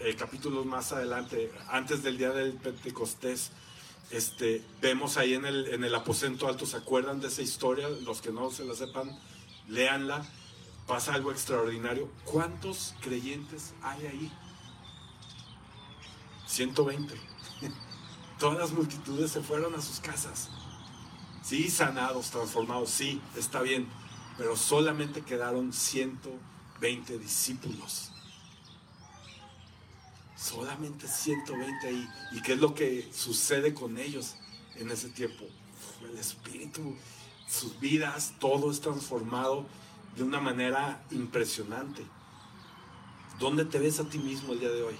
eh, 0.00 0.14
capítulos 0.16 0.66
más 0.66 0.92
adelante, 0.92 1.52
antes 1.68 2.02
del 2.02 2.18
día 2.18 2.30
del 2.30 2.52
Pentecostés, 2.54 3.50
este, 4.10 4.62
vemos 4.80 5.16
ahí 5.16 5.34
en 5.34 5.44
el, 5.44 5.68
en 5.68 5.84
el 5.84 5.94
aposento 5.94 6.48
alto, 6.48 6.66
¿se 6.66 6.76
acuerdan 6.76 7.20
de 7.20 7.28
esa 7.28 7.42
historia? 7.42 7.88
Los 7.88 8.20
que 8.20 8.32
no 8.32 8.50
se 8.50 8.64
la 8.64 8.74
sepan, 8.74 9.16
léanla. 9.68 10.24
Pasa 10.90 11.14
algo 11.14 11.30
extraordinario. 11.30 12.10
¿Cuántos 12.24 12.96
creyentes 13.00 13.74
hay 13.80 14.06
ahí? 14.06 14.32
120. 16.46 17.14
Todas 18.40 18.58
las 18.58 18.72
multitudes 18.72 19.30
se 19.30 19.40
fueron 19.40 19.72
a 19.76 19.80
sus 19.80 20.00
casas. 20.00 20.50
Sí, 21.44 21.70
sanados, 21.70 22.30
transformados, 22.30 22.90
sí, 22.90 23.22
está 23.36 23.62
bien. 23.62 23.86
Pero 24.36 24.56
solamente 24.56 25.22
quedaron 25.22 25.72
120 25.72 27.18
discípulos. 27.20 28.10
Solamente 30.34 31.06
120 31.06 31.86
ahí. 31.86 32.08
¿Y 32.32 32.42
qué 32.42 32.54
es 32.54 32.58
lo 32.58 32.74
que 32.74 33.08
sucede 33.12 33.74
con 33.74 33.96
ellos 33.96 34.34
en 34.74 34.90
ese 34.90 35.08
tiempo? 35.10 35.44
El 36.02 36.18
Espíritu, 36.18 36.96
sus 37.46 37.78
vidas, 37.78 38.34
todo 38.40 38.72
es 38.72 38.80
transformado 38.80 39.68
de 40.16 40.22
una 40.22 40.40
manera 40.40 41.04
impresionante. 41.10 42.04
¿Dónde 43.38 43.64
te 43.64 43.78
ves 43.78 44.00
a 44.00 44.08
ti 44.08 44.18
mismo 44.18 44.52
el 44.52 44.60
día 44.60 44.70
de 44.70 44.82
hoy? 44.82 44.96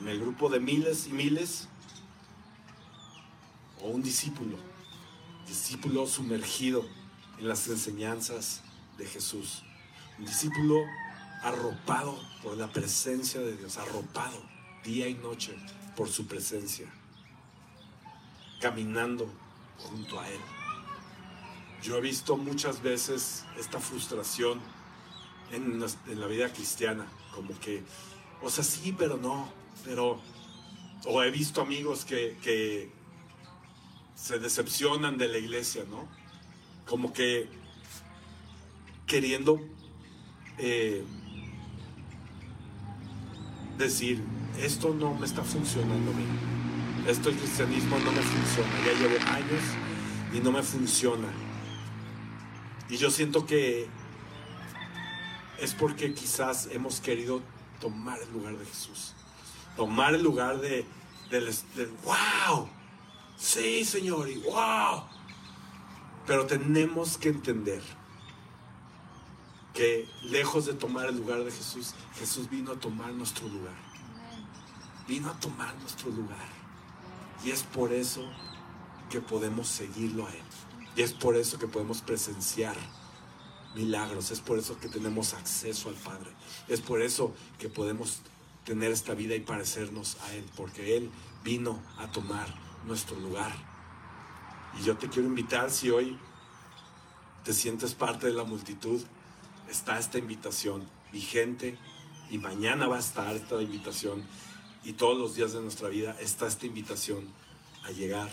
¿En 0.00 0.08
el 0.08 0.20
grupo 0.20 0.48
de 0.48 0.58
miles 0.58 1.06
y 1.06 1.10
miles? 1.12 1.68
¿O 3.80 3.88
un 3.88 4.02
discípulo? 4.02 4.56
Discípulo 5.46 6.06
sumergido 6.06 6.84
en 7.38 7.48
las 7.48 7.68
enseñanzas 7.68 8.62
de 8.98 9.06
Jesús. 9.06 9.62
Un 10.18 10.26
discípulo 10.26 10.76
arropado 11.42 12.18
por 12.42 12.56
la 12.56 12.68
presencia 12.68 13.40
de 13.40 13.56
Dios, 13.56 13.76
arropado 13.76 14.40
día 14.84 15.08
y 15.08 15.14
noche 15.14 15.54
por 15.96 16.08
su 16.08 16.26
presencia, 16.26 16.86
caminando 18.60 19.28
junto 19.78 20.18
a 20.20 20.28
Él. 20.28 20.40
Yo 21.82 21.96
he 21.96 22.00
visto 22.00 22.36
muchas 22.36 22.80
veces 22.80 23.44
esta 23.58 23.80
frustración 23.80 24.60
en, 25.50 25.80
la 25.80 26.26
vida 26.28 26.52
cristiana, 26.52 27.06
como 27.34 27.58
que, 27.58 27.82
o 28.40 28.48
sea, 28.48 28.62
sí, 28.62 28.94
pero 28.96 29.16
no, 29.16 29.48
pero, 29.84 30.20
o 31.06 31.22
he 31.24 31.30
visto 31.32 31.60
amigos 31.60 32.04
que, 32.04 32.90
se 34.14 34.38
decepcionan 34.38 35.18
de 35.18 35.26
la 35.26 35.38
iglesia, 35.38 35.84
¿no? 35.90 36.08
Como 36.86 37.12
que 37.12 37.48
queriendo 39.04 39.60
eh, 40.58 41.02
decir, 43.76 44.22
esto 44.60 44.94
no 44.94 45.14
me 45.14 45.26
está 45.26 45.42
funcionando 45.42 46.12
bien, 46.12 46.38
esto 47.08 47.30
el 47.30 47.36
cristianismo 47.36 47.98
no 47.98 48.12
me 48.12 48.22
funciona, 48.22 48.70
ya 48.86 48.92
llevo 48.92 49.18
años 49.32 49.62
y 50.32 50.38
no 50.38 50.52
me 50.52 50.62
funciona. 50.62 51.51
Y 52.88 52.96
yo 52.96 53.10
siento 53.10 53.46
que 53.46 53.88
es 55.58 55.74
porque 55.74 56.12
quizás 56.12 56.68
hemos 56.72 57.00
querido 57.00 57.40
tomar 57.80 58.18
el 58.20 58.32
lugar 58.32 58.56
de 58.56 58.66
Jesús. 58.66 59.14
Tomar 59.76 60.14
el 60.14 60.22
lugar 60.22 60.60
de, 60.60 60.84
wow. 62.04 62.68
Sí, 63.36 63.84
Señor, 63.84 64.28
y 64.28 64.36
wow. 64.38 65.04
Pero 66.26 66.46
tenemos 66.46 67.16
que 67.16 67.30
entender 67.30 67.82
que 69.72 70.08
lejos 70.22 70.66
de 70.66 70.74
tomar 70.74 71.08
el 71.08 71.16
lugar 71.16 71.42
de 71.44 71.50
Jesús, 71.50 71.94
Jesús 72.18 72.50
vino 72.50 72.72
a 72.72 72.76
tomar 72.76 73.12
nuestro 73.12 73.48
lugar. 73.48 73.74
Vino 75.08 75.30
a 75.30 75.40
tomar 75.40 75.74
nuestro 75.76 76.10
lugar. 76.10 76.48
Y 77.44 77.50
es 77.50 77.62
por 77.62 77.92
eso 77.92 78.24
que 79.10 79.20
podemos 79.20 79.66
seguirlo 79.68 80.26
a 80.26 80.30
Él. 80.30 80.42
Y 80.96 81.02
es 81.02 81.12
por 81.12 81.36
eso 81.36 81.58
que 81.58 81.66
podemos 81.66 82.02
presenciar 82.02 82.76
milagros, 83.74 84.30
es 84.30 84.40
por 84.40 84.58
eso 84.58 84.78
que 84.78 84.88
tenemos 84.88 85.32
acceso 85.32 85.88
al 85.88 85.94
Padre, 85.94 86.30
es 86.68 86.80
por 86.80 87.00
eso 87.00 87.34
que 87.58 87.68
podemos 87.68 88.20
tener 88.64 88.92
esta 88.92 89.14
vida 89.14 89.34
y 89.34 89.40
parecernos 89.40 90.18
a 90.22 90.34
Él, 90.34 90.44
porque 90.56 90.96
Él 90.96 91.10
vino 91.42 91.82
a 91.98 92.10
tomar 92.10 92.46
nuestro 92.86 93.18
lugar. 93.18 93.52
Y 94.78 94.84
yo 94.84 94.96
te 94.96 95.08
quiero 95.08 95.28
invitar, 95.28 95.70
si 95.70 95.90
hoy 95.90 96.18
te 97.44 97.52
sientes 97.52 97.94
parte 97.94 98.26
de 98.26 98.34
la 98.34 98.44
multitud, 98.44 99.02
está 99.68 99.98
esta 99.98 100.18
invitación 100.18 100.86
vigente 101.12 101.78
y 102.30 102.38
mañana 102.38 102.86
va 102.86 102.96
a 102.96 103.00
estar 103.00 103.34
esta 103.34 103.60
invitación 103.60 104.22
y 104.84 104.94
todos 104.94 105.18
los 105.18 105.34
días 105.34 105.52
de 105.52 105.60
nuestra 105.60 105.88
vida 105.88 106.16
está 106.20 106.46
esta 106.46 106.66
invitación 106.66 107.26
a 107.84 107.90
llegar 107.90 108.30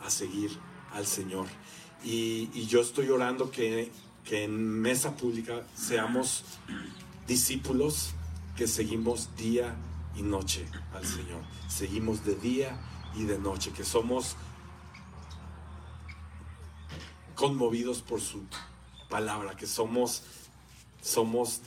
a 0.00 0.10
seguir 0.10 0.50
al 0.92 1.06
Señor. 1.06 1.46
Y, 2.04 2.66
yo 2.66 2.80
estoy 2.80 3.08
orando 3.08 3.50
que, 3.50 3.90
que 4.24 4.44
en 4.44 4.56
mesa 4.56 5.16
pública 5.16 5.64
seamos 5.74 6.44
discípulos 7.26 8.10
que 8.56 8.66
seguimos 8.66 9.36
día 9.36 9.76
y 10.16 10.22
noche 10.22 10.66
al 10.92 11.06
Señor. 11.06 11.42
Seguimos 11.68 12.24
de 12.24 12.34
día 12.34 12.78
y 13.16 13.24
de 13.24 13.38
noche, 13.38 13.72
que 13.72 13.84
somos 13.84 14.36
conmovidos 17.34 18.02
por 18.02 18.20
su 18.20 18.42
palabra, 19.08 19.56
que 19.56 19.66
somos, 19.66 20.22
somos 21.00 21.62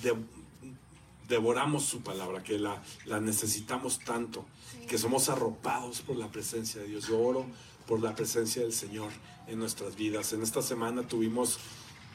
devoramos 1.28 1.84
su 1.86 2.02
palabra, 2.02 2.44
que 2.44 2.60
la, 2.60 2.82
la 3.06 3.22
necesitamos 3.22 4.00
tanto, 4.00 4.46
que 4.88 4.98
somos 4.98 5.30
arropados 5.30 6.02
por 6.02 6.18
la 6.18 6.28
presencia 6.28 6.82
de 6.82 6.88
Dios. 6.88 7.08
Yo 7.08 7.20
oro 7.20 7.46
por 7.88 8.02
la 8.02 8.16
presencia 8.16 8.62
del 8.62 8.74
Señor 8.74 9.12
en 9.48 9.60
nuestras 9.60 9.96
vidas. 9.96 10.34
En 10.34 10.42
esta 10.42 10.62
semana 10.62 11.08
tuvimos 11.08 11.60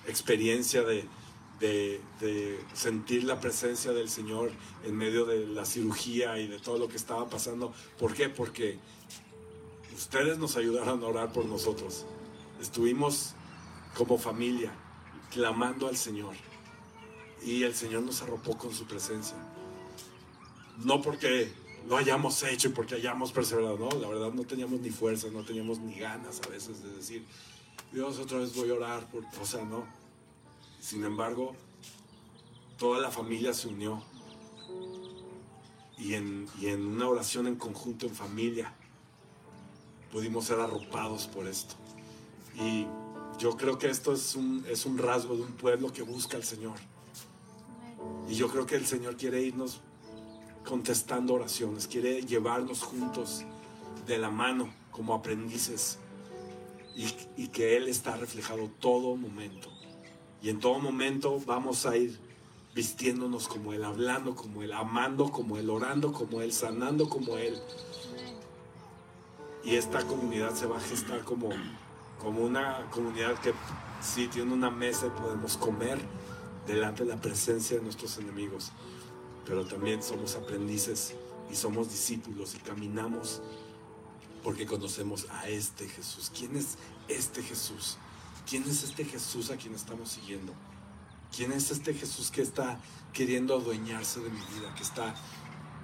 experiencia 0.07 0.83
de, 0.83 1.09
sentir 2.75 3.25
la 3.25 3.41
presencia 3.41 3.93
del 3.93 4.09
Señor 4.09 4.51
en 4.85 4.97
medio 4.97 5.25
de 5.25 5.47
la 5.47 5.65
cirugía 5.65 6.39
y 6.39 6.47
de 6.47 6.59
todo 6.59 6.79
lo 6.79 6.89
que 6.89 6.97
estaba 6.97 7.29
pasando. 7.29 7.73
¿Por 7.99 8.15
qué? 8.15 8.29
Porque 8.29 8.79
ustedes 9.95 10.39
nos 10.39 10.57
ayudaron 10.57 11.03
a 11.03 11.07
orar 11.07 11.33
por 11.33 11.47
nosotros. 11.47 12.05
Estuvimos 12.61 13.35
como 13.97 14.19
familia 14.19 14.73
clamando 15.33 15.89
al 15.89 15.97
Señor 15.97 16.35
y 17.45 17.63
el 17.63 17.75
Señor 17.75 18.03
nos 18.03 18.23
arropó 18.23 18.57
con 18.57 18.75
su 18.75 18.87
presencia. 18.87 19.37
No 20.85 21.01
porque 21.01 21.53
lo 21.89 21.97
hayamos 21.97 22.43
hecho 22.43 22.69
y 22.69 22.73
porque 22.73 22.97
hayamos 22.97 23.33
perseverado. 23.33 23.79
No, 23.79 23.89
la 23.99 24.09
verdad 24.09 24.33
no 24.33 24.45
teníamos 24.45 24.81
ni 24.81 24.91
fuerza, 24.91 25.29
no 25.33 25.43
teníamos 25.45 25.79
ni 25.79 25.95
ganas 25.95 26.41
a 26.45 26.49
veces 26.49 26.83
de 26.83 26.91
decir, 26.91 27.25
Dios, 27.93 28.19
otra 28.19 28.39
vez 28.39 28.55
voy 28.55 28.71
a 28.71 28.75
orar, 28.75 29.07
por, 29.11 29.25
o 29.41 29.47
sea, 29.47 29.65
no. 29.65 29.85
Sin 30.81 31.05
embargo, 31.05 31.55
toda 32.79 33.01
la 33.01 33.11
familia 33.11 33.53
se 33.53 33.69
unió 33.69 34.03
y 35.99 36.15
en, 36.15 36.47
y 36.61 36.67
en 36.67 36.87
una 36.87 37.09
oración 37.09 37.47
en 37.47 37.57
conjunto, 37.57 38.07
en 38.07 38.15
familia, 38.15 38.73
pudimos 40.13 40.45
ser 40.45 40.61
arropados 40.61 41.27
por 41.27 41.47
esto. 41.47 41.75
Y 42.55 42.87
yo 43.39 43.57
creo 43.57 43.79
que 43.79 43.89
esto 43.89 44.13
es 44.13 44.35
un, 44.35 44.65
es 44.69 44.87
un 44.87 44.99
rasgo 44.99 45.37
de 45.37 45.43
un 45.43 45.53
pueblo 45.53 45.93
que 45.93 46.03
busca 46.03 46.37
al 46.37 46.45
Señor. 46.45 46.79
Y 48.29 48.35
yo 48.35 48.49
creo 48.49 48.67
que 48.67 48.77
el 48.77 48.87
Señor 48.87 49.17
quiere 49.17 49.43
irnos 49.43 49.81
contestando 50.67 51.35
oraciones, 51.35 51.87
quiere 51.87 52.23
llevarnos 52.23 52.83
juntos 52.83 53.45
de 54.07 54.19
la 54.19 54.31
mano 54.31 54.69
como 54.91 55.15
aprendices 55.15 55.99
y, 56.95 57.49
que 57.49 57.77
Él 57.77 57.89
está 57.89 58.17
reflejado 58.17 58.71
todo 58.81 59.17
momento. 59.17 59.71
Y 60.43 60.51
en 60.51 60.61
todo 60.61 60.79
momento 60.79 61.41
vamos 61.47 61.87
a 61.87 61.97
ir 61.97 62.19
vistiéndonos 62.75 63.49
como 63.49 63.73
Él, 63.73 63.85
hablando 63.85 64.35
como 64.35 64.63
Él, 64.63 64.73
amando 64.73 65.31
como 65.31 65.57
Él, 65.57 65.71
orando 65.71 66.13
como 66.13 66.41
Él, 66.41 66.53
sanando 66.53 67.09
como 67.09 67.37
Él. 67.37 67.59
Y 69.65 69.77
esta 69.77 70.03
comunidad 70.07 70.55
se 70.55 70.67
va 70.67 70.79
a 70.79 70.81
gestar 70.81 71.25
como, 71.25 71.51
como 72.19 72.41
una 72.41 72.89
comunidad 72.91 73.39
que 73.41 73.53
sí 74.01 74.29
tiene 74.29 74.53
una 74.53 74.71
mesa 74.71 75.07
y 75.07 75.11
podemos 75.11 75.57
comer 75.57 75.99
delante 76.67 77.05
de 77.05 77.11
la 77.11 77.21
presencia 77.21 77.77
de 77.77 77.83
nuestros 77.83 78.17
enemigos. 78.19 78.73
Pero 79.47 79.65
también 79.65 80.03
somos 80.03 80.35
aprendices 80.35 81.15
y 81.51 81.55
somos 81.55 81.89
discípulos 81.91 82.55
y 82.55 82.59
caminamos 82.59 83.41
porque 84.43 84.67
conocemos 84.67 85.27
a 85.31 85.49
este 85.49 85.89
Jesús. 85.89 86.31
¿Quién 86.37 86.57
es 86.57 86.77
este 87.09 87.43
Jesús? 87.43 87.97
¿Quién 88.49 88.65
es 88.65 88.83
este 88.83 89.05
Jesús 89.05 89.51
a 89.51 89.57
quien 89.57 89.75
estamos 89.75 90.11
siguiendo? 90.11 90.53
¿Quién 91.35 91.53
es 91.53 91.71
este 91.71 91.95
Jesús 91.95 92.31
que 92.31 92.43
está 92.43 92.81
queriendo 93.13 93.55
adueñarse 93.55 94.21
de 94.21 94.31
mi 94.31 94.39
vida, 94.39 94.75
que 94.75 94.83
está 94.83 95.15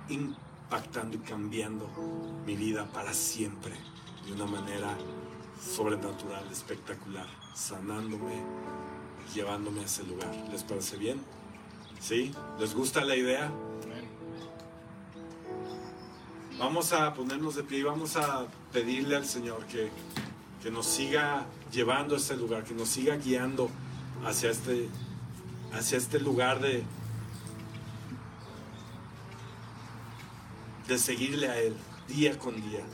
impactando 0.08 1.16
y 1.16 1.20
cambiando 1.20 1.88
mi 2.46 2.56
vida 2.56 2.90
para 2.92 3.12
siempre 3.14 3.74
de 4.26 4.32
una 4.32 4.46
manera 4.46 4.96
sobrenatural, 5.74 6.46
espectacular, 6.50 7.26
sanándome, 7.54 8.42
llevándome 9.34 9.80
a 9.80 9.84
ese 9.84 10.04
lugar? 10.04 10.32
¿Les 10.50 10.62
parece 10.62 10.96
bien? 10.96 11.20
¿Sí? 12.02 12.32
¿Les 12.58 12.74
gusta 12.74 13.04
la 13.04 13.14
idea? 13.14 13.50
Vamos 16.58 16.92
a 16.92 17.14
ponernos 17.14 17.54
de 17.54 17.62
pie 17.62 17.78
y 17.78 17.82
vamos 17.82 18.16
a 18.16 18.46
pedirle 18.72 19.16
al 19.16 19.24
Señor 19.24 19.64
que, 19.66 19.88
que 20.62 20.70
nos 20.70 20.86
siga 20.86 21.46
llevando 21.72 22.14
a 22.14 22.18
este 22.18 22.36
lugar, 22.36 22.64
que 22.64 22.74
nos 22.74 22.88
siga 22.88 23.16
guiando 23.16 23.70
hacia 24.24 24.50
este, 24.50 24.88
hacia 25.72 25.98
este 25.98 26.20
lugar 26.20 26.60
de, 26.60 26.82
de 30.88 30.98
seguirle 30.98 31.48
a 31.48 31.58
Él 31.58 31.74
día 32.08 32.36
con 32.38 32.54
día. 32.54 32.84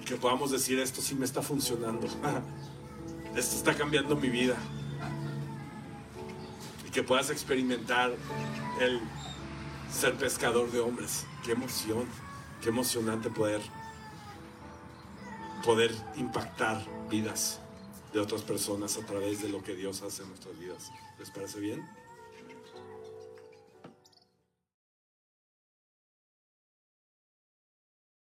Y 0.00 0.04
que 0.04 0.16
podamos 0.16 0.50
decir, 0.50 0.78
esto 0.78 1.02
sí 1.02 1.14
me 1.14 1.26
está 1.26 1.42
funcionando. 1.42 2.06
Esto 3.36 3.56
está 3.56 3.74
cambiando 3.74 4.16
mi 4.16 4.30
vida. 4.30 4.56
Que 6.98 7.04
puedas 7.04 7.30
experimentar 7.30 8.12
el 8.80 9.00
ser 9.88 10.14
pescador 10.16 10.68
de 10.72 10.80
hombres. 10.80 11.26
Qué 11.44 11.52
emoción, 11.52 12.08
qué 12.60 12.70
emocionante 12.70 13.30
poder 13.30 13.60
poder 15.64 15.94
impactar 16.16 16.84
vidas 17.08 17.60
de 18.12 18.18
otras 18.18 18.42
personas 18.42 18.96
a 18.96 19.06
través 19.06 19.40
de 19.40 19.48
lo 19.48 19.62
que 19.62 19.76
Dios 19.76 20.02
hace 20.02 20.24
en 20.24 20.30
nuestras 20.30 20.58
vidas. 20.58 20.90
¿Les 21.20 21.30
parece 21.30 21.60
bien? 21.60 21.88